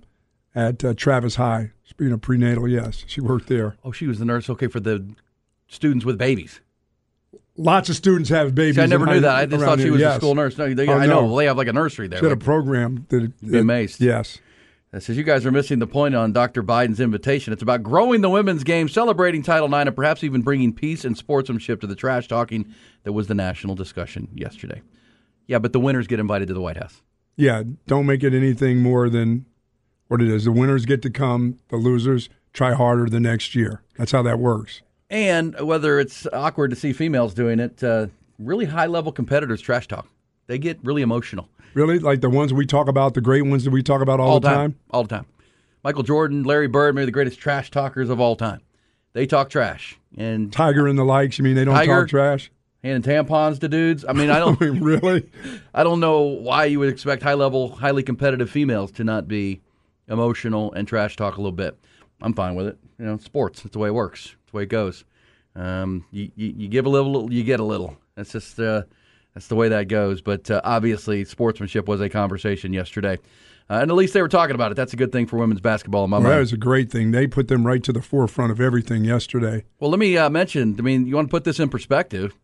at 0.56 0.84
uh, 0.86 0.94
Travis 0.94 1.36
High. 1.36 1.72
Speaking 1.84 2.14
of 2.14 2.22
prenatal, 2.22 2.68
yes, 2.68 3.04
she 3.08 3.20
worked 3.20 3.48
there. 3.48 3.76
Oh, 3.84 3.92
she 3.92 4.08
was 4.08 4.20
the 4.20 4.26
nurse. 4.26 4.50
Okay, 4.50 4.68
for 4.68 4.80
the 4.80 5.06
students 5.68 6.06
with 6.06 6.18
babies. 6.18 6.62
Lots 7.58 7.90
of 7.90 7.96
students 7.98 8.30
have 8.30 8.56
babies. 8.56 8.76
See, 8.78 8.82
I 8.82 8.86
never 8.86 9.06
knew 9.06 9.14
high- 9.16 9.20
that. 9.20 9.36
I 9.36 9.46
just 9.46 9.64
thought 9.64 9.78
she 9.80 9.84
here, 9.84 9.92
was 9.92 10.02
yes. 10.02 10.16
a 10.16 10.20
school 10.20 10.36
nurse. 10.36 10.58
No, 10.58 10.74
they, 10.74 10.88
Oh, 10.88 10.94
I 10.98 11.06
no. 11.06 11.28
know. 11.28 11.38
They 11.38 11.46
have 11.46 11.58
like 11.58 11.68
a 11.68 11.74
nursery 11.74 12.08
there. 12.08 12.20
She 12.20 12.26
had 12.26 12.32
a 12.32 12.38
program 12.38 13.06
that. 13.10 13.34
That- 13.42 13.60
amazed. 13.60 14.00
Yes. 14.00 14.40
That 14.92 15.04
says 15.04 15.16
you 15.18 15.24
guys 15.24 15.46
are 15.46 15.52
missing 15.52 15.80
the 15.80 15.88
point 15.88 16.16
on 16.16 16.34
Dr. 16.34 16.64
Biden's 16.64 17.00
invitation. 17.00 17.54
It's 17.54 17.62
about 17.62 17.82
growing 17.84 18.20
the 18.22 18.30
women's 18.30 18.64
game, 18.66 18.90
celebrating 18.90 19.42
Title 19.42 19.68
IX, 19.74 19.88
and 19.88 19.96
perhaps 19.96 20.24
even 20.24 20.42
bringing 20.42 20.74
peace 20.74 21.06
and 21.06 21.18
sportsmanship 21.18 21.80
to 21.82 21.88
the 21.88 21.96
trash 21.96 22.28
talking 22.28 22.74
that 23.04 23.14
was 23.14 23.28
the 23.28 23.34
national 23.36 23.76
discussion 23.76 24.28
yesterday. 24.36 24.82
Yeah, 25.48 25.60
but 25.60 25.72
the 25.74 25.80
winners 25.80 26.08
get 26.08 26.20
invited 26.20 26.48
to 26.50 26.54
the 26.54 26.62
White 26.62 26.78
House. 26.78 27.02
Yeah, 27.42 27.64
don't 27.88 28.06
make 28.06 28.24
it 28.24 28.36
anything 28.36 28.84
more 28.84 29.10
than 29.10 29.48
what 30.10 30.22
it 30.22 30.28
is. 30.28 30.46
The 30.46 30.52
winners 30.52 30.86
get 30.86 31.02
to 31.02 31.10
come, 31.10 31.58
the 31.70 31.78
losers 31.78 32.30
try 32.54 32.74
harder 32.74 33.10
the 33.10 33.20
next 33.20 33.56
year. 33.56 33.82
That's 33.98 34.12
how 34.12 34.22
that 34.22 34.38
works. 34.38 34.84
And 35.10 35.60
whether 35.60 36.00
it's 36.00 36.28
awkward 36.34 36.70
to 36.70 36.76
see 36.76 36.94
females 36.94 37.34
doing 37.34 37.60
it, 37.60 37.84
uh, 37.84 38.08
really 38.38 38.66
high 38.66 38.86
level 38.86 39.12
competitors 39.12 39.60
trash 39.60 39.88
talk. 39.88 40.08
They 40.46 40.60
get 40.60 40.78
really 40.84 41.02
emotional. 41.02 41.50
Really? 41.74 41.98
Like 41.98 42.22
the 42.22 42.30
ones 42.30 42.54
we 42.54 42.68
talk 42.68 42.88
about, 42.88 43.16
the 43.16 43.22
great 43.22 43.42
ones 43.42 43.64
that 43.64 43.72
we 43.72 43.82
talk 43.82 44.04
about 44.04 44.20
all, 44.20 44.40
the 44.40 44.48
time? 44.48 44.76
All 44.92 45.02
the 45.02 45.10
time. 45.10 45.26
Michael 45.84 46.04
Jordan, 46.04 46.44
Larry 46.44 46.68
Bird, 46.68 46.94
maybe 46.94 47.06
the 47.06 47.12
greatest 47.12 47.40
trash 47.40 47.72
talkers 47.72 48.12
of 48.12 48.20
all 48.20 48.36
time. 48.36 48.62
They 49.14 49.26
talk 49.26 49.50
trash. 49.50 49.98
And 50.16 50.54
Tiger 50.54 50.86
and 50.88 50.96
the 51.00 51.06
likes, 51.06 51.40
you 51.40 51.44
mean 51.44 51.56
they 51.56 51.66
don't 51.66 51.74
Tiger? 51.74 52.02
talk 52.02 52.10
trash? 52.10 52.52
Handing 52.84 53.04
tampons 53.10 53.60
to 53.60 53.70
dudes. 53.70 54.06
I 54.08 54.14
mean, 54.14 54.30
I 54.30 54.40
don't 54.40 54.60
really? 54.82 55.30
I 55.74 55.84
don't 55.84 56.00
know 56.00 56.22
why 56.22 56.66
you 56.66 56.80
would 56.80 56.90
expect 56.90 57.24
high 57.24 57.34
level, 57.36 57.70
highly 57.76 58.04
competitive 58.04 58.50
females 58.50 58.92
to 58.94 59.04
not 59.04 59.28
be 59.28 59.62
emotional 60.08 60.72
and 60.74 60.88
trash 60.88 61.16
talk 61.16 61.36
a 61.36 61.42
little 61.42 61.52
bit. 61.52 61.78
I'm 62.22 62.34
fine 62.34 62.56
with 62.56 62.68
it. 62.68 62.78
You 63.00 63.06
know, 63.06 63.18
sports. 63.18 63.64
It's 63.66 63.74
the 63.74 63.80
way 63.80 63.88
it 63.90 63.94
works. 63.94 64.36
It's 64.44 64.52
the 64.52 64.58
way 64.58 64.64
it 64.64 64.70
goes. 64.70 65.06
Um, 65.56 66.06
you, 66.12 66.32
you, 66.36 66.54
you 66.58 66.68
give 66.68 66.86
a 66.86 66.90
little, 66.90 67.32
you 67.32 67.44
get 67.44 67.60
a 67.60 67.64
little. 67.64 67.98
That's 68.16 68.32
just 68.32 68.60
uh, 68.60 68.84
that's 69.34 69.48
the 69.48 69.56
way 69.56 69.70
that 69.70 69.88
goes. 69.88 70.22
But 70.22 70.50
uh, 70.52 70.62
obviously, 70.64 71.26
sportsmanship 71.26 71.88
was 71.88 72.00
a 72.02 72.10
conversation 72.10 72.74
yesterday, 72.74 73.18
uh, 73.70 73.80
and 73.82 73.90
at 73.92 73.98
least 73.98 74.14
they 74.14 74.22
were 74.22 74.28
talking 74.28 74.56
about 74.56 74.72
it. 74.72 74.76
That's 74.76 74.94
a 74.94 74.98
good 74.98 75.12
thing 75.12 75.26
for 75.28 75.38
women's 75.38 75.62
basketball 75.62 76.04
in 76.04 76.10
my 76.10 76.18
Well, 76.18 76.24
that 76.26 76.30
mind. 76.30 76.40
was 76.42 76.54
a 76.54 76.58
great 76.58 76.92
thing. 76.92 77.12
They 77.12 77.28
put 77.28 77.48
them 77.48 77.66
right 77.66 77.84
to 77.84 77.92
the 77.92 78.02
forefront 78.02 78.52
of 78.52 78.62
everything 78.62 79.04
yesterday. 79.04 79.66
Well, 79.80 79.90
let 79.90 80.00
me 80.00 80.16
uh, 80.18 80.30
mention. 80.30 80.76
I 80.78 80.82
mean, 80.84 81.08
you 81.08 81.16
want 81.16 81.28
to 81.28 81.32
put 81.32 81.44
this 81.44 81.60
in 81.60 81.70
perspective. 81.70 82.38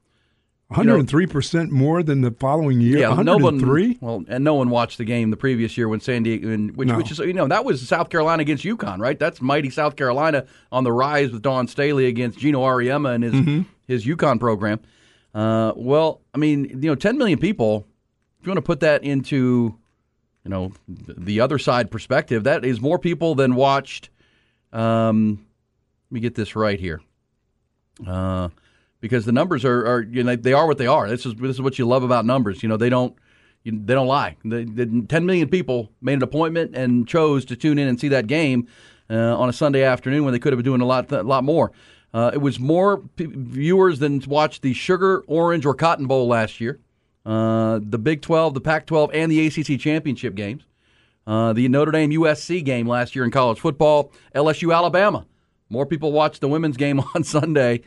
You 0.75 0.84
know- 0.84 0.97
103% 0.97 1.69
more 1.71 2.03
than 2.03 2.19
the 2.21 2.32
following 2.32 2.82
year. 2.82 2.97
Yeah, 2.97 3.13
no 3.21 3.38
103? 3.38 3.88
one. 3.88 3.97
Well, 4.01 4.23
and 4.27 4.43
no 4.43 4.53
one 4.56 4.69
watched 4.69 4.97
the 4.97 5.06
game 5.06 5.30
the 5.32 5.38
previous 5.38 5.77
year 5.77 5.88
when 5.88 6.01
San 6.01 6.23
Diego, 6.23 6.49
and 6.49 6.75
which, 6.75 6.89
No. 6.89 6.97
which 6.97 7.10
is 7.10 7.19
you 7.19 7.32
know 7.34 7.47
that 7.47 7.63
was 7.63 7.88
South 7.88 8.10
Carolina 8.10 8.41
against 8.41 8.65
UConn, 8.65 8.99
right? 8.99 9.17
That's 9.17 9.41
mighty 9.41 9.69
South 9.69 9.95
Carolina 9.95 10.45
on 10.71 10.84
the 10.84 10.91
rise 10.91 11.32
with 11.32 11.41
Dawn 11.41 11.69
Staley 11.69 12.08
against 12.08 12.39
Geno 12.39 12.62
Auriemma 12.63 13.15
and 13.15 13.23
his 13.23 13.34
Mm-hmm. 13.34 13.62
his 13.88 14.06
UConn 14.06 14.39
program. 14.41 14.82
Uh, 15.34 15.71
well, 15.77 16.19
I 16.34 16.38
mean, 16.38 16.65
you 16.82 16.89
know, 16.89 16.95
10 16.95 17.17
million 17.17 17.39
people. 17.39 17.88
If 18.41 18.45
you 18.45 18.49
want 18.51 18.58
to 18.58 18.62
put 18.62 18.82
that 18.82 19.03
into, 19.06 19.73
you 20.43 20.49
know, 20.49 20.73
the 20.88 21.39
other 21.39 21.60
side 21.60 21.91
perspective, 21.91 22.43
that 22.43 22.65
is 22.65 22.82
more 22.82 22.99
people 22.99 23.36
than 23.36 23.56
watched. 23.56 24.10
Um, 24.73 25.45
let 26.10 26.15
me 26.15 26.19
get 26.19 26.36
this 26.36 26.56
right 26.58 26.80
here. 26.80 26.99
Uh, 28.06 28.49
because 29.08 29.26
the 29.26 29.32
numbers 29.32 29.65
are, 29.65 29.86
are 29.86 30.02
you 30.02 30.24
know 30.24 30.36
they 30.36 30.54
are 30.54 30.67
what 30.67 30.78
they 30.78 30.88
are. 30.88 31.08
This 31.10 31.26
is 31.26 31.36
this 31.36 31.56
is 31.56 31.62
what 31.62 31.80
you 31.80 31.88
love 31.88 32.04
about 32.04 32.26
numbers. 32.26 32.62
You 32.62 32.70
know 32.70 32.78
they 32.78 32.89
don't 32.89 33.15
you, 33.63 33.72
they 33.72 33.93
don't 33.93 34.08
lie. 34.08 34.38
The, 34.43 34.63
the 34.63 35.06
10 35.08 35.26
million 35.26 35.50
people 35.50 35.91
made 36.02 36.13
an 36.13 36.24
appointment 36.24 36.76
and 36.76 37.08
chose 37.08 37.43
to 37.46 37.56
tune 37.56 37.78
in 37.78 37.88
and 37.88 38.00
see 38.00 38.08
that 38.10 38.28
game 38.28 38.67
uh, 39.10 39.38
on 39.38 39.50
a 39.50 39.54
Sunday 39.54 39.84
afternoon 39.84 40.24
when 40.24 40.32
they 40.32 40.39
could 40.39 40.54
have 40.54 40.58
been 40.58 40.65
doing 40.65 40.82
a 40.82 40.86
lot 40.86 41.12
a 41.12 41.24
lot 41.24 41.43
more. 41.43 41.72
Uh, 42.13 42.32
it 42.34 42.38
was 42.38 42.60
more 42.60 43.00
p- 43.15 43.26
viewers 43.26 44.00
than 44.00 44.22
watched 44.28 44.62
the 44.62 44.74
Sugar, 44.74 45.24
Orange, 45.28 45.65
or 45.65 45.74
Cotton 45.74 46.08
Bowl 46.08 46.28
last 46.28 46.62
year. 46.62 46.80
Uh, 47.26 47.80
the 47.84 48.00
Big 48.00 48.22
12, 48.22 48.54
the 48.54 48.62
Pac 48.62 48.86
12, 48.86 49.12
and 49.13 49.30
the 49.30 49.46
ACC 49.46 49.80
championship 49.80 50.34
games. 50.34 50.63
Uh, 51.28 51.52
the 51.52 51.67
Notre 51.67 51.91
Dame 51.91 52.12
USC 52.12 52.63
game 52.63 52.88
last 52.88 53.13
year 53.13 53.26
in 53.26 53.32
college 53.32 53.60
football. 53.60 54.13
LSU 54.34 54.74
Alabama. 54.74 55.26
More 55.70 55.86
people 55.86 56.13
watched 56.13 56.39
the 56.39 56.48
women's 56.48 56.78
game 56.78 57.02
on 57.15 57.26
Sunday. 57.26 57.82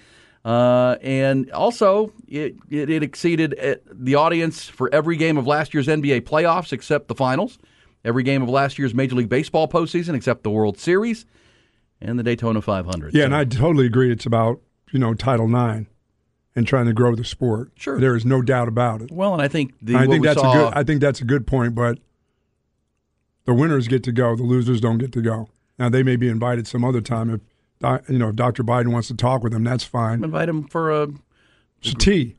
Uh, 0.45 0.97
and 1.03 1.51
also, 1.51 2.13
it, 2.27 2.57
it, 2.71 2.89
it 2.89 3.03
exceeded 3.03 3.59
uh, 3.59 3.75
the 3.93 4.15
audience 4.15 4.65
for 4.69 4.93
every 4.93 5.17
game 5.17 5.37
of 5.37 5.47
last 5.47 5.75
year's 5.75 5.87
NBA 5.87 6.23
playoffs 6.23 6.73
except 6.73 7.09
the 7.09 7.15
finals, 7.15 7.59
every 8.05 8.23
game 8.23 8.43
of 8.43 8.49
last 8.49 8.79
year's 8.79 8.95
Major 8.95 9.17
League 9.17 9.29
Baseball 9.29 9.69
postseason 9.69 10.15
except 10.15 10.43
the 10.43 10.51
World 10.51 10.79
Series, 10.79 11.27
and 12.01 12.19
the 12.19 12.23
Daytona 12.23 12.63
500. 12.63 13.13
Yeah, 13.13 13.21
So- 13.21 13.25
and 13.27 13.35
I 13.35 13.45
totally 13.45 13.87
agree. 13.87 14.11
It's 14.11 14.25
about, 14.25 14.61
you 14.93 14.99
know, 14.99 15.13
Title 15.13 15.47
IX 15.47 15.87
and 16.57 16.67
trying 16.67 16.87
to 16.87 16.93
grow 16.93 17.15
the 17.15 17.25
sport. 17.25 17.73
Sure. 17.77 18.01
There 18.01 18.17
is 18.17 18.25
no 18.25 18.41
doubt 18.43 18.69
about 18.69 19.03
it. 19.03 19.11
well, 19.11 19.33
and 19.35 19.43
I 19.43 19.49
think 19.49 19.75
the 19.83 19.97
I 19.97 20.07
think 20.07 20.25
that's 20.25 20.41
saw, 20.41 20.51
a 20.51 20.55
good 20.55 20.73
I 20.75 20.83
think 20.85 21.01
that's 21.01 21.21
a 21.21 21.25
good 21.25 21.47
point, 21.47 21.75
but 21.75 21.99
the 23.45 23.55
winners 23.55 23.89
get 23.89 24.03
to 24.05 24.13
go, 24.13 24.35
the 24.37 24.43
losers 24.43 24.81
don't 24.81 24.99
get 24.99 25.13
to 25.13 25.23
go. 25.23 25.49
Now 25.79 25.89
they 25.89 26.03
may 26.03 26.17
be 26.17 26.29
invited 26.29 26.67
some 26.67 26.85
other 26.85 27.01
time 27.01 27.31
if 27.31 27.41
you 27.83 28.19
know 28.19 28.29
if 28.29 28.37
Dr. 28.37 28.63
Biden 28.63 28.89
wants 28.93 29.09
to 29.09 29.15
talk 29.15 29.43
with 29.43 29.53
them, 29.53 29.65
that's 29.65 29.85
fine. 29.85 30.23
invite 30.25 30.47
them 30.47 30.67
for 30.69 30.91
a 30.91 31.09
It's 31.83 31.93
a 31.93 31.95
tea. 31.95 32.37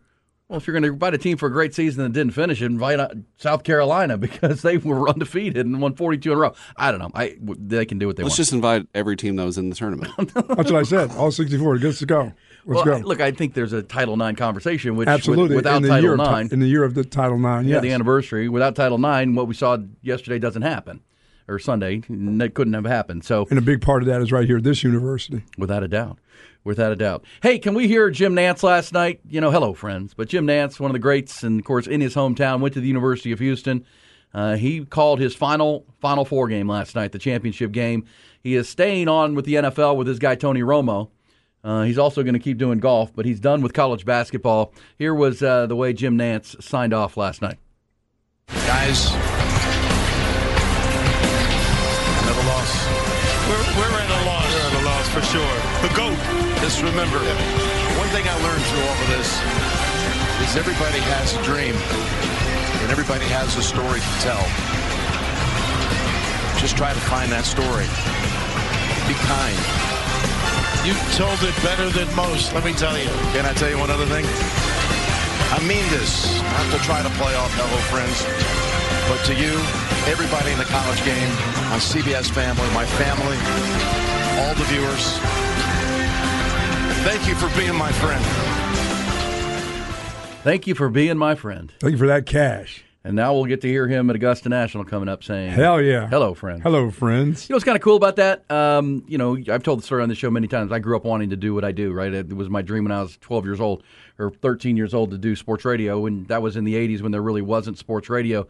Well, 0.48 0.58
if 0.58 0.68
you're 0.68 0.74
going 0.74 0.84
to 0.84 0.90
invite 0.90 1.14
a 1.14 1.18
team 1.18 1.38
for 1.38 1.46
a 1.46 1.50
great 1.50 1.74
season 1.74 2.04
that 2.04 2.12
didn't 2.12 2.34
finish 2.34 2.62
it, 2.62 2.66
invite 2.66 3.00
uh, 3.00 3.08
South 3.38 3.64
Carolina 3.64 4.18
because 4.18 4.62
they 4.64 4.76
were 4.76 5.08
undefeated 5.08 5.66
and 5.66 5.82
won 5.82 5.96
42 5.96 6.30
in 6.30 6.38
a 6.38 6.42
row. 6.42 6.54
I 6.76 6.92
don't 6.92 7.00
know. 7.00 7.10
I 7.16 7.38
they 7.42 7.86
can 7.86 8.00
do 8.00 8.08
what 8.08 8.18
they 8.18 8.24
Let's 8.24 8.34
want. 8.34 8.38
just 8.38 8.54
invite 8.54 8.88
every 8.94 9.16
team 9.16 9.38
that 9.38 9.46
was 9.46 9.58
in 9.58 9.70
the 9.70 9.76
tournament. 9.76 10.12
That's 10.34 10.72
what 10.72 10.76
I 10.76 10.84
said. 10.84 11.12
All 11.12 11.32
64. 11.32 11.78
Let's 11.78 12.04
go. 12.04 12.24
Let's 12.24 12.36
well, 12.66 12.84
go. 12.84 12.94
I- 12.96 13.00
look, 13.00 13.22
I 13.22 13.32
think 13.32 13.54
there's 13.54 13.72
a 13.72 13.82
Title 13.82 14.22
IX 14.22 14.38
conversation, 14.38 14.98
which 14.98 15.08
Absolutely. 15.08 15.56
with- 15.56 15.66
without 15.66 15.84
Title 15.84 16.02
year 16.02 16.14
of, 16.16 16.40
IX, 16.42 16.52
in 16.52 16.60
the 16.60 16.68
year 16.68 16.84
of 16.84 16.96
the 16.96 17.06
Title 17.06 17.38
IX, 17.38 17.66
yeah, 17.66 17.76
yes. 17.76 17.82
the 17.82 17.92
anniversary, 17.92 18.50
without 18.50 18.76
Title 18.76 19.04
IX, 19.04 19.32
what 19.32 19.48
we 19.48 19.54
saw 19.54 19.78
yesterday 20.02 20.38
doesn't 20.38 20.62
happen, 20.64 21.00
or 21.48 21.60
Sunday, 21.60 22.02
that 22.10 22.54
couldn't 22.54 22.74
have 22.74 22.86
happened. 22.86 23.24
So, 23.24 23.48
and 23.50 23.60
a 23.60 23.62
big 23.62 23.82
part 23.82 24.02
of 24.04 24.08
that 24.08 24.22
is 24.22 24.32
right 24.32 24.48
here 24.48 24.58
at 24.58 24.64
this 24.64 24.84
university. 24.84 25.44
without 25.58 25.84
a 25.84 25.88
doubt, 25.88 26.20
without 26.64 26.92
a 26.92 26.96
doubt. 26.96 27.26
Hey, 27.42 27.60
can 27.60 27.74
we 27.74 27.88
hear 27.88 28.10
Jim 28.10 28.36
Nantz 28.36 28.64
last 28.64 28.94
night? 28.94 29.20
You 29.30 29.42
know, 29.42 29.52
hello, 29.52 29.74
friends. 29.74 30.14
But 30.14 30.30
Jim 30.30 30.48
Nantz, 30.48 30.80
one 30.80 30.92
of 30.92 30.94
the 30.94 31.00
greats, 31.00 31.44
and 31.44 31.60
of 31.60 31.66
course, 31.66 31.88
in 31.88 32.02
his 32.02 32.16
hometown, 32.16 32.62
went 32.62 32.74
to 32.76 32.82
the 32.82 32.88
University 32.88 33.32
of 33.32 33.40
Houston. 33.40 33.86
Uh, 34.34 34.56
he 34.56 34.86
called 34.86 35.20
his 35.20 35.36
final 35.36 35.86
Final 36.00 36.24
Four 36.26 36.48
game 36.48 36.68
last 36.68 36.96
night, 36.96 37.12
the 37.12 37.20
championship 37.20 37.72
game. 37.72 38.06
He 38.42 38.56
is 38.56 38.70
staying 38.70 39.08
on 39.08 39.36
with 39.36 39.46
the 39.46 39.56
NFL 39.56 39.98
with 39.98 40.08
his 40.08 40.20
guy 40.20 40.36
Tony 40.36 40.62
Romo. 40.62 41.10
Uh, 41.64 41.84
he's 41.84 41.98
also 41.98 42.24
going 42.24 42.34
to 42.34 42.40
keep 42.40 42.58
doing 42.58 42.80
golf, 42.80 43.14
but 43.14 43.26
he's 43.26 43.40
done 43.40 43.62
with 43.62 43.74
college 43.74 44.04
basketball. 44.06 44.74
Here 44.98 45.14
was 45.14 45.44
uh, 45.44 45.68
the 45.68 45.76
way 45.76 45.94
Jim 45.94 46.18
Nantz 46.18 46.62
signed 46.64 46.94
off 46.94 47.18
last 47.18 47.42
night. 47.42 47.60
Guys, 48.48 49.12
Just 56.72 56.88
remember, 56.88 57.20
one 58.00 58.08
thing 58.16 58.24
I 58.24 58.36
learned 58.48 58.64
through 58.64 58.86
all 58.88 58.96
of 58.96 59.10
this 59.12 59.28
is 60.40 60.56
everybody 60.56 61.04
has 61.12 61.36
a 61.36 61.44
dream 61.44 61.76
and 61.76 62.88
everybody 62.88 63.28
has 63.28 63.60
a 63.60 63.62
story 63.62 64.00
to 64.00 64.14
tell. 64.24 64.40
Just 66.64 66.80
try 66.80 66.96
to 66.96 67.04
find 67.12 67.28
that 67.28 67.44
story. 67.44 67.84
Be 69.04 69.20
kind. 69.28 69.60
You 70.88 70.96
told 71.20 71.44
it 71.44 71.52
better 71.60 71.92
than 71.92 72.08
most, 72.16 72.56
let 72.56 72.64
me 72.64 72.72
tell 72.72 72.96
you. 72.96 73.12
Can 73.36 73.44
I 73.44 73.52
tell 73.52 73.68
you 73.68 73.76
one 73.76 73.92
other 73.92 74.08
thing? 74.08 74.24
I 75.52 75.60
mean 75.68 75.84
this, 75.92 76.40
not 76.56 76.72
to 76.72 76.80
try 76.88 77.04
to 77.04 77.12
play 77.20 77.36
off 77.36 77.52
hello 77.60 77.80
friends, 77.92 78.24
but 79.12 79.20
to 79.28 79.36
you, 79.36 79.60
everybody 80.08 80.56
in 80.56 80.58
the 80.58 80.72
college 80.72 81.04
game, 81.04 81.36
my 81.68 81.84
CBS 81.84 82.32
family, 82.32 82.64
my 82.72 82.88
family, 82.96 83.36
all 84.40 84.56
the 84.56 84.64
viewers, 84.72 85.20
Thank 87.04 87.28
you 87.28 87.36
for 87.36 87.50
being 87.60 87.76
my 87.76 87.92
friend. 87.94 88.24
Thank 90.44 90.68
you 90.68 90.76
for 90.76 90.90
being 90.90 91.18
my 91.18 91.36
friend. 91.36 91.72
Thank 91.80 91.94
you 91.94 91.98
for 91.98 92.08
that 92.08 92.26
cash. 92.26 92.84
And 93.04 93.16
now 93.16 93.34
we'll 93.34 93.46
get 93.46 93.62
to 93.62 93.68
hear 93.68 93.88
him 93.88 94.12
at 94.12 94.16
Augusta 94.16 94.50
National 94.50 94.84
coming 94.86 95.10
up 95.10 95.24
saying, 95.24 95.52
Hell 95.52 95.82
yeah. 95.82 96.08
Hello, 96.08 96.36
friends. 96.36 96.62
Hello, 96.62 96.92
friends. 96.92 97.50
You 97.50 97.54
know 97.54 97.56
what's 97.56 97.66
kind 97.66 97.76
of 97.76 97.82
cool 97.82 97.96
about 97.96 98.18
that? 98.18 98.50
Um, 98.52 99.04
you 99.08 99.18
know, 99.18 99.36
I've 99.52 99.64
told 99.64 99.80
the 99.80 99.84
story 99.84 100.04
on 100.04 100.10
the 100.10 100.16
show 100.16 100.30
many 100.30 100.48
times. 100.48 100.72
I 100.72 100.78
grew 100.78 100.96
up 100.96 101.04
wanting 101.04 101.32
to 101.32 101.36
do 101.36 101.56
what 101.56 101.66
I 101.66 101.72
do, 101.72 101.92
right? 101.92 102.14
It 102.14 102.32
was 102.34 102.50
my 102.50 102.62
dream 102.62 102.84
when 102.84 102.92
I 102.92 103.02
was 103.02 103.18
12 103.18 103.46
years 103.46 103.60
old 103.60 103.82
or 104.20 104.30
13 104.30 104.78
years 104.78 104.94
old 104.94 105.10
to 105.12 105.18
do 105.18 105.36
sports 105.36 105.66
radio, 105.66 106.06
and 106.06 106.28
that 106.28 106.44
was 106.44 106.56
in 106.56 106.64
the 106.64 106.76
80s 106.76 107.02
when 107.02 107.12
there 107.12 107.24
really 107.24 107.42
wasn't 107.42 107.80
sports 107.80 108.08
radio. 108.10 108.48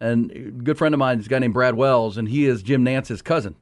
And 0.00 0.30
a 0.30 0.38
good 0.50 0.76
friend 0.76 0.94
of 0.94 0.98
mine 0.98 1.20
is 1.20 1.26
a 1.26 1.28
guy 1.30 1.38
named 1.38 1.54
Brad 1.54 1.74
Wells, 1.74 2.18
and 2.18 2.28
he 2.28 2.44
is 2.44 2.62
Jim 2.62 2.84
Nantz's 2.84 3.22
cousin. 3.22 3.56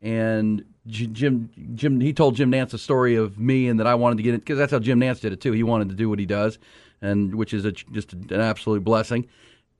And 0.00 0.60
J- 0.60 0.64
Jim, 0.86 1.50
Jim, 1.74 2.00
he 2.00 2.12
told 2.12 2.36
Jim 2.36 2.50
Nantz 2.50 2.72
a 2.72 2.78
story 2.78 3.14
of 3.14 3.38
me 3.38 3.68
and 3.68 3.78
that 3.80 3.86
I 3.86 3.94
wanted 3.94 4.16
to 4.16 4.22
get 4.22 4.34
it 4.34 4.38
because 4.38 4.58
that's 4.58 4.72
how 4.72 4.78
Jim 4.78 5.00
Nantz 5.00 5.20
did 5.20 5.32
it 5.32 5.40
too. 5.40 5.52
He 5.52 5.62
wanted 5.62 5.90
to 5.90 5.94
do 5.94 6.08
what 6.08 6.18
he 6.18 6.26
does, 6.26 6.58
and 7.02 7.34
which 7.34 7.52
is 7.52 7.64
a, 7.64 7.72
just 7.72 8.12
an 8.12 8.40
absolute 8.40 8.82
blessing. 8.82 9.28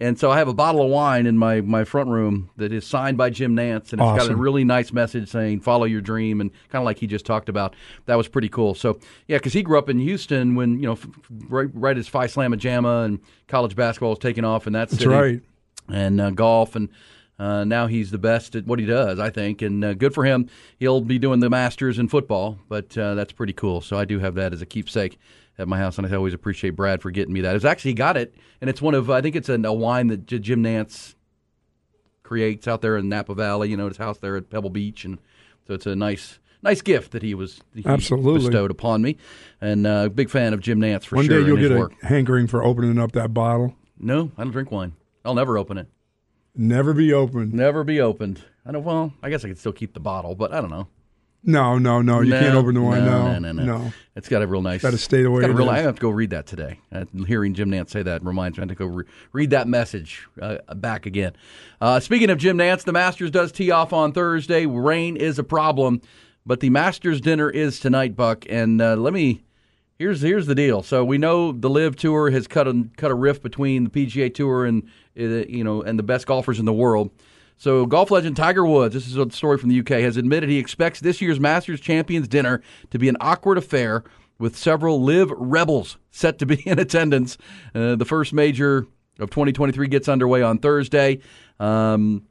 And 0.03 0.19
so 0.19 0.31
I 0.31 0.39
have 0.39 0.49
a 0.49 0.55
bottle 0.55 0.83
of 0.83 0.91
wine 0.91 1.27
in 1.27 1.37
my, 1.37 1.61
my 1.61 1.85
front 1.85 2.09
room 2.09 2.49
that 2.57 2.73
is 2.73 2.87
signed 2.87 3.19
by 3.19 3.29
Jim 3.29 3.55
Nantz, 3.55 3.93
and 3.93 4.01
it's 4.01 4.27
got 4.27 4.31
a 4.31 4.37
really 4.37 4.65
nice 4.65 4.95
message 4.95 5.29
saying 5.29 5.61
"Follow 5.61 5.85
your 5.85 6.01
dream" 6.01 6.41
and 6.41 6.51
kind 6.71 6.81
of 6.81 6.87
like 6.87 6.99
he 6.99 7.07
just 7.07 7.27
talked 7.27 7.51
about. 7.51 7.77
That 8.07 8.15
was 8.15 8.27
pretty 8.27 8.49
cool. 8.49 8.75
So 8.75 8.99
yeah, 9.29 9.37
because 9.37 9.53
he 9.53 9.63
grew 9.63 9.79
up 9.79 9.91
in 9.91 9.99
Houston 9.99 10.55
when 10.55 10.81
you 10.81 10.87
know 10.87 10.99
right, 11.49 11.69
right 11.75 11.99
as 11.99 12.09
Phi 12.09 12.27
Slamma 12.27 12.57
Jamma 12.57 13.05
and 13.05 13.21
college 13.47 13.77
basketball 13.77 14.11
was 14.11 14.19
taking 14.19 14.45
off 14.45 14.65
that 14.65 14.73
That's 14.73 14.93
city, 14.93 15.07
right. 15.07 15.41
and 15.89 16.21
uh, 16.21 16.31
golf 16.31 16.77
and. 16.77 16.89
Uh, 17.41 17.65
now 17.65 17.87
he's 17.87 18.11
the 18.11 18.19
best 18.19 18.55
at 18.55 18.67
what 18.67 18.79
he 18.79 18.85
does, 18.85 19.19
I 19.19 19.31
think, 19.31 19.63
and 19.63 19.83
uh, 19.83 19.95
good 19.95 20.13
for 20.13 20.25
him. 20.27 20.51
He'll 20.79 21.01
be 21.01 21.19
doing 21.19 21.41
the 21.41 21.49
Masters 21.49 21.99
in 21.99 22.07
football, 22.09 22.59
but 22.69 22.97
uh, 22.99 23.15
that's 23.15 23.33
pretty 23.33 23.55
cool. 23.55 23.81
So 23.81 23.97
I 23.97 24.05
do 24.05 24.19
have 24.19 24.35
that 24.35 24.53
as 24.53 24.61
a 24.61 24.67
keepsake 24.67 25.19
at 25.57 25.67
my 25.67 25.79
house, 25.79 25.97
and 25.97 26.07
I 26.07 26.15
always 26.15 26.35
appreciate 26.35 26.77
Brad 26.77 27.01
for 27.01 27.11
getting 27.11 27.33
me 27.33 27.41
that. 27.41 27.57
It's 27.57 27.65
actually 27.65 27.95
got 27.95 28.19
it, 28.19 28.35
and 28.61 28.69
it's 28.69 28.83
one 28.83 28.93
of 28.95 29.09
I 29.09 29.23
think 29.23 29.37
it's 29.37 29.49
a, 29.49 29.55
a 29.55 29.73
wine 29.73 30.09
that 30.09 30.27
J- 30.27 30.39
Jim 30.39 30.63
Nantz 30.63 31.15
creates 32.23 32.69
out 32.69 32.83
there 32.83 32.99
in 32.99 33.09
Napa 33.09 33.35
Valley. 33.35 33.71
You 33.71 33.77
know, 33.79 33.89
his 33.89 33.97
house 33.97 34.19
there 34.19 34.37
at 34.37 34.51
Pebble 34.51 34.69
Beach, 34.71 35.07
and 35.07 35.19
so 35.67 35.73
it's 35.75 35.87
a 35.87 35.97
nice. 35.97 36.39
Nice 36.63 36.83
gift 36.83 37.13
that 37.13 37.23
he 37.23 37.33
was 37.33 37.59
he 37.75 37.83
Absolutely. 37.87 38.41
bestowed 38.51 38.71
upon 38.71 39.01
me, 39.01 39.17
and 39.63 39.87
uh, 39.87 40.11
big 40.11 40.29
fan 40.29 40.53
of 40.53 40.61
Jim 40.61 40.79
Nantz 40.79 41.05
for 41.05 41.17
One 41.17 41.25
sure. 41.25 41.37
One 41.37 41.45
day 41.45 41.47
you'll 41.49 41.57
get 41.69 41.73
a 41.75 41.79
work. 41.81 41.95
hankering 42.03 42.49
for 42.49 42.63
opening 42.63 42.99
up 42.99 43.13
that 43.13 43.33
bottle. 43.33 43.75
No, 43.99 44.31
I 44.37 44.43
don't 44.43 44.53
drink 44.53 44.71
wine. 44.71 44.93
I'll 45.25 45.33
never 45.35 45.57
open 45.57 45.79
it. 45.79 45.87
Never 46.55 46.93
be 46.95 47.13
opened. 47.13 47.53
Never 47.55 47.85
be 47.85 48.01
opened. 48.01 48.43
I 48.67 48.73
don't. 48.73 48.85
Well, 48.85 49.13
I 49.23 49.31
guess 49.31 49.45
I 49.45 49.49
could 49.49 49.59
still 49.59 49.73
keep 49.73 49.95
the 49.95 50.01
bottle, 50.01 50.35
but 50.35 50.53
I 50.53 50.61
don't 50.61 50.71
know. 50.71 50.89
No, 51.43 51.79
no, 51.79 52.03
no. 52.03 52.21
You 52.21 52.31
No, 52.33 52.39
can't 52.41 52.55
open 52.55 52.75
the 52.75 52.83
wine. 52.83 53.05
no, 53.07 53.33
No, 53.33 53.39
no, 53.39 53.53
no, 53.53 53.65
no. 53.65 53.93
It's 54.15 54.29
got 54.29 54.43
a 54.43 54.47
real 54.47 54.61
nice. 54.61 54.83
Gotta 54.83 54.99
stay 54.99 55.23
the 55.23 55.31
got 55.31 55.49
a 55.49 55.55
real. 55.55 55.71
I 55.71 55.79
have 55.79 55.95
to 55.95 56.01
go 56.01 56.11
read 56.11 56.31
that 56.31 56.47
today. 56.47 56.81
Uh, 56.93 57.07
hearing 57.27 57.55
Jim 57.55 57.71
Nantz 57.71 57.91
say 57.91 58.03
that 58.03 58.23
reminds 58.23 58.59
me 58.59 58.63
I 58.63 58.65
have 58.65 58.69
to 58.69 58.75
go 58.75 58.85
re- 58.85 59.05
read 59.33 59.51
that 59.51 59.67
message 59.67 60.27
uh, 60.43 60.59
back 60.75 61.07
again. 61.07 61.33
Uh, 61.81 61.99
speaking 61.99 62.29
of 62.29 62.37
Jim 62.37 62.59
Nantz, 62.59 62.85
the 62.85 62.93
Masters 62.93 63.31
does 63.31 63.53
tee 63.53 63.71
off 63.71 63.95
on 63.95 64.13
Thursday. 64.13 64.67
Rain 64.67 65.17
is 65.17 65.39
a 65.39 65.45
problem, 65.45 66.03
but 66.45 66.61
the 66.61 66.69
Masters 66.69 67.23
dinner 67.23 67.49
is 67.49 67.81
tonight, 67.81 68.15
Buck. 68.17 68.45
And 68.51 68.83
uh, 68.83 68.97
let 68.97 69.15
me. 69.15 69.43
Here's 70.01 70.23
here's 70.23 70.47
the 70.47 70.55
deal. 70.55 70.83
So 70.83 71.05
we 71.05 71.19
know 71.19 71.53
the 71.53 71.69
LIV 71.69 71.95
Tour 71.95 72.31
has 72.31 72.47
cut 72.47 72.67
a 72.67 72.89
cut 72.97 73.11
a 73.11 73.15
rift 73.15 73.43
between 73.43 73.85
the 73.85 73.91
PGA 73.91 74.35
Tour 74.35 74.65
and 74.65 74.85
uh, 75.15 75.45
you 75.47 75.63
know 75.63 75.83
and 75.83 75.99
the 75.99 76.03
best 76.03 76.27
golfers 76.27 76.59
in 76.59 76.65
the 76.65 76.73
world. 76.73 77.11
So 77.59 77.85
golf 77.85 78.11
legend 78.11 78.35
Tiger 78.35 78.65
Woods, 78.65 78.95
this 78.95 79.07
is 79.07 79.19
a 79.19 79.31
story 79.31 79.59
from 79.59 79.69
the 79.69 79.79
UK, 79.81 80.01
has 80.01 80.17
admitted 80.17 80.49
he 80.49 80.57
expects 80.57 81.01
this 81.01 81.21
year's 81.21 81.39
Masters 81.39 81.83
Champions 81.83 82.29
dinner 82.29 82.63
to 82.93 82.99
be 82.99 83.11
an 83.11 83.19
awkward 83.21 83.59
affair 83.59 84.03
with 84.39 84.57
several 84.57 85.03
LIV 85.03 85.33
rebels 85.33 85.99
set 86.11 86.39
to 86.39 86.47
be 86.47 86.63
in 86.67 86.79
attendance. 86.79 87.37
Uh, 87.75 87.95
the 87.95 88.07
first 88.07 88.33
major 88.33 88.87
of 89.19 89.29
2023 89.29 89.87
gets 89.89 90.09
underway 90.09 90.41
on 90.41 90.61
Thursday. 90.61 91.21
Um, 91.59 92.25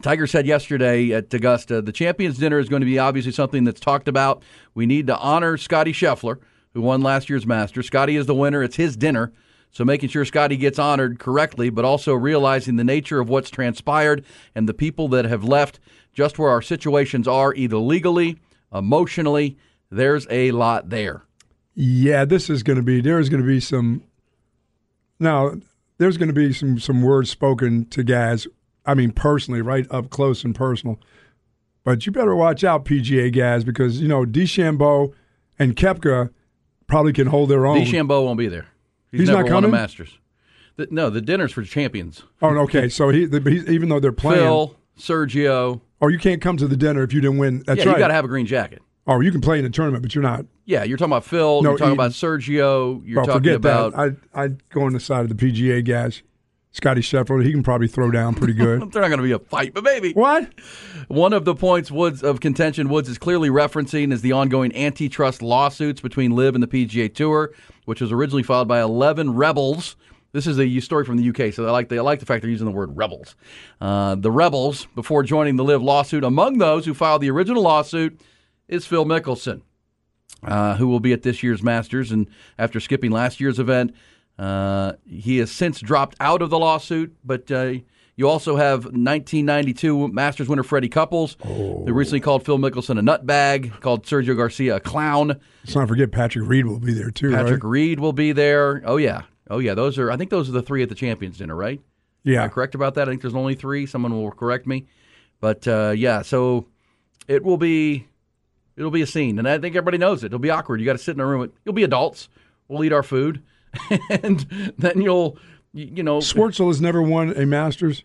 Tiger 0.00 0.26
said 0.26 0.46
yesterday 0.46 1.12
at 1.12 1.34
Augusta, 1.34 1.82
the 1.82 1.92
Champions 1.92 2.38
Dinner 2.38 2.58
is 2.58 2.70
going 2.70 2.80
to 2.80 2.86
be 2.86 2.98
obviously 2.98 3.32
something 3.32 3.64
that's 3.64 3.80
talked 3.80 4.08
about. 4.08 4.42
We 4.72 4.86
need 4.86 5.08
to 5.08 5.18
honor 5.18 5.58
Scotty 5.58 5.92
Scheffler, 5.92 6.38
who 6.72 6.80
won 6.80 7.02
last 7.02 7.28
year's 7.28 7.46
Masters. 7.46 7.86
Scotty 7.86 8.16
is 8.16 8.26
the 8.26 8.34
winner. 8.34 8.62
It's 8.62 8.76
his 8.76 8.96
dinner. 8.96 9.32
So 9.72 9.84
making 9.84 10.08
sure 10.08 10.24
Scotty 10.24 10.56
gets 10.56 10.78
honored 10.78 11.18
correctly, 11.18 11.70
but 11.70 11.84
also 11.84 12.14
realizing 12.14 12.76
the 12.76 12.84
nature 12.84 13.20
of 13.20 13.28
what's 13.28 13.50
transpired 13.50 14.24
and 14.54 14.68
the 14.68 14.74
people 14.74 15.08
that 15.08 15.24
have 15.26 15.44
left 15.44 15.78
just 16.12 16.38
where 16.38 16.50
our 16.50 16.62
situations 16.62 17.28
are, 17.28 17.54
either 17.54 17.76
legally, 17.76 18.38
emotionally. 18.72 19.56
There's 19.90 20.26
a 20.28 20.50
lot 20.50 20.90
there. 20.90 21.22
Yeah, 21.74 22.24
this 22.24 22.50
is 22.50 22.62
going 22.62 22.76
to 22.76 22.82
be. 22.82 23.00
There's 23.00 23.28
going 23.28 23.42
to 23.42 23.46
be 23.46 23.60
some. 23.60 24.02
Now, 25.18 25.54
there's 25.98 26.16
going 26.16 26.28
to 26.28 26.34
be 26.34 26.52
some 26.52 26.78
some 26.78 27.02
words 27.02 27.30
spoken 27.30 27.86
to 27.86 28.02
guys. 28.02 28.46
I 28.84 28.94
mean, 28.94 29.12
personally, 29.12 29.62
right 29.62 29.86
up 29.90 30.10
close 30.10 30.44
and 30.44 30.54
personal. 30.54 30.98
But 31.84 32.06
you 32.06 32.12
better 32.12 32.34
watch 32.34 32.64
out, 32.64 32.84
PGA 32.84 33.34
guys, 33.34 33.64
because 33.64 34.00
you 34.00 34.08
know 34.08 34.24
DeChambeau 34.24 35.12
and 35.58 35.76
Koepka 35.76 36.30
probably 36.90 37.12
can 37.12 37.28
hold 37.28 37.48
their 37.48 37.66
own. 37.66 37.78
DeChambeau 37.78 38.24
won't 38.24 38.38
be 38.38 38.48
there. 38.48 38.66
He's, 39.10 39.20
He's 39.20 39.28
never 39.28 39.42
not 39.42 39.52
won 39.52 39.64
a 39.64 39.66
coming? 39.66 39.70
Masters. 39.70 40.18
The, 40.76 40.88
no, 40.90 41.10
the 41.10 41.20
dinner's 41.20 41.52
for 41.52 41.62
champions. 41.62 42.22
Oh, 42.42 42.48
okay. 42.60 42.88
So 42.88 43.08
he, 43.10 43.24
the, 43.26 43.40
he's, 43.48 43.68
even 43.68 43.88
though 43.88 44.00
they're 44.00 44.12
playing, 44.12 44.40
Phil, 44.40 44.76
Sergio. 44.98 45.80
oh, 46.00 46.08
you 46.08 46.18
can't 46.18 46.40
come 46.40 46.56
to 46.56 46.66
the 46.68 46.76
dinner 46.76 47.02
if 47.02 47.12
you 47.12 47.20
didn't 47.20 47.38
win. 47.38 47.62
That's 47.66 47.78
yeah, 47.78 47.86
right. 47.86 47.92
you 47.96 47.98
got 47.98 48.08
to 48.08 48.14
have 48.14 48.24
a 48.24 48.28
green 48.28 48.46
jacket. 48.46 48.82
oh, 49.06 49.20
you 49.20 49.32
can 49.32 49.40
play 49.40 49.58
in 49.58 49.64
the 49.64 49.70
tournament, 49.70 50.02
but 50.02 50.14
you're 50.14 50.22
not. 50.22 50.46
Yeah, 50.64 50.84
you're 50.84 50.96
talking 50.96 51.12
about 51.12 51.24
Phil. 51.24 51.62
No, 51.62 51.70
you're 51.70 51.78
talking 51.78 51.92
he- 51.92 51.96
about 51.96 52.12
Sergio. 52.12 53.02
You're 53.04 53.16
well, 53.16 53.26
talking 53.26 53.40
forget 53.40 53.56
about. 53.56 53.92
that. 53.92 54.16
I 54.34 54.44
I 54.44 54.48
go 54.70 54.82
on 54.82 54.92
the 54.92 55.00
side 55.00 55.28
of 55.28 55.36
the 55.36 55.52
PGA 55.52 55.84
guys. 55.84 56.22
Scotty 56.72 57.00
Scheffler, 57.00 57.44
he 57.44 57.50
can 57.50 57.64
probably 57.64 57.88
throw 57.88 58.10
down 58.10 58.34
pretty 58.34 58.52
good. 58.52 58.80
They're 58.92 59.02
not 59.02 59.08
going 59.08 59.18
to 59.18 59.24
be 59.24 59.32
a 59.32 59.40
fight, 59.40 59.74
but 59.74 59.82
maybe. 59.82 60.12
What? 60.12 60.48
One 61.08 61.32
of 61.32 61.44
the 61.44 61.54
points 61.54 61.90
Woods 61.90 62.22
of 62.22 62.40
contention 62.40 62.88
Woods 62.88 63.08
is 63.08 63.18
clearly 63.18 63.48
referencing 63.48 64.12
is 64.12 64.22
the 64.22 64.32
ongoing 64.32 64.74
antitrust 64.76 65.42
lawsuits 65.42 66.00
between 66.00 66.30
LIV 66.36 66.54
and 66.54 66.62
the 66.62 66.68
PGA 66.68 67.12
Tour, 67.12 67.52
which 67.86 68.00
was 68.00 68.12
originally 68.12 68.44
filed 68.44 68.68
by 68.68 68.80
11 68.80 69.34
rebels. 69.34 69.96
This 70.32 70.46
is 70.46 70.60
a 70.60 70.80
story 70.80 71.04
from 71.04 71.16
the 71.16 71.28
UK, 71.28 71.52
so 71.52 71.66
I 71.66 71.72
like 71.72 71.88
the, 71.88 71.98
I 71.98 72.02
like 72.02 72.20
the 72.20 72.26
fact 72.26 72.42
they're 72.42 72.50
using 72.50 72.66
the 72.66 72.72
word 72.72 72.96
rebels. 72.96 73.34
Uh, 73.80 74.14
the 74.14 74.30
rebels, 74.30 74.86
before 74.94 75.24
joining 75.24 75.56
the 75.56 75.64
LIV 75.64 75.82
lawsuit, 75.82 76.22
among 76.22 76.58
those 76.58 76.84
who 76.84 76.94
filed 76.94 77.20
the 77.20 77.30
original 77.30 77.64
lawsuit 77.64 78.20
is 78.68 78.86
Phil 78.86 79.04
Mickelson, 79.04 79.62
uh, 80.44 80.76
who 80.76 80.86
will 80.86 81.00
be 81.00 81.12
at 81.12 81.22
this 81.22 81.42
year's 81.42 81.64
Masters. 81.64 82.12
And 82.12 82.28
after 82.60 82.78
skipping 82.78 83.10
last 83.10 83.40
year's 83.40 83.58
event, 83.58 83.92
uh, 84.40 84.94
he 85.06 85.36
has 85.38 85.50
since 85.50 85.80
dropped 85.80 86.16
out 86.18 86.40
of 86.40 86.48
the 86.48 86.58
lawsuit, 86.58 87.14
but 87.22 87.50
uh, 87.50 87.74
you 88.16 88.26
also 88.26 88.56
have 88.56 88.84
1992 88.84 90.08
Masters 90.08 90.48
winner 90.48 90.62
Freddie 90.62 90.88
Couples, 90.88 91.36
who 91.44 91.92
recently 91.92 92.20
called 92.20 92.44
Phil 92.44 92.58
Mickelson 92.58 92.98
a 92.98 93.02
nutbag, 93.02 93.80
called 93.80 94.06
Sergio 94.06 94.34
Garcia 94.34 94.76
a 94.76 94.80
clown. 94.80 95.38
Let's 95.64 95.76
not 95.76 95.88
forget 95.88 96.10
Patrick 96.10 96.48
Reed 96.48 96.64
will 96.64 96.80
be 96.80 96.94
there 96.94 97.10
too, 97.10 97.32
Patrick 97.32 97.62
right? 97.62 97.70
Reed 97.70 98.00
will 98.00 98.14
be 98.14 98.32
there. 98.32 98.82
Oh 98.86 98.96
yeah, 98.96 99.24
oh 99.50 99.58
yeah. 99.58 99.74
Those 99.74 99.98
are 99.98 100.10
I 100.10 100.16
think 100.16 100.30
those 100.30 100.48
are 100.48 100.52
the 100.52 100.62
three 100.62 100.82
at 100.82 100.88
the 100.88 100.94
Champions 100.94 101.36
Dinner, 101.36 101.54
right? 101.54 101.80
Yeah. 102.22 102.40
Am 102.40 102.44
I 102.46 102.48
correct 102.48 102.74
about 102.74 102.94
that? 102.94 103.08
I 103.08 103.12
think 103.12 103.20
there's 103.20 103.34
only 103.34 103.54
three. 103.54 103.84
Someone 103.84 104.12
will 104.12 104.30
correct 104.30 104.66
me, 104.66 104.86
but 105.40 105.68
uh, 105.68 105.92
yeah. 105.94 106.22
So 106.22 106.66
it 107.28 107.42
will 107.42 107.58
be 107.58 108.06
it'll 108.76 108.90
be 108.90 109.02
a 109.02 109.06
scene, 109.06 109.38
and 109.38 109.46
I 109.46 109.58
think 109.58 109.76
everybody 109.76 109.98
knows 109.98 110.22
it. 110.24 110.26
It'll 110.26 110.38
be 110.38 110.50
awkward. 110.50 110.80
You 110.80 110.86
got 110.86 110.92
to 110.92 110.98
sit 110.98 111.14
in 111.14 111.20
a 111.20 111.26
room. 111.26 111.52
You'll 111.66 111.74
be 111.74 111.84
adults. 111.84 112.30
We'll 112.68 112.84
eat 112.84 112.92
our 112.92 113.02
food, 113.02 113.42
and 114.22 114.40
then 114.78 115.00
you'll 115.00 115.38
you, 115.72 115.90
you 115.96 116.02
know 116.02 116.18
Schwartzel 116.18 116.68
has 116.68 116.80
never 116.80 117.02
won 117.02 117.36
a 117.36 117.46
Masters. 117.46 118.04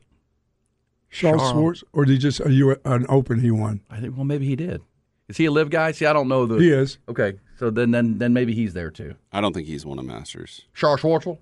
Charles 1.10 1.42
Charles. 1.42 1.52
Schwartz, 1.52 1.84
or 1.94 2.06
did 2.06 2.14
he 2.14 2.18
just 2.18 2.42
are 2.42 2.52
you 2.52 2.76
an 2.86 3.06
Open 3.10 3.40
he 3.40 3.52
won? 3.52 3.82
I 3.90 4.00
think 4.00 4.16
well 4.16 4.26
maybe 4.26 4.46
he 4.46 4.56
did. 4.56 4.82
Is 5.28 5.38
he 5.38 5.46
a 5.46 5.52
LIV 5.52 5.70
guy? 5.70 5.92
See, 5.92 6.06
I 6.06 6.14
don't 6.14 6.28
know 6.28 6.46
the. 6.46 6.58
He 6.58 6.72
is. 6.72 7.00
Okay, 7.10 7.40
so 7.58 7.70
then 7.70 7.92
then 7.92 8.18
then 8.18 8.34
maybe 8.34 8.54
he's 8.54 8.74
there 8.74 8.92
too. 8.92 9.16
I 9.32 9.42
don't 9.42 9.54
think 9.54 9.68
he's 9.68 9.86
won 9.86 9.98
a 9.98 10.04
Masters. 10.04 10.62
Charles 10.74 11.02
Schwartzel. 11.02 11.40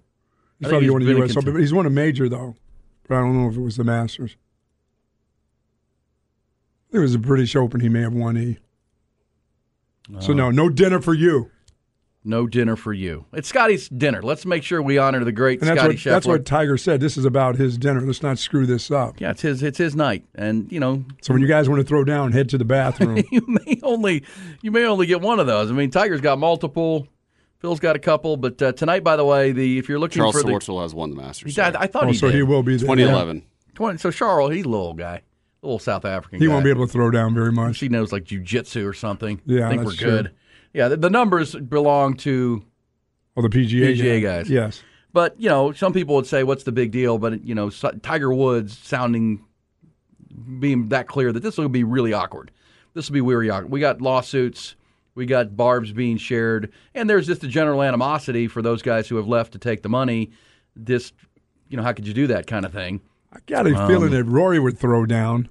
He's 0.59 0.67
I 0.67 0.69
think 0.69 0.71
probably 0.71 0.89
won 0.89 1.01
a 1.01 1.05
been 1.05 1.17
U.S. 1.17 1.37
Open, 1.37 1.53
but 1.53 1.59
he's 1.59 1.73
won 1.73 1.85
a 1.85 1.89
major 1.89 2.29
though. 2.29 2.55
But 3.07 3.15
I 3.15 3.19
don't 3.21 3.41
know 3.41 3.49
if 3.49 3.57
it 3.57 3.61
was 3.61 3.75
the 3.75 3.83
Masters. 3.83 4.37
It 6.91 6.99
was 6.99 7.15
a 7.15 7.19
British 7.19 7.55
Open. 7.55 7.81
He 7.81 7.89
may 7.89 8.01
have 8.01 8.13
won 8.13 8.37
E. 8.37 8.57
So 10.19 10.31
uh. 10.31 10.35
no, 10.35 10.51
no 10.51 10.69
dinner 10.69 11.01
for 11.01 11.13
you. 11.13 11.49
No 12.25 12.47
dinner 12.47 12.75
for 12.77 12.93
you. 12.93 13.25
It's 13.33 13.49
Scotty's 13.49 13.89
dinner. 13.89 14.21
Let's 14.21 14.45
make 14.45 14.63
sure 14.63 14.81
we 14.81 14.97
honor 14.97 15.23
the 15.25 15.31
great 15.33 15.59
And 15.59 15.69
that's 15.69 15.79
Scotty 15.79 15.95
what 15.95 15.97
Scheffler. 15.97 16.11
that's 16.11 16.27
what 16.27 16.45
Tiger 16.45 16.77
said. 16.77 17.01
This 17.01 17.17
is 17.17 17.25
about 17.25 17.57
his 17.57 17.77
dinner. 17.77 17.99
Let's 17.99 18.23
not 18.23 18.39
screw 18.39 18.65
this 18.65 18.89
up. 18.91 19.19
yeah, 19.19 19.31
it's 19.31 19.41
his 19.41 19.61
it's 19.61 19.77
his 19.77 19.95
night, 19.95 20.23
and 20.35 20.71
you 20.71 20.79
know 20.79 21.03
So 21.21 21.33
when 21.33 21.41
you 21.41 21.47
guys 21.49 21.67
want 21.67 21.81
to 21.81 21.85
throw 21.85 22.03
down, 22.05 22.31
head 22.31 22.47
to 22.49 22.57
the 22.57 22.63
bathroom. 22.65 23.23
you 23.31 23.43
may 23.45 23.79
only 23.83 24.23
you 24.61 24.71
may 24.71 24.85
only 24.85 25.05
get 25.05 25.19
one 25.21 25.39
of 25.39 25.47
those. 25.47 25.69
I 25.69 25.73
mean, 25.73 25.91
Tiger's 25.91 26.21
got 26.21 26.39
multiple. 26.39 27.07
Phil's 27.59 27.79
got 27.79 27.95
a 27.95 27.99
couple, 27.99 28.35
but 28.35 28.61
uh, 28.61 28.71
tonight, 28.73 29.03
by 29.05 29.15
the 29.15 29.23
way, 29.25 29.51
the 29.53 29.77
if 29.77 29.87
you're 29.87 29.99
looking 29.99 30.21
Charles 30.21 30.35
for 30.35 30.43
the, 30.43 30.51
Schwartzel 30.51 30.81
has 30.81 30.93
won 30.93 31.09
the 31.09 31.15
Masters. 31.15 31.55
He- 31.55 31.61
I, 31.61 31.69
I 31.83 31.87
thought 31.87 32.05
oh, 32.05 32.07
he 32.07 32.13
so 32.13 32.27
did. 32.27 32.35
he 32.35 32.43
will 32.43 32.61
be 32.63 32.75
there. 32.75 32.87
2011. 32.87 33.43
20, 33.75 33.97
so 33.99 34.11
Charles, 34.11 34.51
he's 34.53 34.65
a 34.65 34.69
little 34.69 34.93
guy, 34.93 35.21
a 35.61 35.65
little 35.65 35.79
South 35.79 36.03
African. 36.05 36.39
He 36.39 36.47
guy. 36.47 36.53
won't 36.53 36.63
be 36.65 36.69
able 36.69 36.85
to 36.85 36.91
throw 36.91 37.09
down 37.09 37.33
very 37.33 37.51
much. 37.51 37.77
She 37.77 37.87
knows 37.89 38.11
like 38.11 38.25
jujitsu 38.25 38.87
or 38.87 38.93
something. 38.93 39.41
Yeah, 39.45 39.67
I 39.67 39.69
think 39.69 39.83
that's 39.83 40.01
we're 40.01 40.07
good. 40.09 40.31
Yeah, 40.73 40.87
the, 40.89 40.97
the 40.97 41.09
numbers 41.09 41.55
belong 41.55 42.15
to 42.17 42.63
Oh, 43.35 43.41
the 43.41 43.49
PGA, 43.49 43.95
PGA 43.95 44.21
guys. 44.21 44.49
Yes. 44.49 44.81
But 45.11 45.39
you 45.39 45.49
know, 45.49 45.71
some 45.71 45.93
people 45.93 46.15
would 46.15 46.27
say, 46.27 46.43
"What's 46.43 46.63
the 46.63 46.71
big 46.71 46.91
deal?" 46.91 47.17
But 47.17 47.43
you 47.45 47.53
know, 47.55 47.69
Tiger 47.69 48.33
Woods 48.33 48.77
sounding, 48.77 49.43
being 50.59 50.89
that 50.89 51.07
clear 51.07 51.31
that 51.31 51.41
this 51.43 51.57
will 51.57 51.69
be 51.69 51.83
really 51.83 52.13
awkward. 52.13 52.51
This 52.93 53.09
will 53.09 53.13
be 53.15 53.21
really 53.21 53.49
awkward. 53.49 53.71
We 53.71 53.79
got 53.79 54.01
lawsuits, 54.01 54.75
we 55.15 55.25
got 55.25 55.55
barbs 55.55 55.91
being 55.91 56.17
shared, 56.17 56.71
and 56.95 57.09
there's 57.09 57.27
just 57.27 57.43
a 57.43 57.47
general 57.47 57.81
animosity 57.83 58.47
for 58.47 58.61
those 58.61 58.81
guys 58.81 59.07
who 59.07 59.15
have 59.17 59.27
left 59.27 59.53
to 59.53 59.59
take 59.59 59.81
the 59.83 59.89
money. 59.89 60.31
This, 60.75 61.11
you 61.69 61.77
know, 61.77 61.83
how 61.83 61.93
could 61.93 62.07
you 62.07 62.13
do 62.13 62.27
that 62.27 62.47
kind 62.47 62.65
of 62.65 62.71
thing? 62.73 63.01
I 63.31 63.37
got 63.45 63.67
a 63.67 63.75
Um, 63.75 63.87
feeling 63.87 64.11
that 64.11 64.23
Rory 64.25 64.59
would 64.59 64.77
throw 64.79 65.05
down. 65.05 65.49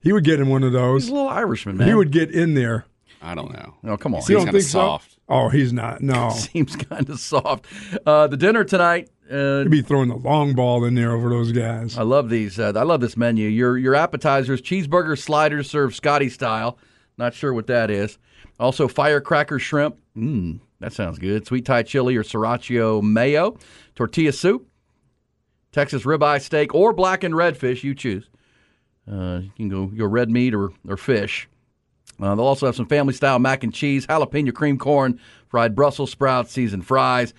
He 0.00 0.12
would 0.12 0.24
get 0.24 0.40
in 0.40 0.48
one 0.48 0.62
of 0.62 0.72
those. 0.72 1.04
He's 1.04 1.10
a 1.10 1.14
little 1.14 1.28
Irishman, 1.28 1.76
man. 1.78 1.88
He 1.88 1.94
would 1.94 2.12
get 2.12 2.30
in 2.30 2.54
there. 2.54 2.84
I 3.20 3.34
don't 3.34 3.52
know. 3.52 3.74
Oh, 3.84 3.96
come 3.96 4.14
on. 4.14 4.20
You 4.20 4.26
Seems 4.26 4.36
don't 4.38 4.46
kinda 4.46 4.60
think 4.60 4.70
so? 4.70 4.78
soft. 4.78 5.18
Oh, 5.28 5.48
he's 5.48 5.72
not. 5.72 6.00
No. 6.00 6.30
Seems 6.34 6.76
kind 6.76 7.08
of 7.10 7.18
soft. 7.18 7.66
Uh, 8.06 8.26
the 8.28 8.36
dinner 8.36 8.64
tonight. 8.64 9.10
Uh, 9.30 9.60
He'd 9.62 9.70
be 9.70 9.82
throwing 9.82 10.08
the 10.08 10.16
long 10.16 10.54
ball 10.54 10.84
in 10.84 10.94
there 10.94 11.12
over 11.12 11.28
those 11.28 11.52
guys. 11.52 11.98
I 11.98 12.02
love 12.02 12.30
these. 12.30 12.58
Uh, 12.58 12.72
I 12.74 12.82
love 12.82 13.00
this 13.00 13.16
menu. 13.16 13.48
Your 13.48 13.76
your 13.76 13.94
appetizers: 13.94 14.62
cheeseburger 14.62 15.18
sliders 15.18 15.68
served 15.68 15.94
Scotty 15.96 16.28
style. 16.30 16.78
Not 17.18 17.34
sure 17.34 17.52
what 17.52 17.66
that 17.66 17.90
is. 17.90 18.18
Also, 18.60 18.88
firecracker 18.88 19.58
shrimp. 19.58 19.96
Mmm, 20.16 20.60
that 20.80 20.92
sounds 20.92 21.18
good. 21.18 21.46
Sweet 21.46 21.64
Thai 21.66 21.82
chili 21.82 22.16
or 22.16 22.22
sriracha 22.22 23.02
mayo. 23.02 23.58
Tortilla 23.96 24.32
soup. 24.32 24.66
Texas 25.72 26.04
ribeye 26.04 26.40
steak 26.40 26.74
or 26.74 26.92
blackened 26.94 27.34
redfish. 27.34 27.82
You 27.84 27.94
choose. 27.94 28.30
Uh, 29.10 29.40
you 29.42 29.50
can 29.56 29.68
go 29.68 29.86
go 29.86 30.06
red 30.06 30.30
meat 30.30 30.54
or 30.54 30.70
or 30.88 30.96
fish. 30.96 31.48
Uh, 32.20 32.34
they'll 32.34 32.44
also 32.44 32.66
have 32.66 32.74
some 32.76 32.86
family 32.86 33.14
style 33.14 33.38
mac 33.38 33.62
and 33.62 33.72
cheese, 33.72 34.06
jalapeno 34.06 34.52
cream 34.52 34.78
corn, 34.78 35.20
fried 35.48 35.74
Brussels 35.74 36.10
sprouts, 36.10 36.52
seasoned 36.52 36.86
fries. 36.86 37.32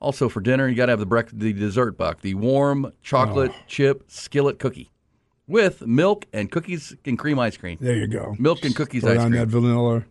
Also 0.00 0.28
for 0.28 0.40
dinner, 0.40 0.68
you 0.68 0.74
got 0.74 0.86
to 0.86 0.92
have 0.92 1.00
the 1.00 1.06
brec- 1.06 1.38
the 1.38 1.52
dessert 1.52 1.96
buck, 1.96 2.20
the 2.20 2.34
warm 2.34 2.92
chocolate 3.02 3.52
chip 3.66 4.04
skillet 4.08 4.58
cookie 4.58 4.90
with 5.46 5.82
milk 5.86 6.26
and 6.32 6.50
cookies 6.50 6.94
and 7.04 7.18
cream 7.18 7.38
ice 7.38 7.56
cream. 7.56 7.78
There 7.80 7.96
you 7.96 8.06
go. 8.06 8.34
Milk 8.38 8.64
and 8.64 8.74
cookies 8.74 9.02
Throw 9.02 9.12
ice 9.12 9.18
down 9.18 9.30
cream. 9.30 9.40
that 9.40 9.48
vanilla. 9.48 10.04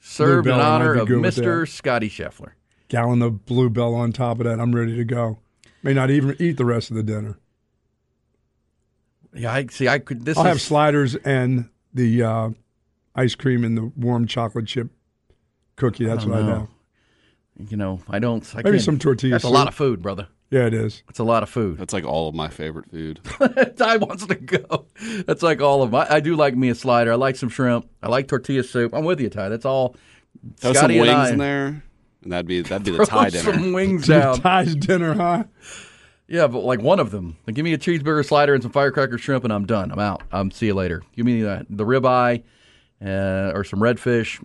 Served 0.00 0.46
in 0.46 0.54
honor 0.54 0.94
of 0.94 1.08
Mr. 1.08 1.68
Scotty 1.68 2.08
Scheffler. 2.08 2.52
Gallon 2.88 3.22
of 3.22 3.44
Blue 3.44 3.68
Bell 3.68 3.94
on 3.94 4.12
top 4.12 4.38
of 4.38 4.44
that. 4.44 4.60
I'm 4.60 4.74
ready 4.74 4.96
to 4.96 5.04
go. 5.04 5.38
May 5.82 5.92
not 5.92 6.10
even 6.10 6.36
eat 6.38 6.56
the 6.56 6.64
rest 6.64 6.90
of 6.90 6.96
the 6.96 7.02
dinner. 7.02 7.38
Yeah, 9.34 9.52
I 9.52 9.66
see. 9.66 9.88
I 9.88 9.98
could. 9.98 10.24
This 10.24 10.38
I'll 10.38 10.44
is 10.46 10.48
have 10.48 10.60
sliders 10.60 11.14
and 11.16 11.68
the 11.92 12.22
uh, 12.22 12.50
ice 13.16 13.34
cream 13.34 13.64
and 13.64 13.76
the 13.76 13.90
warm 13.96 14.26
chocolate 14.28 14.66
chip 14.66 14.90
cookie. 15.76 16.04
That's 16.06 16.22
I 16.24 16.26
don't 16.28 16.30
what 16.30 16.42
I 16.42 16.46
know. 16.46 16.58
know. 16.58 16.68
You 17.68 17.76
know, 17.76 18.00
I 18.08 18.18
don't. 18.18 18.44
I 18.54 18.58
Maybe 18.58 18.70
can't- 18.72 18.82
some 18.82 18.98
tortilla 18.98 19.32
That's 19.32 19.44
a 19.44 19.48
lot 19.48 19.66
of 19.66 19.74
food, 19.74 20.02
brother. 20.02 20.28
Yeah, 20.50 20.66
it 20.66 20.74
is. 20.74 21.02
It's 21.08 21.18
a 21.18 21.24
lot 21.24 21.42
of 21.42 21.48
food. 21.48 21.76
That's 21.78 21.92
like 21.92 22.04
all 22.04 22.28
of 22.28 22.34
my 22.34 22.48
favorite 22.48 22.88
food. 22.90 23.18
Ty 23.76 23.96
wants 23.96 24.26
to 24.26 24.34
go. 24.36 24.86
That's 25.26 25.42
like 25.42 25.60
all 25.60 25.82
of 25.82 25.90
my. 25.90 26.06
I 26.08 26.20
do 26.20 26.36
like 26.36 26.54
me 26.54 26.68
a 26.68 26.74
slider. 26.76 27.10
I 27.12 27.16
like 27.16 27.34
some 27.34 27.48
shrimp. 27.48 27.88
I 28.02 28.08
like 28.08 28.28
tortilla 28.28 28.62
soup. 28.62 28.94
I'm 28.94 29.04
with 29.04 29.20
you, 29.20 29.28
Ty. 29.28 29.48
That's 29.48 29.64
all. 29.64 29.96
Throw 30.58 30.72
some 30.72 30.74
Scotty 30.76 30.98
and 30.98 31.06
wings 31.08 31.16
I- 31.18 31.30
in 31.30 31.38
there, 31.38 31.82
and 32.22 32.32
that'd 32.32 32.46
be 32.46 32.60
that'd 32.60 32.84
be 32.84 32.92
the 32.92 32.96
Throw 33.06 33.06
tie 33.06 33.30
dinner. 33.30 33.52
some 33.54 33.72
wings 33.72 34.06
down. 34.08 34.40
Ty's 34.40 34.76
dinner, 34.76 35.14
huh? 35.14 35.44
Yeah, 36.28 36.46
but 36.46 36.60
like 36.60 36.80
one 36.80 37.00
of 37.00 37.10
them. 37.10 37.36
Like, 37.46 37.56
give 37.56 37.64
me 37.64 37.72
a 37.72 37.78
cheeseburger 37.78 38.24
slider 38.24 38.52
and 38.54 38.62
some 38.62 38.72
firecracker 38.72 39.16
shrimp, 39.18 39.42
and 39.44 39.52
I'm 39.52 39.64
done. 39.66 39.90
I'm 39.90 39.98
out. 39.98 40.22
I'm 40.30 40.50
see 40.52 40.66
you 40.66 40.74
later. 40.74 41.02
Give 41.16 41.24
me 41.26 41.40
the, 41.42 41.66
the 41.70 41.84
ribeye 41.84 42.42
uh, 43.04 43.52
or 43.54 43.64
some 43.64 43.80
redfish. 43.80 44.42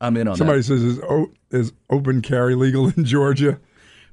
I'm 0.00 0.16
in 0.16 0.28
on 0.28 0.36
Somebody 0.36 0.58
that. 0.58 0.64
says 0.64 0.82
is, 0.82 0.98
o- 1.00 1.32
is 1.50 1.72
open 1.90 2.20
carry 2.22 2.54
legal 2.54 2.88
in 2.88 3.04
Georgia? 3.06 3.58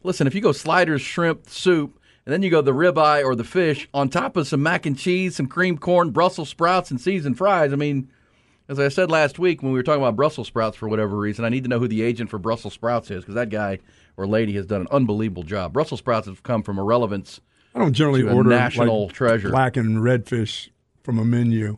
Listen, 0.04 0.28
if 0.28 0.36
you 0.36 0.42
go 0.42 0.52
sliders, 0.52 1.02
shrimp, 1.02 1.50
soup, 1.50 2.00
and 2.26 2.32
then 2.32 2.42
you 2.42 2.50
go 2.50 2.62
the 2.62 2.72
ribeye 2.74 3.24
or 3.24 3.36
the 3.36 3.44
fish 3.44 3.90
on 3.94 4.08
top 4.10 4.38
of 4.38 4.48
some 4.48 4.64
mac 4.64 4.86
and 4.86 4.98
cheese, 4.98 5.36
some 5.36 5.48
cream 5.48 5.78
corn, 5.78 6.12
Brussels 6.12 6.50
sprouts, 6.50 6.90
and 6.90 7.00
seasoned 7.02 7.38
fries. 7.38 7.74
I 7.74 7.76
mean, 7.76 8.10
as 8.70 8.80
I 8.80 8.88
said 8.88 9.12
last 9.12 9.40
week 9.40 9.62
when 9.62 9.74
we 9.74 9.80
were 9.80 9.84
talking 9.84 10.02
about 10.02 10.16
Brussels 10.16 10.48
sprouts 10.48 10.78
for 10.78 10.88
whatever 10.88 11.18
reason, 11.18 11.44
I 11.44 11.50
need 11.50 11.64
to 11.66 11.70
know 11.70 11.80
who 11.80 11.88
the 11.90 12.02
agent 12.02 12.30
for 12.30 12.40
Brussels 12.40 12.74
sprouts 12.74 13.12
is 13.12 13.24
because 13.24 13.36
that 13.36 13.50
guy 13.50 13.80
or 14.16 14.26
lady 14.26 14.54
has 14.54 14.66
done 14.66 14.82
an 14.82 14.88
unbelievable 14.92 15.44
job. 15.44 15.74
Brussels 15.74 16.00
sprouts 16.00 16.28
have 16.28 16.44
come 16.44 16.64
from 16.64 16.78
irrelevance. 16.80 17.42
I 17.76 17.80
don't 17.80 17.94
generally 17.94 18.24
order 18.24 18.50
national 18.50 19.08
like, 19.08 19.14
treasure. 19.14 19.50
and 19.50 19.98
redfish 19.98 20.70
from 21.04 21.20
a 21.20 21.26
menu. 21.26 21.78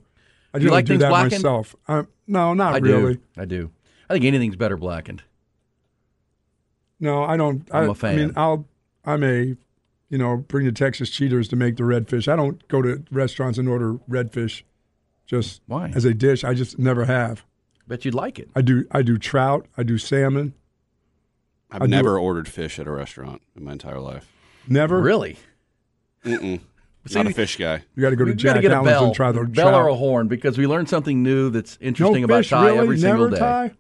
I 0.56 0.58
You 0.58 0.62
generally 0.62 0.76
like 0.78 0.86
do 0.86 0.94
things 0.94 1.02
that 1.02 1.10
blackened? 1.10 1.44
myself. 1.44 1.76
No, 2.28 2.54
not 2.54 2.74
I 2.76 2.78
really. 2.78 3.16
do. 3.16 3.22
I 3.38 3.46
do. 3.46 3.72
I 4.10 4.14
think 4.14 4.26
anything's 4.26 4.56
better 4.56 4.78
blackened. 4.78 5.22
No, 7.00 7.24
I 7.24 7.38
don't. 7.38 7.68
I, 7.72 7.80
I'm 7.80 7.90
a 7.90 7.92
I 7.92 7.96
fan. 7.96 8.16
mean, 8.18 8.34
I'll. 8.36 8.66
I'm 9.04 9.24
a, 9.24 9.56
you 10.10 10.18
know, 10.18 10.38
bring 10.38 10.66
the 10.66 10.72
Texas 10.72 11.10
cheaters 11.10 11.48
to 11.50 11.56
make 11.56 11.76
the 11.76 11.84
redfish. 11.84 12.28
I 12.32 12.36
don't 12.36 12.66
go 12.68 12.82
to 12.82 13.04
restaurants 13.12 13.60
and 13.60 13.68
order 13.70 13.96
redfish, 14.10 14.64
just 15.28 15.62
Why? 15.68 15.92
as 15.94 16.06
a 16.06 16.14
dish. 16.14 16.44
I 16.44 16.54
just 16.54 16.80
never 16.80 17.06
have. 17.06 17.44
Bet 17.88 18.06
you'd 18.06 18.16
like 18.16 18.40
it. 18.40 18.50
I 18.56 18.62
do. 18.62 18.86
I 18.92 19.02
do 19.02 19.18
trout. 19.18 19.68
I 19.78 19.84
do 19.84 19.98
salmon. 19.98 20.54
I've 21.70 21.82
I 21.84 21.86
do- 21.86 21.92
never 21.92 22.18
ordered 22.18 22.48
fish 22.48 22.80
at 22.80 22.88
a 22.88 22.92
restaurant 22.92 23.42
in 23.56 23.64
my 23.66 23.74
entire 23.74 24.00
life. 24.00 24.32
Never. 24.68 25.02
Really? 25.02 25.38
Mm-mm. 26.24 26.62
See, 27.08 27.16
Not 27.16 27.28
a 27.28 27.34
fish 27.34 27.58
guy. 27.58 27.84
You 27.96 28.02
got 28.02 28.10
to 28.10 28.16
go 28.16 28.26
to 28.26 28.32
We 28.32 28.36
gotta 28.36 28.56
Jack 28.56 28.62
get 28.64 28.72
a 28.72 28.76
Allen's 28.76 28.90
bell, 28.90 29.06
and 29.06 29.16
try 29.16 29.32
the 29.32 29.44
bell 29.46 29.70
trout. 29.70 29.82
or 29.86 29.88
a 29.90 29.96
horn 29.96 30.28
because 30.28 30.58
we 30.58 30.66
learned 30.66 30.90
something 30.90 31.22
new 31.22 31.52
that's 31.52 31.78
interesting 31.80 32.22
no 32.22 32.26
about 32.26 32.38
fish, 32.38 32.50
Ty 32.50 32.66
really? 32.66 32.78
every 32.80 32.98
Never 32.98 33.18
single 33.18 33.30
day. 33.30 33.38
Ty? 33.40 33.72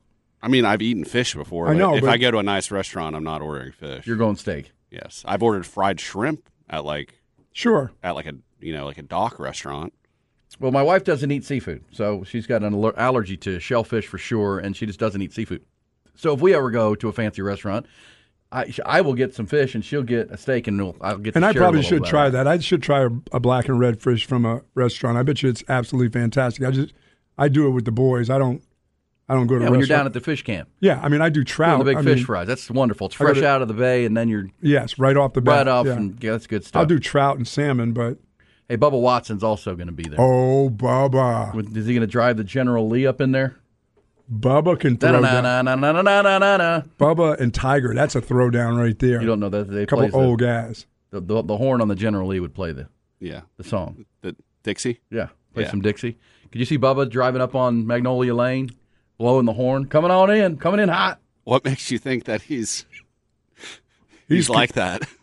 I 0.44 0.48
mean, 0.48 0.64
I've 0.64 0.82
eaten 0.84 1.04
fish 1.06 1.34
before. 1.34 1.68
I 1.68 1.72
but 1.72 1.78
know, 1.80 1.96
If 1.96 2.02
but- 2.02 2.10
I 2.12 2.18
go 2.18 2.30
to 2.30 2.38
a 2.38 2.44
nice 2.44 2.70
restaurant, 2.70 3.16
I'm 3.16 3.24
not 3.24 3.42
ordering 3.42 3.72
fish. 3.72 4.06
You're 4.06 4.16
going 4.18 4.36
steak. 4.36 4.74
Yes, 4.92 5.24
I've 5.28 5.42
ordered 5.42 5.66
fried 5.66 6.00
shrimp 6.00 6.48
at 6.70 6.86
like 6.86 7.16
Sure. 7.52 7.92
at 8.04 8.14
like 8.16 8.28
a 8.28 8.34
you 8.60 8.74
know 8.74 8.86
like 8.86 8.98
a 9.00 9.04
dock 9.04 9.40
restaurant. 9.40 9.94
Well, 10.60 10.72
my 10.72 10.84
wife 10.84 11.04
doesn't 11.04 11.32
eat 11.32 11.44
seafood, 11.44 11.84
so 11.92 12.24
she's 12.24 12.46
got 12.48 12.64
an 12.64 12.74
allergy 12.96 13.36
to 13.38 13.60
shellfish 13.60 14.06
for 14.08 14.18
sure, 14.20 14.60
and 14.60 14.76
she 14.78 14.86
just 14.86 15.00
doesn't 15.00 15.22
eat 15.22 15.34
seafood. 15.34 15.64
So 16.14 16.34
if 16.34 16.40
we 16.40 16.54
ever 16.54 16.70
go 16.72 16.96
to 16.96 17.10
a 17.10 17.12
fancy 17.12 17.42
restaurant, 17.42 17.88
I 18.52 18.72
I 18.86 19.02
will 19.02 19.14
get 19.16 19.34
some 19.34 19.46
fish, 19.46 19.76
and 19.76 19.84
she'll 19.84 20.04
get 20.04 20.30
a 20.32 20.38
steak, 20.38 20.68
and 20.68 20.78
we'll, 20.82 20.96
I'll 21.02 21.18
get. 21.18 21.36
And 21.36 21.46
I 21.46 21.54
probably 21.54 21.82
should 21.84 22.00
about 22.00 22.10
try 22.10 22.30
that. 22.30 22.48
I 22.48 22.58
should 22.60 22.82
try 22.84 23.02
a, 23.04 23.10
a 23.32 23.40
black 23.40 23.68
and 23.68 23.80
red 23.80 24.02
fish 24.02 24.26
from 24.26 24.46
a 24.46 24.62
restaurant. 24.76 25.18
I 25.18 25.24
bet 25.24 25.42
you 25.44 25.50
it's 25.50 25.64
absolutely 25.68 26.10
fantastic. 26.18 26.64
I 26.66 26.72
just 26.72 26.94
I 27.38 27.48
do 27.50 27.68
it 27.68 27.72
with 27.72 27.86
the 27.86 27.92
boys. 27.92 28.30
I 28.30 28.38
don't 28.38 28.64
I 29.28 29.34
don't 29.34 29.48
go 29.48 29.58
to 29.58 29.64
Yeah, 29.66 29.70
when 29.72 29.80
you're 29.80 29.88
down 29.88 30.06
at 30.06 30.14
the 30.14 30.22
fish 30.22 30.44
camp, 30.44 30.70
yeah, 30.80 31.00
I 31.04 31.10
mean 31.10 31.22
I 31.22 31.30
do 31.30 31.44
trout. 31.44 31.78
doing 31.80 31.86
the 31.86 31.92
big 31.92 31.98
I 31.98 32.04
fish 32.04 32.18
mean, 32.20 32.26
fries. 32.26 32.48
That's 32.48 32.70
wonderful. 32.70 33.08
It's 33.08 33.16
fresh 33.16 33.38
to- 33.38 33.48
out 33.48 33.62
of 33.62 33.68
the 33.68 33.74
bay, 33.74 34.06
and 34.06 34.16
then 34.16 34.30
you're 34.30 34.48
Yes, 34.62 35.00
right 35.00 35.18
off 35.18 35.34
the 35.34 35.42
bat. 35.42 35.58
right 35.58 35.68
off, 35.68 35.88
yeah. 35.88 35.94
and 35.94 36.24
yeah, 36.24 36.32
that's 36.32 36.48
good 36.48 36.64
stuff. 36.64 36.80
I'll 36.82 36.86
do 36.86 37.00
trout 37.00 37.38
and 37.38 37.48
salmon, 37.48 37.92
but 37.94 38.20
Hey, 38.70 38.78
Bubba 38.78 39.00
Watson's 39.00 39.44
also 39.44 39.76
going 39.76 39.88
to 39.88 39.94
be 39.94 40.04
there. 40.04 40.20
oh, 40.20 40.72
Bubba, 40.72 41.56
Is 41.78 41.86
he 41.86 41.94
going 41.94 42.02
to 42.02 42.08
drive 42.08 42.38
the 42.38 42.44
General 42.44 42.88
Lee 42.90 43.06
up 43.06 43.22
in 43.22 43.32
there? 43.32 43.58
Bubba 44.32 44.80
can 44.80 44.98
throw 44.98 45.22
down. 45.22 45.66
Bubba 47.00 47.40
and 47.40 47.54
Tiger, 47.54 47.94
that's 47.94 48.16
a 48.16 48.22
throwdown 48.22 48.78
right 48.78 48.98
there. 48.98 49.22
You 49.22 49.28
don't 49.28 49.40
know 49.40 49.50
that 49.50 49.70
they 49.70 49.86
couple 49.86 50.16
old 50.16 50.40
the, 50.40 50.46
guys. 50.46 50.86
The, 51.12 51.22
the, 51.22 51.44
the 51.44 51.58
horn 51.58 51.82
on 51.82 51.88
the 51.88 51.96
General 51.96 52.28
Lee 52.28 52.40
would 52.40 52.54
play 52.54 52.72
the 52.72 52.88
yeah 53.20 53.42
the 53.58 53.64
song 53.64 54.06
the 54.22 54.36
Dixie 54.64 55.00
yeah 55.10 55.30
play 55.54 55.64
yeah. 55.64 55.70
some 55.70 55.82
Dixie. 55.82 56.18
Could 56.52 56.60
you 56.60 56.66
see 56.66 56.78
Bubba 56.78 57.10
driving 57.10 57.42
up 57.42 57.56
on 57.56 57.86
Magnolia 57.86 58.34
Lane, 58.34 58.72
blowing 59.18 59.46
the 59.46 59.54
horn, 59.54 59.86
coming 59.86 60.12
on 60.12 60.30
in, 60.30 60.58
coming 60.58 60.80
in 60.80 60.90
hot? 60.90 61.20
What 61.44 61.64
makes 61.64 61.92
you 61.92 62.00
think 62.00 62.26
that 62.26 62.44
he's 62.44 62.86
he's, 63.56 63.80
he's 64.28 64.50
like 64.50 64.74
that? 64.74 65.08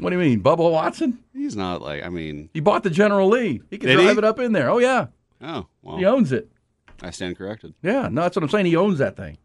What 0.00 0.10
do 0.10 0.16
you 0.16 0.22
mean, 0.22 0.44
Bubba 0.44 0.70
Watson? 0.70 1.18
He's 1.32 1.56
not 1.56 1.82
like 1.82 2.04
I 2.04 2.08
mean. 2.08 2.50
He 2.54 2.60
bought 2.60 2.84
the 2.84 2.90
General 2.90 3.28
Lee. 3.28 3.60
He 3.68 3.78
can 3.78 3.92
drive 3.96 4.12
he? 4.12 4.18
it 4.18 4.24
up 4.24 4.38
in 4.38 4.52
there. 4.52 4.70
Oh 4.70 4.78
yeah. 4.78 5.08
Oh 5.42 5.66
well. 5.82 5.96
He 5.96 6.04
owns 6.04 6.30
it. 6.30 6.48
I 7.02 7.10
stand 7.10 7.36
corrected. 7.38 7.74
Yeah, 7.82 8.08
no, 8.10 8.22
that's 8.22 8.36
what 8.36 8.42
I'm 8.42 8.48
saying. 8.48 8.66
He 8.66 8.76
owns 8.76 8.98
that 8.98 9.16
thing, 9.16 9.38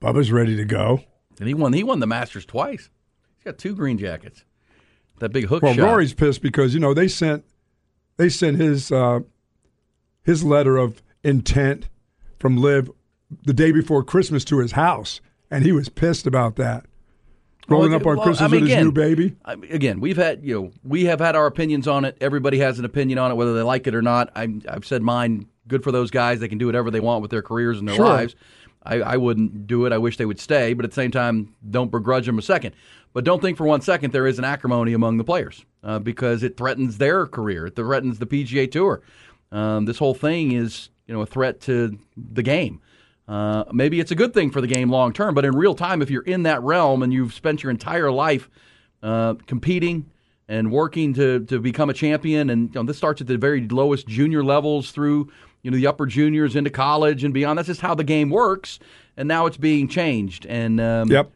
Bubba's 0.00 0.30
ready 0.30 0.56
to 0.56 0.64
go. 0.64 1.00
and 1.38 1.48
he 1.48 1.54
won. 1.54 1.72
He 1.72 1.82
won 1.82 2.00
the 2.00 2.06
Masters 2.06 2.44
twice. 2.44 2.90
He's 3.36 3.44
got 3.44 3.58
two 3.58 3.74
green 3.74 3.98
jackets. 3.98 4.44
That 5.20 5.30
big 5.30 5.46
hook 5.46 5.62
Well, 5.62 5.74
shot. 5.74 5.82
Rory's 5.84 6.14
pissed 6.14 6.42
because 6.42 6.74
you 6.74 6.80
know 6.80 6.94
they 6.94 7.08
sent 7.08 7.44
they 8.18 8.28
sent 8.28 8.56
his 8.58 8.92
uh, 8.92 9.20
his 10.22 10.44
letter 10.44 10.76
of 10.76 11.02
intent 11.24 11.88
from 12.38 12.56
LIV 12.56 12.90
the 13.44 13.52
day 13.52 13.72
before 13.72 14.02
Christmas 14.04 14.44
to 14.46 14.58
his 14.58 14.72
house, 14.72 15.20
and 15.50 15.64
he 15.64 15.72
was 15.72 15.88
pissed 15.88 16.26
about 16.26 16.56
that. 16.56 16.84
Rolling 17.68 17.90
Well, 17.90 18.00
up 18.00 18.06
on 18.06 18.16
well, 18.16 18.24
Christmas 18.26 18.48
I 18.48 18.52
mean, 18.52 18.62
with 18.62 18.70
his 18.70 18.82
new 18.84 18.92
baby. 18.92 19.36
I, 19.44 19.52
again, 19.52 20.00
we've 20.00 20.16
had 20.16 20.42
you 20.44 20.54
know 20.54 20.70
we 20.84 21.04
have 21.06 21.20
had 21.20 21.36
our 21.36 21.46
opinions 21.46 21.86
on 21.88 22.04
it. 22.04 22.16
Everybody 22.20 22.58
has 22.60 22.78
an 22.78 22.84
opinion 22.84 23.18
on 23.18 23.30
it, 23.30 23.34
whether 23.34 23.54
they 23.54 23.62
like 23.62 23.86
it 23.86 23.94
or 23.94 24.02
not. 24.02 24.30
I, 24.36 24.48
I've 24.68 24.86
said 24.86 25.02
mine. 25.02 25.46
Good 25.68 25.84
for 25.84 25.92
those 25.92 26.10
guys; 26.10 26.40
they 26.40 26.48
can 26.48 26.58
do 26.58 26.66
whatever 26.66 26.90
they 26.90 27.00
want 27.00 27.22
with 27.22 27.30
their 27.30 27.42
careers 27.42 27.78
and 27.78 27.86
their 27.86 27.96
Sure. 27.96 28.04
lives. 28.06 28.34
I, 28.82 28.96
I 28.96 29.16
wouldn't 29.16 29.66
do 29.66 29.84
it. 29.86 29.92
I 29.92 29.98
wish 29.98 30.16
they 30.16 30.24
would 30.26 30.40
stay, 30.40 30.72
but 30.72 30.84
at 30.84 30.90
the 30.92 30.94
same 30.94 31.10
time, 31.10 31.54
don't 31.68 31.90
begrudge 31.90 32.26
them 32.26 32.38
a 32.38 32.42
second. 32.42 32.74
But 33.12 33.24
don't 33.24 33.42
think 33.42 33.56
for 33.56 33.66
one 33.66 33.80
second 33.80 34.12
there 34.12 34.26
is 34.26 34.38
an 34.38 34.44
acrimony 34.44 34.92
among 34.92 35.16
the 35.18 35.24
players 35.24 35.64
uh, 35.82 35.98
because 35.98 36.42
it 36.42 36.56
threatens 36.56 36.98
their 36.98 37.26
career. 37.26 37.66
It 37.66 37.76
threatens 37.76 38.18
the 38.18 38.26
PGA 38.26 38.70
Tour. 38.70 39.02
Um, 39.50 39.84
this 39.84 39.98
whole 39.98 40.14
thing 40.14 40.52
is 40.52 40.90
you 41.06 41.14
know 41.14 41.20
a 41.22 41.26
threat 41.26 41.60
to 41.62 41.98
the 42.16 42.42
game. 42.42 42.80
Uh, 43.26 43.64
maybe 43.72 44.00
it's 44.00 44.10
a 44.10 44.14
good 44.14 44.32
thing 44.32 44.50
for 44.50 44.60
the 44.62 44.66
game 44.66 44.88
long 44.90 45.12
term, 45.12 45.34
but 45.34 45.44
in 45.44 45.54
real 45.54 45.74
time, 45.74 46.00
if 46.00 46.10
you're 46.10 46.22
in 46.22 46.44
that 46.44 46.62
realm 46.62 47.02
and 47.02 47.12
you've 47.12 47.34
spent 47.34 47.62
your 47.62 47.70
entire 47.70 48.10
life 48.10 48.48
uh, 49.02 49.34
competing 49.46 50.06
and 50.48 50.70
working 50.70 51.12
to 51.14 51.40
to 51.46 51.58
become 51.58 51.90
a 51.90 51.94
champion, 51.94 52.48
and 52.50 52.68
you 52.74 52.80
know, 52.80 52.86
this 52.86 52.96
starts 52.96 53.20
at 53.20 53.26
the 53.26 53.36
very 53.36 53.66
lowest 53.68 54.06
junior 54.06 54.42
levels 54.44 54.92
through 54.92 55.28
you 55.62 55.70
know 55.70 55.76
the 55.76 55.86
upper 55.86 56.06
juniors 56.06 56.54
into 56.56 56.70
college 56.70 57.24
and 57.24 57.32
beyond. 57.34 57.58
That's 57.58 57.66
just 57.68 57.80
how 57.80 57.94
the 57.94 58.04
game 58.04 58.30
works, 58.30 58.78
and 59.16 59.26
now 59.28 59.46
it's 59.46 59.56
being 59.56 59.88
changed. 59.88 60.46
And 60.46 60.80
um, 60.80 61.08
Yep. 61.10 61.30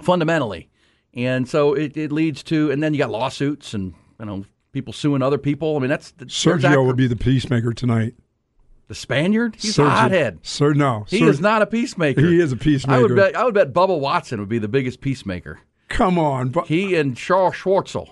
fundamentally. 0.00 0.68
And 1.14 1.48
so 1.48 1.72
it, 1.74 1.96
it 1.96 2.12
leads 2.12 2.42
to, 2.44 2.70
and 2.70 2.82
then 2.82 2.92
you 2.92 2.98
got 2.98 3.10
lawsuits 3.10 3.72
and 3.74 3.94
you 4.20 4.26
know 4.26 4.44
people 4.72 4.92
suing 4.92 5.22
other 5.22 5.38
people. 5.38 5.76
I 5.76 5.80
mean, 5.80 5.88
that's 5.88 6.12
Sergio 6.12 6.84
would 6.84 6.96
be 6.96 7.06
the 7.06 7.16
peacemaker 7.16 7.72
tonight. 7.72 8.14
the 8.88 8.94
Spaniard. 8.94 9.56
He's 9.58 9.76
Sergio- 9.76 9.86
a 9.86 9.90
hothead. 9.90 10.38
Sir, 10.42 10.74
no, 10.74 11.06
He 11.08 11.20
Ser- 11.20 11.30
is 11.30 11.40
not 11.40 11.62
a 11.62 11.66
peacemaker. 11.66 12.20
He 12.20 12.40
is 12.40 12.52
a 12.52 12.56
peacemaker. 12.56 12.98
I 12.98 13.02
would 13.02 13.16
bet. 13.16 13.34
I 13.36 13.44
would 13.44 13.54
bet 13.54 13.72
Bubba 13.72 13.98
Watson 13.98 14.40
would 14.40 14.48
be 14.50 14.58
the 14.58 14.68
biggest 14.68 15.00
peacemaker. 15.00 15.60
Come 15.88 16.18
on, 16.18 16.50
but 16.50 16.66
He 16.66 16.94
and 16.96 17.16
Charles 17.16 17.54
Schwartzel. 17.54 18.10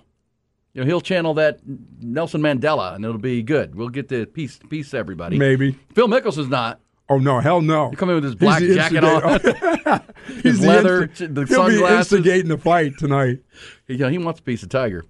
You 0.75 0.81
know, 0.83 0.87
he'll 0.87 1.01
channel 1.01 1.35
that 1.35 1.61
Nelson 2.01 2.41
Mandela, 2.43 2.97
and 2.97 3.05
it'll 3.05 3.17
be 3.17 3.43
good. 3.43 3.77
We'll 3.77 3.89
get 3.89 4.09
the 4.09 4.27
peace, 4.27 4.59
peace, 4.69 4.93
everybody. 4.93 5.39
maybe. 5.39 5.79
Phil 5.95 6.09
Mickelson's 6.09 6.49
not. 6.49 6.81
Oh 7.09 7.19
no, 7.19 7.39
hell 7.39 7.61
no. 7.61 7.91
He 7.91 7.97
come 7.97 8.09
in 8.09 8.17
with 8.17 8.25
his 8.25 8.35
black 8.35 8.63
jacket 8.63 9.05
on, 9.05 9.41
his 10.27 10.43
He's 10.43 10.61
the 10.61 10.67
leather, 10.67 11.07
the 11.07 11.45
He'll 11.47 11.69
be 11.69 11.83
instigating 11.85 12.49
the 12.49 12.59
fight 12.59 12.99
tonight. 12.99 13.41
You 13.87 13.99
know, 13.99 14.09
he 14.09 14.19
wants 14.19 14.41
a 14.41 14.43
piece 14.43 14.63
of 14.63 14.69
Tiger, 14.71 15.05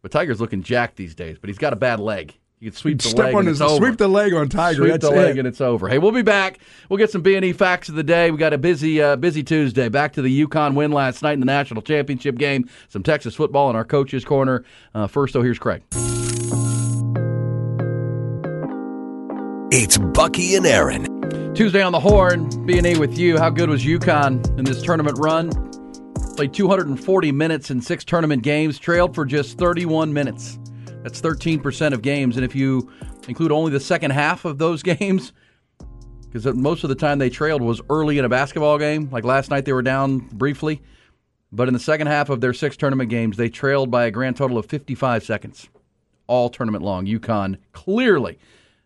but 0.00 0.10
Tiger's 0.10 0.40
looking 0.40 0.62
jacked 0.62 0.96
these 0.96 1.14
days. 1.14 1.38
But 1.38 1.48
he's 1.48 1.58
got 1.58 1.72
a 1.72 1.76
bad 1.76 2.00
leg. 2.00 2.34
You 2.60 2.70
can 2.70 2.76
sweep 2.76 3.00
the 3.00 3.08
Step 3.08 3.24
leg 3.24 3.34
on 3.34 3.38
and 3.40 3.48
his 3.48 3.62
it's 3.62 3.70
over. 3.70 3.86
sweep 3.86 3.96
the 3.98 4.06
leg 4.06 4.34
on 4.34 4.50
Tiger. 4.50 4.82
Sweep 4.82 4.90
That's 4.90 5.04
the 5.08 5.10
leg 5.10 5.36
it. 5.36 5.38
and 5.38 5.48
it's 5.48 5.62
over. 5.62 5.88
Hey, 5.88 5.96
we'll 5.96 6.12
be 6.12 6.20
back. 6.20 6.58
We'll 6.90 6.98
get 6.98 7.10
some 7.10 7.22
B 7.22 7.34
and 7.34 7.42
E 7.44 7.54
facts 7.54 7.88
of 7.88 7.94
the 7.94 8.02
day. 8.02 8.30
We 8.30 8.36
got 8.36 8.52
a 8.52 8.58
busy, 8.58 9.00
uh, 9.00 9.16
busy 9.16 9.42
Tuesday. 9.42 9.88
Back 9.88 10.12
to 10.12 10.22
the 10.22 10.46
UConn 10.46 10.74
win 10.74 10.92
last 10.92 11.22
night 11.22 11.32
in 11.32 11.40
the 11.40 11.46
national 11.46 11.80
championship 11.80 12.36
game. 12.36 12.68
Some 12.88 13.02
Texas 13.02 13.34
football 13.34 13.70
in 13.70 13.76
our 13.76 13.84
coaches' 13.86 14.26
corner. 14.26 14.62
Uh, 14.94 15.06
first, 15.06 15.32
though, 15.32 15.40
here's 15.40 15.58
Craig. 15.58 15.82
It's 19.72 19.96
Bucky 19.96 20.54
and 20.56 20.66
Aaron. 20.66 21.54
Tuesday 21.54 21.80
on 21.80 21.92
the 21.92 22.00
Horn, 22.00 22.66
B 22.66 22.76
and 22.76 22.86
E 22.86 22.98
with 22.98 23.16
you. 23.16 23.38
How 23.38 23.48
good 23.48 23.70
was 23.70 23.82
UConn 23.84 24.58
in 24.58 24.66
this 24.66 24.82
tournament 24.82 25.16
run? 25.18 25.48
Played 26.36 26.52
240 26.52 27.32
minutes 27.32 27.70
in 27.70 27.80
six 27.80 28.04
tournament 28.04 28.42
games. 28.42 28.78
Trailed 28.78 29.14
for 29.14 29.24
just 29.24 29.56
31 29.56 30.12
minutes. 30.12 30.58
That's 31.02 31.20
13% 31.20 31.94
of 31.94 32.02
games, 32.02 32.36
and 32.36 32.44
if 32.44 32.54
you 32.54 32.90
include 33.26 33.52
only 33.52 33.72
the 33.72 33.80
second 33.80 34.10
half 34.10 34.44
of 34.44 34.58
those 34.58 34.82
games, 34.84 35.32
because 36.30 36.54
most 36.54 36.84
of 36.84 36.88
the 36.90 36.94
time 36.94 37.18
they 37.18 37.30
trailed 37.30 37.62
was 37.62 37.80
early 37.90 38.18
in 38.18 38.24
a 38.24 38.28
basketball 38.28 38.78
game. 38.78 39.08
Like 39.10 39.24
last 39.24 39.50
night, 39.50 39.64
they 39.64 39.72
were 39.72 39.82
down 39.82 40.18
briefly, 40.18 40.82
but 41.50 41.68
in 41.68 41.74
the 41.74 41.80
second 41.80 42.06
half 42.06 42.28
of 42.28 42.40
their 42.40 42.52
six 42.52 42.76
tournament 42.76 43.10
games, 43.10 43.36
they 43.36 43.48
trailed 43.48 43.90
by 43.90 44.04
a 44.04 44.10
grand 44.10 44.36
total 44.36 44.58
of 44.58 44.66
55 44.66 45.24
seconds, 45.24 45.68
all 46.26 46.48
tournament 46.50 46.84
long. 46.84 47.06
UConn 47.06 47.56
clearly 47.72 48.38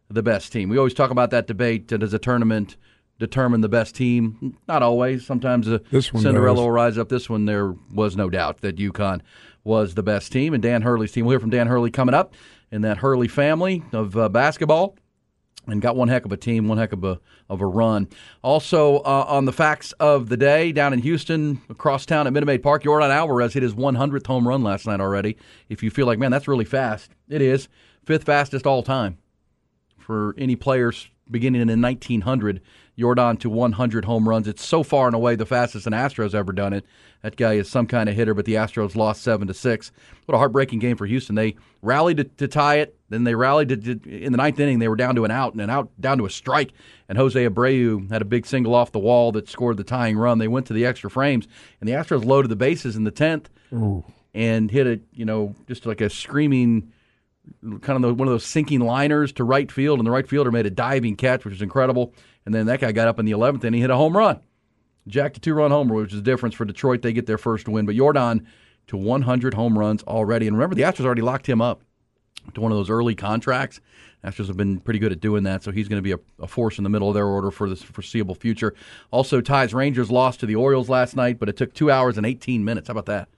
the 0.09 0.23
best 0.23 0.53
team. 0.53 0.69
We 0.69 0.79
always 0.79 0.95
talk 0.95 1.11
about 1.11 1.31
that 1.31 1.47
debate: 1.47 1.93
uh, 1.93 1.97
does 1.99 2.15
a 2.15 2.19
tournament 2.19 2.77
determine 3.19 3.61
the 3.61 3.69
best 3.69 3.95
team? 3.95 4.57
Not 4.69 4.83
always. 4.83 5.27
Sometimes 5.27 5.69
a 5.69 5.81
Cinderella 6.01 6.57
does. 6.57 6.63
will 6.63 6.71
rise 6.71 6.97
up. 6.97 7.09
This 7.09 7.29
one, 7.29 7.45
there 7.45 7.75
was 7.93 8.17
no 8.17 8.31
doubt 8.31 8.61
that 8.63 8.77
UConn 8.77 9.21
was 9.65 9.95
the 9.95 10.03
best 10.03 10.31
team, 10.31 10.55
and 10.55 10.63
Dan 10.63 10.83
Hurley's 10.83 11.13
team. 11.13 11.25
We'll 11.25 11.33
hear 11.33 11.41
from 11.41 11.51
Dan 11.51 11.67
Hurley 11.67 11.91
coming 11.91 12.15
up 12.15 12.35
in 12.71 12.83
that 12.83 12.99
Hurley 12.99 13.29
family 13.29 13.83
of 13.93 14.17
uh, 14.17 14.29
basketball 14.29 14.97
and 15.67 15.81
got 15.81 15.97
one 15.97 16.09
heck 16.09 16.25
of 16.25 16.33
a 16.33 16.37
team, 16.37 16.69
one 16.69 16.79
heck 16.79 16.93
of 16.93 17.03
a 17.05 17.19
of 17.49 17.61
a 17.61 17.67
run. 17.67 18.09
Also 18.43 18.99
uh, 18.99 19.25
on 19.29 19.45
the 19.45 19.53
facts 19.53 19.93
of 19.93 20.29
the 20.29 20.37
day 20.37 20.73
down 20.73 20.93
in 20.93 21.01
Houston, 21.01 21.61
across 21.69 22.07
town 22.07 22.27
at 22.27 22.33
Minute 22.33 22.47
Maid 22.47 22.63
Park, 22.63 22.85
Yordan 22.85 23.11
Alvarez 23.11 23.55
hit 23.55 23.63
his 23.63 23.75
100th 23.75 24.27
home 24.27 24.47
run 24.47 24.63
last 24.63 24.87
night 24.87 25.01
already. 25.01 25.37
If 25.69 25.83
you 25.83 25.91
feel 25.91 26.07
like, 26.07 26.19
man, 26.19 26.31
that's 26.31 26.49
really 26.49 26.65
fast, 26.65 27.11
it 27.29 27.43
is 27.43 27.69
fifth 28.05 28.25
fastest 28.25 28.67
all 28.67 28.83
time 28.83 29.19
for 29.99 30.35
any 30.37 30.57
players 30.57 31.09
beginning 31.31 31.69
in 31.69 31.81
1900. 31.81 32.61
Yordan 32.99 33.39
to 33.41 33.51
100 33.51 34.05
home 34.05 34.29
runs. 34.29 34.47
It's 34.47 34.65
so 34.65 34.83
far 34.83 35.07
and 35.07 35.15
away 35.17 35.35
the 35.35 35.47
fastest 35.47 35.87
an 35.87 35.93
Astros 35.93 36.35
ever 36.35 36.53
done 36.53 36.73
it. 36.73 36.85
That 37.23 37.37
guy 37.37 37.55
is 37.55 37.69
some 37.69 37.87
kind 37.87 38.09
of 38.09 38.15
hitter, 38.15 38.35
but 38.35 38.45
the 38.45 38.55
Astros 38.55 38.95
lost 38.95 39.23
seven 39.23 39.49
to 39.49 39.55
six. 39.55 39.91
What 40.27 40.35
a 40.35 40.39
heartbreaking 40.39 40.79
game 40.79 40.97
for 40.97 41.07
Houston. 41.07 41.35
They 41.35 41.57
rallied 41.83 42.19
to, 42.19 42.25
to 42.25 42.47
tie 42.49 42.77
it, 42.77 42.97
then 43.09 43.25
they 43.25 43.35
rallied 43.35 43.71
to, 43.71 43.77
to- 43.77 44.11
in 44.25 44.31
the 44.33 44.37
ninth 44.39 44.61
inning. 44.61 44.79
They 44.79 44.89
were 44.89 44.97
down 44.97 45.15
to 45.17 45.25
an 45.25 45.31
out 45.31 45.53
and 45.53 45.61
an 45.63 45.71
out 45.71 45.91
down 46.01 46.19
to 46.19 46.27
a 46.27 46.31
strike, 46.31 46.73
and 47.09 47.17
Jose 47.19 47.43
Abreu 47.49 48.11
had 48.11 48.23
a 48.23 48.27
big 48.27 48.47
single 48.47 48.75
off 48.75 48.93
the 48.93 48.99
wall 48.99 49.33
that 49.33 49.49
scored 49.49 49.77
the 49.79 49.85
tying 49.85 50.17
run. 50.19 50.39
They 50.39 50.49
went 50.49 50.67
to 50.67 50.73
the 50.75 50.85
extra 50.85 51.11
frames, 51.11 51.49
and 51.81 51.89
the 51.89 51.95
Astros 51.95 52.25
loaded 52.25 52.51
the 52.51 52.57
bases 52.57 52.95
in 52.95 53.05
the 53.05 53.11
tenth 53.11 53.49
and 54.35 54.71
hit 54.71 54.87
it. 54.87 55.03
You 55.13 55.25
know, 55.25 55.55
just 55.67 55.87
like 55.87 56.01
a 56.03 56.11
screaming 56.11 56.93
kind 57.83 58.03
of 58.05 58.19
one 58.19 58.27
of 58.29 58.33
those 58.33 58.45
sinking 58.47 58.81
liners 58.81 59.33
to 59.35 59.45
right 59.45 59.71
field, 59.71 59.99
and 59.99 60.07
the 60.07 60.11
right 60.11 60.27
fielder 60.29 60.51
made 60.51 60.67
a 60.67 60.71
diving 60.71 61.17
catch, 61.17 61.45
which 61.45 61.53
was 61.53 61.63
incredible. 61.63 62.13
And 62.47 62.55
then 62.55 62.67
that 62.67 62.81
guy 62.81 62.93
got 62.93 63.09
up 63.09 63.19
in 63.19 63.27
the 63.27 63.33
11th 63.33 63.65
and 63.65 63.75
he 63.75 63.81
hit 63.81 63.91
a 63.91 63.97
home 63.97 64.17
run. 64.17 64.41
Jacked 65.07 65.37
a 65.37 65.41
two 65.41 65.55
run 65.55 65.71
homer, 65.71 65.95
which 65.97 66.13
is 66.13 66.19
the 66.19 66.23
difference 66.23 66.55
for 66.55 66.65
Detroit. 66.65 67.03
They 67.03 67.13
get 67.13 67.27
their 67.27 67.39
first 67.39 67.69
win. 67.69 67.87
But 67.87 67.95
Yordan 67.95 68.47
to 68.89 68.97
100 68.97 69.55
home 69.55 69.79
runs 69.79 70.03
already. 70.05 70.47
And 70.47 70.57
remember, 70.57 70.75
the 70.75 70.83
Astros 70.83 71.05
already 71.05 71.23
locked 71.23 71.49
him 71.49 71.61
up 71.61 71.83
to 72.55 72.61
one 72.61 72.73
of 72.73 72.79
those 72.79 72.91
early 72.91 73.15
contracts. 73.15 73.81
Astros 74.25 74.47
have 74.47 74.57
been 74.57 74.81
pretty 74.81 74.99
good 74.99 75.13
at 75.13 75.21
doing 75.21 75.45
that, 75.45 75.63
so 75.63 75.71
he's 75.71 75.89
going 75.89 75.99
to 75.99 76.03
be 76.03 76.13
a, 76.13 76.19
a 76.43 76.47
force 76.47 76.79
in 76.79 76.85
the 76.85 76.91
middle 76.91 77.09
of 77.09 77.15
their 77.15 77.27
order 77.27 77.51
for 77.51 77.69
the 77.69 77.77
foreseeable 77.77 78.35
future. 78.35 78.75
Also, 79.11 79.41
Ties 79.41 79.75
Rangers 79.75 80.11
lost 80.11 80.41
to 80.41 80.47
the 80.47 80.55
Orioles 80.57 80.89
last 80.89 81.15
night, 81.15 81.39
but 81.39 81.49
it 81.49 81.57
took 81.57 81.75
two 81.75 81.91
hours 81.91 82.17
and 82.17 82.25
18 82.25 82.65
minutes. 82.65 82.89
How 82.89 82.93
about 82.93 83.07
that? 83.07 83.29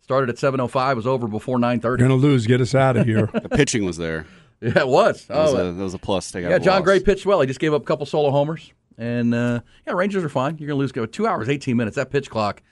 Started 0.00 0.30
at 0.30 0.36
7:05, 0.36 0.96
was 0.96 1.06
over 1.06 1.28
before 1.28 1.58
9:30. 1.58 1.98
Gonna 1.98 2.14
lose. 2.14 2.46
Get 2.46 2.60
us 2.60 2.74
out 2.74 2.96
of 2.96 3.06
here. 3.06 3.26
The 3.40 3.48
pitching 3.48 3.84
was 3.84 3.96
there. 3.96 4.26
Yeah, 4.62 4.80
it 4.80 4.88
was. 4.88 5.24
That 5.26 5.36
was, 5.38 5.54
Oh, 5.54 5.68
a, 5.68 5.72
that 5.72 5.82
was 5.82 5.94
a 5.94 5.98
plus. 5.98 6.30
Take 6.30 6.44
out 6.44 6.50
yeah, 6.50 6.58
John 6.58 6.80
loss. 6.80 6.84
Gray 6.84 7.00
pitched 7.00 7.24
well. 7.24 7.40
He 7.40 7.46
just 7.46 7.60
gave 7.60 7.72
up 7.72 7.80
a 7.82 7.84
couple 7.84 8.04
solo 8.04 8.30
homers, 8.30 8.72
and 8.98 9.34
uh, 9.34 9.60
yeah, 9.86 9.94
Rangers 9.94 10.22
are 10.22 10.28
fine. 10.28 10.58
You're 10.58 10.66
going 10.68 10.76
to 10.76 10.80
lose 10.80 10.92
go 10.92 11.06
two 11.06 11.26
hours, 11.26 11.48
eighteen 11.48 11.76
minutes. 11.78 11.96
That 11.96 12.10
pitch 12.10 12.28
clock. 12.28 12.62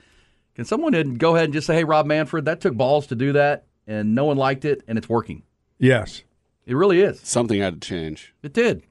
Can 0.55 0.65
someone 0.65 1.15
go 1.15 1.35
ahead 1.35 1.45
and 1.45 1.53
just 1.53 1.65
say, 1.67 1.75
"Hey, 1.75 1.83
Rob 1.83 2.05
Manfred, 2.05 2.45
that 2.45 2.61
took 2.61 2.75
balls 2.75 3.07
to 3.07 3.15
do 3.15 3.33
that, 3.33 3.65
and 3.87 4.13
no 4.13 4.25
one 4.25 4.37
liked 4.37 4.65
it, 4.65 4.83
and 4.87 4.97
it's 4.97 5.09
working." 5.09 5.43
yes. 5.79 6.23
It 6.65 6.75
really 6.75 7.01
is. 7.01 7.19
Something 7.21 7.59
had 7.61 7.81
to 7.81 7.87
change. 7.87 8.35
It 8.43 8.53
did. 8.53 8.83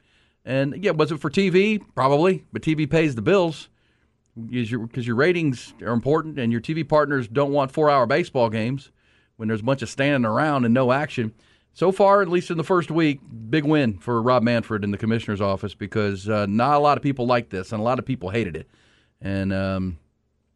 And 0.44 0.82
yeah, 0.82 0.90
was 0.90 1.12
it 1.12 1.20
for 1.20 1.30
TV? 1.30 1.80
Probably, 1.94 2.44
but 2.52 2.60
TV 2.60 2.90
pays 2.90 3.14
the 3.14 3.22
bills 3.22 3.68
because 4.34 4.68
your, 4.68 4.88
'cause 4.88 5.06
your 5.06 5.14
ratings 5.14 5.74
are 5.82 5.92
important, 5.92 6.40
and 6.40 6.50
your 6.50 6.60
TV 6.60 6.82
partners 6.82 7.28
don't 7.28 7.52
want 7.52 7.70
four-hour 7.70 8.06
baseball 8.06 8.50
games 8.50 8.90
when 9.36 9.46
there's 9.46 9.60
a 9.60 9.62
bunch 9.64 9.82
of 9.82 9.88
standing 9.88 10.24
around 10.28 10.64
and 10.64 10.74
no 10.74 10.90
action. 10.90 11.32
So 11.78 11.92
far, 11.92 12.22
at 12.22 12.28
least 12.28 12.50
in 12.50 12.56
the 12.56 12.64
first 12.64 12.90
week, 12.90 13.20
big 13.50 13.64
win 13.64 13.98
for 13.98 14.20
Rob 14.20 14.42
Manfred 14.42 14.82
in 14.82 14.90
the 14.90 14.98
commissioner's 14.98 15.40
office 15.40 15.74
because 15.74 16.28
uh, 16.28 16.44
not 16.46 16.74
a 16.74 16.80
lot 16.80 16.98
of 16.98 17.04
people 17.04 17.24
liked 17.24 17.50
this, 17.50 17.70
and 17.70 17.78
a 17.80 17.84
lot 17.84 18.00
of 18.00 18.04
people 18.04 18.30
hated 18.30 18.56
it. 18.56 18.68
And 19.20 19.52
um, 19.52 19.98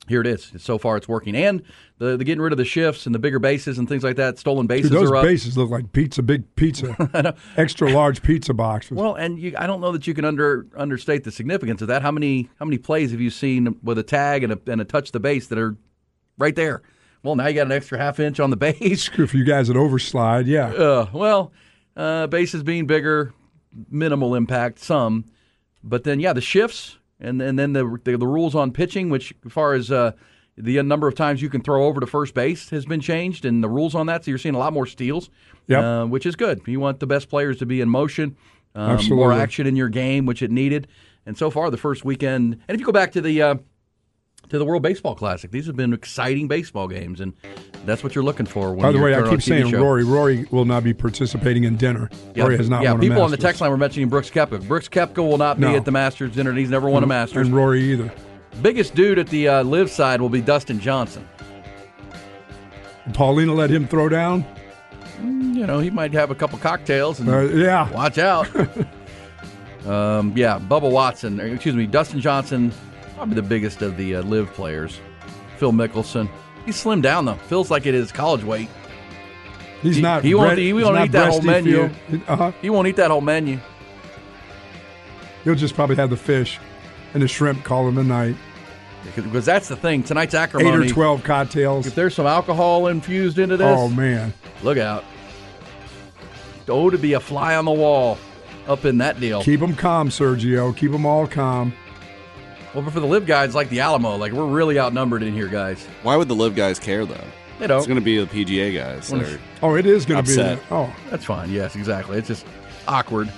here 0.09 0.21
it 0.21 0.27
is. 0.27 0.51
So 0.57 0.79
far, 0.79 0.97
it's 0.97 1.07
working. 1.07 1.37
And 1.37 1.63
the, 1.99 2.17
the 2.17 2.25
getting 2.25 2.43
rid 2.43 2.53
of 2.53 2.57
the 2.57 2.65
shifts 2.65 3.07
and 3.07 3.15
the 3.15 3.21
bigger 3.21 3.39
bases 3.39 3.79
and 3.79 3.89
things 3.89 4.03
like 4.03 4.17
that, 4.17 4.37
stolen 4.41 4.67
bases 4.67 4.91
Dude, 4.91 5.01
those 5.01 5.13
are 5.13 5.15
up. 5.19 5.23
bases 5.23 5.57
look 5.57 5.71
like 5.71 5.93
pizza, 5.93 6.25
big 6.25 6.57
pizza, 6.57 7.37
extra 7.57 7.89
large 7.93 8.21
pizza 8.21 8.53
boxes. 8.53 8.97
Well, 8.97 9.15
and 9.15 9.39
you, 9.39 9.55
I 9.57 9.69
don't 9.69 9.81
know 9.81 9.93
that 9.93 10.09
you 10.09 10.15
can 10.15 10.25
under 10.25 10.67
understate 10.77 11.23
the 11.23 11.31
significance 11.31 11.83
of 11.83 11.87
that. 11.87 12.03
How 12.03 12.11
many 12.11 12.51
how 12.59 12.65
many 12.65 12.79
plays 12.79 13.13
have 13.13 13.21
you 13.21 13.31
seen 13.31 13.79
with 13.81 13.97
a 13.97 14.03
tag 14.03 14.43
and 14.43 14.55
a, 14.55 14.61
and 14.67 14.81
a 14.81 14.85
touch 14.85 15.13
the 15.13 15.21
base 15.21 15.47
that 15.47 15.59
are 15.59 15.77
right 16.37 16.57
there? 16.57 16.83
Well, 17.23 17.37
now 17.37 17.47
you 17.47 17.55
got 17.55 17.67
an 17.67 17.73
extra 17.73 17.99
half 17.99 18.19
inch 18.21 18.41
on 18.41 18.51
the 18.51 18.57
base. 18.57 19.07
for 19.09 19.37
you 19.37 19.45
guys 19.45 19.69
that 19.69 19.77
overslide, 19.77 20.47
yeah. 20.47 20.69
Uh, 20.69 21.07
well, 21.13 21.53
uh, 21.97 22.27
bases 22.27 22.63
being 22.63 22.87
bigger, 22.87 23.33
minimal 23.91 24.35
impact, 24.35 24.79
some, 24.81 25.25
but 25.85 26.05
then 26.05 26.21
yeah, 26.21 26.33
the 26.33 26.41
shifts 26.41 26.99
and 27.21 27.41
and 27.41 27.59
then 27.59 27.73
the 27.73 27.99
the, 28.05 28.17
the 28.19 28.27
rules 28.27 28.55
on 28.55 28.73
pitching, 28.73 29.09
which 29.11 29.33
as 29.47 29.53
far 29.53 29.75
as 29.75 29.91
uh, 29.93 30.13
the 30.57 30.83
number 30.83 31.07
of 31.09 31.15
times 31.15 31.41
you 31.41 31.49
can 31.49 31.63
throw 31.63 31.87
over 31.87 32.01
to 32.01 32.07
first 32.07 32.35
base 32.35 32.71
has 32.71 32.85
been 32.87 33.01
changed, 33.01 33.45
and 33.45 33.63
the 33.63 33.69
rules 33.69 33.95
on 33.95 34.07
that. 34.07 34.25
So 34.25 34.31
you're 34.31 34.39
seeing 34.39 34.55
a 34.55 34.59
lot 34.59 34.73
more 34.73 34.87
steals, 34.87 35.31
Yep. 35.69 35.83
uh, 35.85 36.07
which 36.07 36.27
is 36.27 36.35
good. 36.37 36.61
You 36.67 36.81
want 36.81 36.99
the 37.01 37.07
best 37.07 37.29
players 37.29 37.59
to 37.59 37.67
be 37.67 37.81
in 37.81 37.89
motion, 37.89 38.37
um, 38.75 38.99
more 39.11 39.33
action 39.33 39.67
in 39.67 39.77
your 39.77 39.89
game, 39.89 40.27
which 40.27 40.43
it 40.43 40.51
needed. 40.51 40.89
And 41.25 41.39
so 41.39 41.51
far, 41.51 41.71
the 41.71 41.77
first 41.77 42.05
weekend, 42.05 42.55
and 42.67 42.75
if 42.75 42.81
you 42.81 42.87
go 42.87 42.91
back 42.93 43.13
to 43.13 43.21
the 43.21 43.41
uh, 43.43 43.55
to 44.53 44.59
the 44.59 44.65
World 44.65 44.83
Baseball 44.83 45.15
Classic, 45.15 45.51
these 45.51 45.67
have 45.67 45.77
been 45.77 45.93
exciting 45.93 46.47
baseball 46.47 46.87
games, 46.87 47.21
and 47.21 47.33
that's 47.85 48.05
what 48.05 48.15
you're 48.15 48.23
looking 48.23 48.47
for. 48.47 48.71
When 48.75 48.83
By 48.83 48.93
the 48.93 48.99
way, 49.01 49.15
I 49.15 49.29
keep 49.29 49.43
saying 49.43 49.71
show. 49.71 49.81
Rory. 49.83 50.05
Rory 50.05 50.47
will 50.51 50.67
not 50.67 50.85
be 50.85 50.93
participating 50.93 51.65
in 51.65 51.77
dinner. 51.77 52.11
Rory 52.37 52.59
has 52.59 52.69
not 52.69 52.83
yeah, 52.83 52.93
won 52.93 53.01
a 53.01 53.03
people 53.03 53.23
on 53.23 53.31
the 53.31 53.37
text 53.39 53.61
line 53.61 53.71
were 53.71 53.77
mentioning 53.79 54.09
Brooks 54.11 54.31
Koepka. 54.31 54.67
Brooks 54.69 54.89
Koepka 54.89 55.19
will 55.27 55.39
not 55.39 55.57
be 55.59 55.63
No. 55.67 55.75
at 55.77 55.85
the 55.87 55.91
Masters 55.91 56.33
dinner. 56.35 56.51
and 56.51 56.59
He's 56.59 56.71
never 56.71 56.89
won 56.89 57.03
a 57.03 57.07
Masters. 57.07 57.47
And 57.49 57.57
Rory 57.57 57.83
either. 57.93 58.13
Biggest 58.61 58.95
dude 58.95 59.19
at 59.19 59.29
the 59.29 59.49
uh, 59.49 59.63
LIV 59.65 59.91
side 59.91 60.21
will 60.21 60.29
be 60.29 60.43
Dustin 60.43 60.79
Johnson. 60.79 61.27
Paulina 63.15 63.55
let 63.55 63.71
him 63.71 63.89
throw 63.89 64.09
down. 64.09 64.45
You 65.23 65.67
know, 65.67 65.79
he 65.79 65.89
might 65.91 66.13
have 66.13 66.31
a 66.31 66.35
couple 66.35 66.59
cocktails 66.59 67.21
and 67.21 67.29
Uh, 67.29 67.41
yeah. 67.41 67.91
watch 67.93 68.19
out. 68.19 68.49
Um, 69.87 70.33
yeah, 70.37 70.61
Bubba 70.61 70.89
Watson, 70.89 71.41
excuse 71.41 71.75
me, 71.75 71.87
Dustin 71.89 72.21
Johnson, 72.21 72.73
probably 73.23 73.37
the 73.37 73.49
biggest 73.49 73.83
of 73.83 73.97
the 73.97 74.17
uh, 74.17 74.23
LIV 74.23 74.53
players. 74.53 75.01
Phil 75.57 75.71
Mickelson, 75.71 76.29
he's 76.67 76.83
slimmed 76.83 77.03
down 77.03 77.25
though. 77.25 77.35
Feels 77.35 77.71
like 77.71 77.87
it 77.87 77.95
is 77.95 78.11
college 78.11 78.43
weight. 78.43 78.69
He's 79.81 79.95
he, 79.97 80.03
not. 80.03 80.25
He 80.25 80.35
won't. 80.35 80.57
bre- 80.57 80.61
He 80.61 80.73
won't 80.73 81.05
eat 81.05 81.13
that 81.13 81.31
whole 81.31 81.41
menu. 81.41 81.89
Uh-huh. 82.27 82.51
He 82.61 82.69
won't 82.69 82.89
eat 82.89 82.97
that 82.97 83.13
whole 83.13 83.21
menu. 83.21 83.61
He'll 85.45 85.55
just 85.55 85.77
probably 85.77 85.95
have 85.97 86.11
the 86.11 86.17
fish 86.17 86.59
and 87.15 87.23
the 87.23 87.29
shrimp 87.29 87.63
call 87.63 87.87
him 87.87 87.97
a 87.99 88.03
night. 88.03 88.35
Because 89.15 89.45
that's 89.45 89.69
the 89.69 89.77
thing. 89.77 90.03
Tonight's 90.03 90.35
Eight 90.35 90.53
or 90.55 90.89
twelve 90.89 91.23
cocktails. 91.23 91.87
If 91.87 91.95
there's 91.95 92.17
some 92.17 92.27
alcohol 92.27 92.89
infused 92.89 93.39
into 93.39 93.57
this, 93.57 93.79
Oh 93.79 93.89
man, 93.89 94.35
look 94.65 94.79
out. 94.79 95.05
Oh, 96.69 96.91
to 96.91 96.99
be 96.99 97.13
a 97.13 97.21
fly 97.21 97.55
on 97.55 97.67
the 97.67 97.73
wall 97.73 98.19
up 98.67 98.85
in 98.85 98.99
that 98.99 99.21
deal. 99.21 99.43
keep 99.45 99.61
them 99.61 99.77
calm, 99.77 100.09
Sergio. 100.09 100.77
Keep 100.77 100.91
them 100.91 101.07
all 101.07 101.29
calm. 101.29 101.73
Well, 102.75 102.83
but 102.83 102.93
for 102.93 103.01
the 103.01 103.07
LIV 103.07 103.27
guys 103.27 103.55
like 103.55 103.69
the 103.69 103.81
Alamo, 103.81 104.17
like 104.17 104.33
we're 104.33 104.47
really 104.47 104.79
outnumbered 104.79 105.23
in 105.23 105.35
here, 105.35 105.49
guys. 105.49 105.85
Why 106.03 106.17
would 106.17 106.29
the 106.29 106.35
LIV 106.35 106.55
guys 106.57 106.79
care 106.79 107.05
though? 107.05 107.25
They 107.59 107.67
don't. 107.67 107.79
It's 107.79 107.87
going 107.87 107.99
to 107.99 108.05
be 108.05 108.19
the 108.25 108.27
PGA 108.27 108.75
guys. 108.75 109.09
that 109.09 109.23
are- 109.23 109.41
Oh, 109.63 109.75
it 109.77 109.87
is 109.87 110.07
going 110.07 110.25
to 110.25 110.27
be. 110.29 110.41
Upset. 110.41 110.59
Oh, 110.71 110.93
That's 111.11 111.25
fine. 111.25 111.51
Yes, 111.51 111.77
exactly. 111.77 112.19
It's 112.19 112.29
just 112.29 112.47
awkward. 112.89 113.31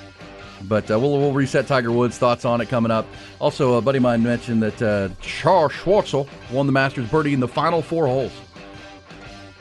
But 0.66 0.91
uh, 0.91 0.99
we'll, 0.99 1.18
we'll 1.18 1.32
reset 1.32 1.66
Tiger 1.66 1.93
Woods' 1.93 2.16
thoughts 2.16 2.47
on 2.47 2.61
it 2.62 2.70
coming 2.70 2.91
up. 2.91 3.07
Also, 3.39 3.74
a 3.74 3.82
buddy 3.82 3.99
of 3.99 4.03
mine 4.05 4.22
mentioned 4.22 4.62
that 4.62 4.80
uh, 4.82 5.09
Charles 5.20 5.72
Schwartzel 5.72 6.26
won 6.51 6.64
the 6.66 6.72
Masters 6.72 7.07
birdie 7.11 7.35
in 7.35 7.41
the 7.41 7.49
final 7.49 7.82
four 7.82 8.07
holes 8.07 8.32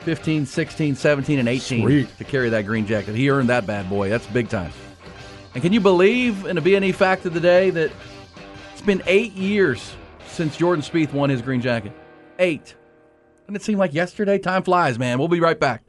15, 0.00 0.46
16, 0.46 0.94
17, 0.94 1.38
and 1.38 1.48
18 1.48 1.82
Sweet. 1.82 2.18
to 2.18 2.24
carry 2.24 2.48
that 2.50 2.64
green 2.64 2.86
jacket. 2.86 3.14
He 3.14 3.28
earned 3.30 3.48
that 3.48 3.66
bad 3.66 3.88
boy. 3.90 4.08
That's 4.08 4.26
big 4.28 4.48
time. 4.48 4.70
And 5.54 5.62
can 5.62 5.72
you 5.72 5.80
believe 5.80 6.46
in 6.46 6.58
a 6.58 6.62
BNE 6.62 6.94
fact 6.94 7.26
of 7.26 7.34
the 7.34 7.40
day 7.40 7.70
that 7.70 7.90
it's 7.90 7.94
been 8.84 9.02
eight 9.06 9.32
years 9.32 9.94
since 10.26 10.56
Jordan 10.56 10.82
Spieth 10.82 11.12
won 11.12 11.30
his 11.30 11.42
green 11.42 11.60
jacket? 11.60 11.92
Eight. 12.38 12.74
And 13.46 13.56
it 13.56 13.62
seemed 13.62 13.78
like 13.78 13.94
yesterday. 13.94 14.38
Time 14.38 14.62
flies, 14.62 14.98
man. 14.98 15.18
We'll 15.18 15.28
be 15.28 15.40
right 15.40 15.58
back. 15.58 15.82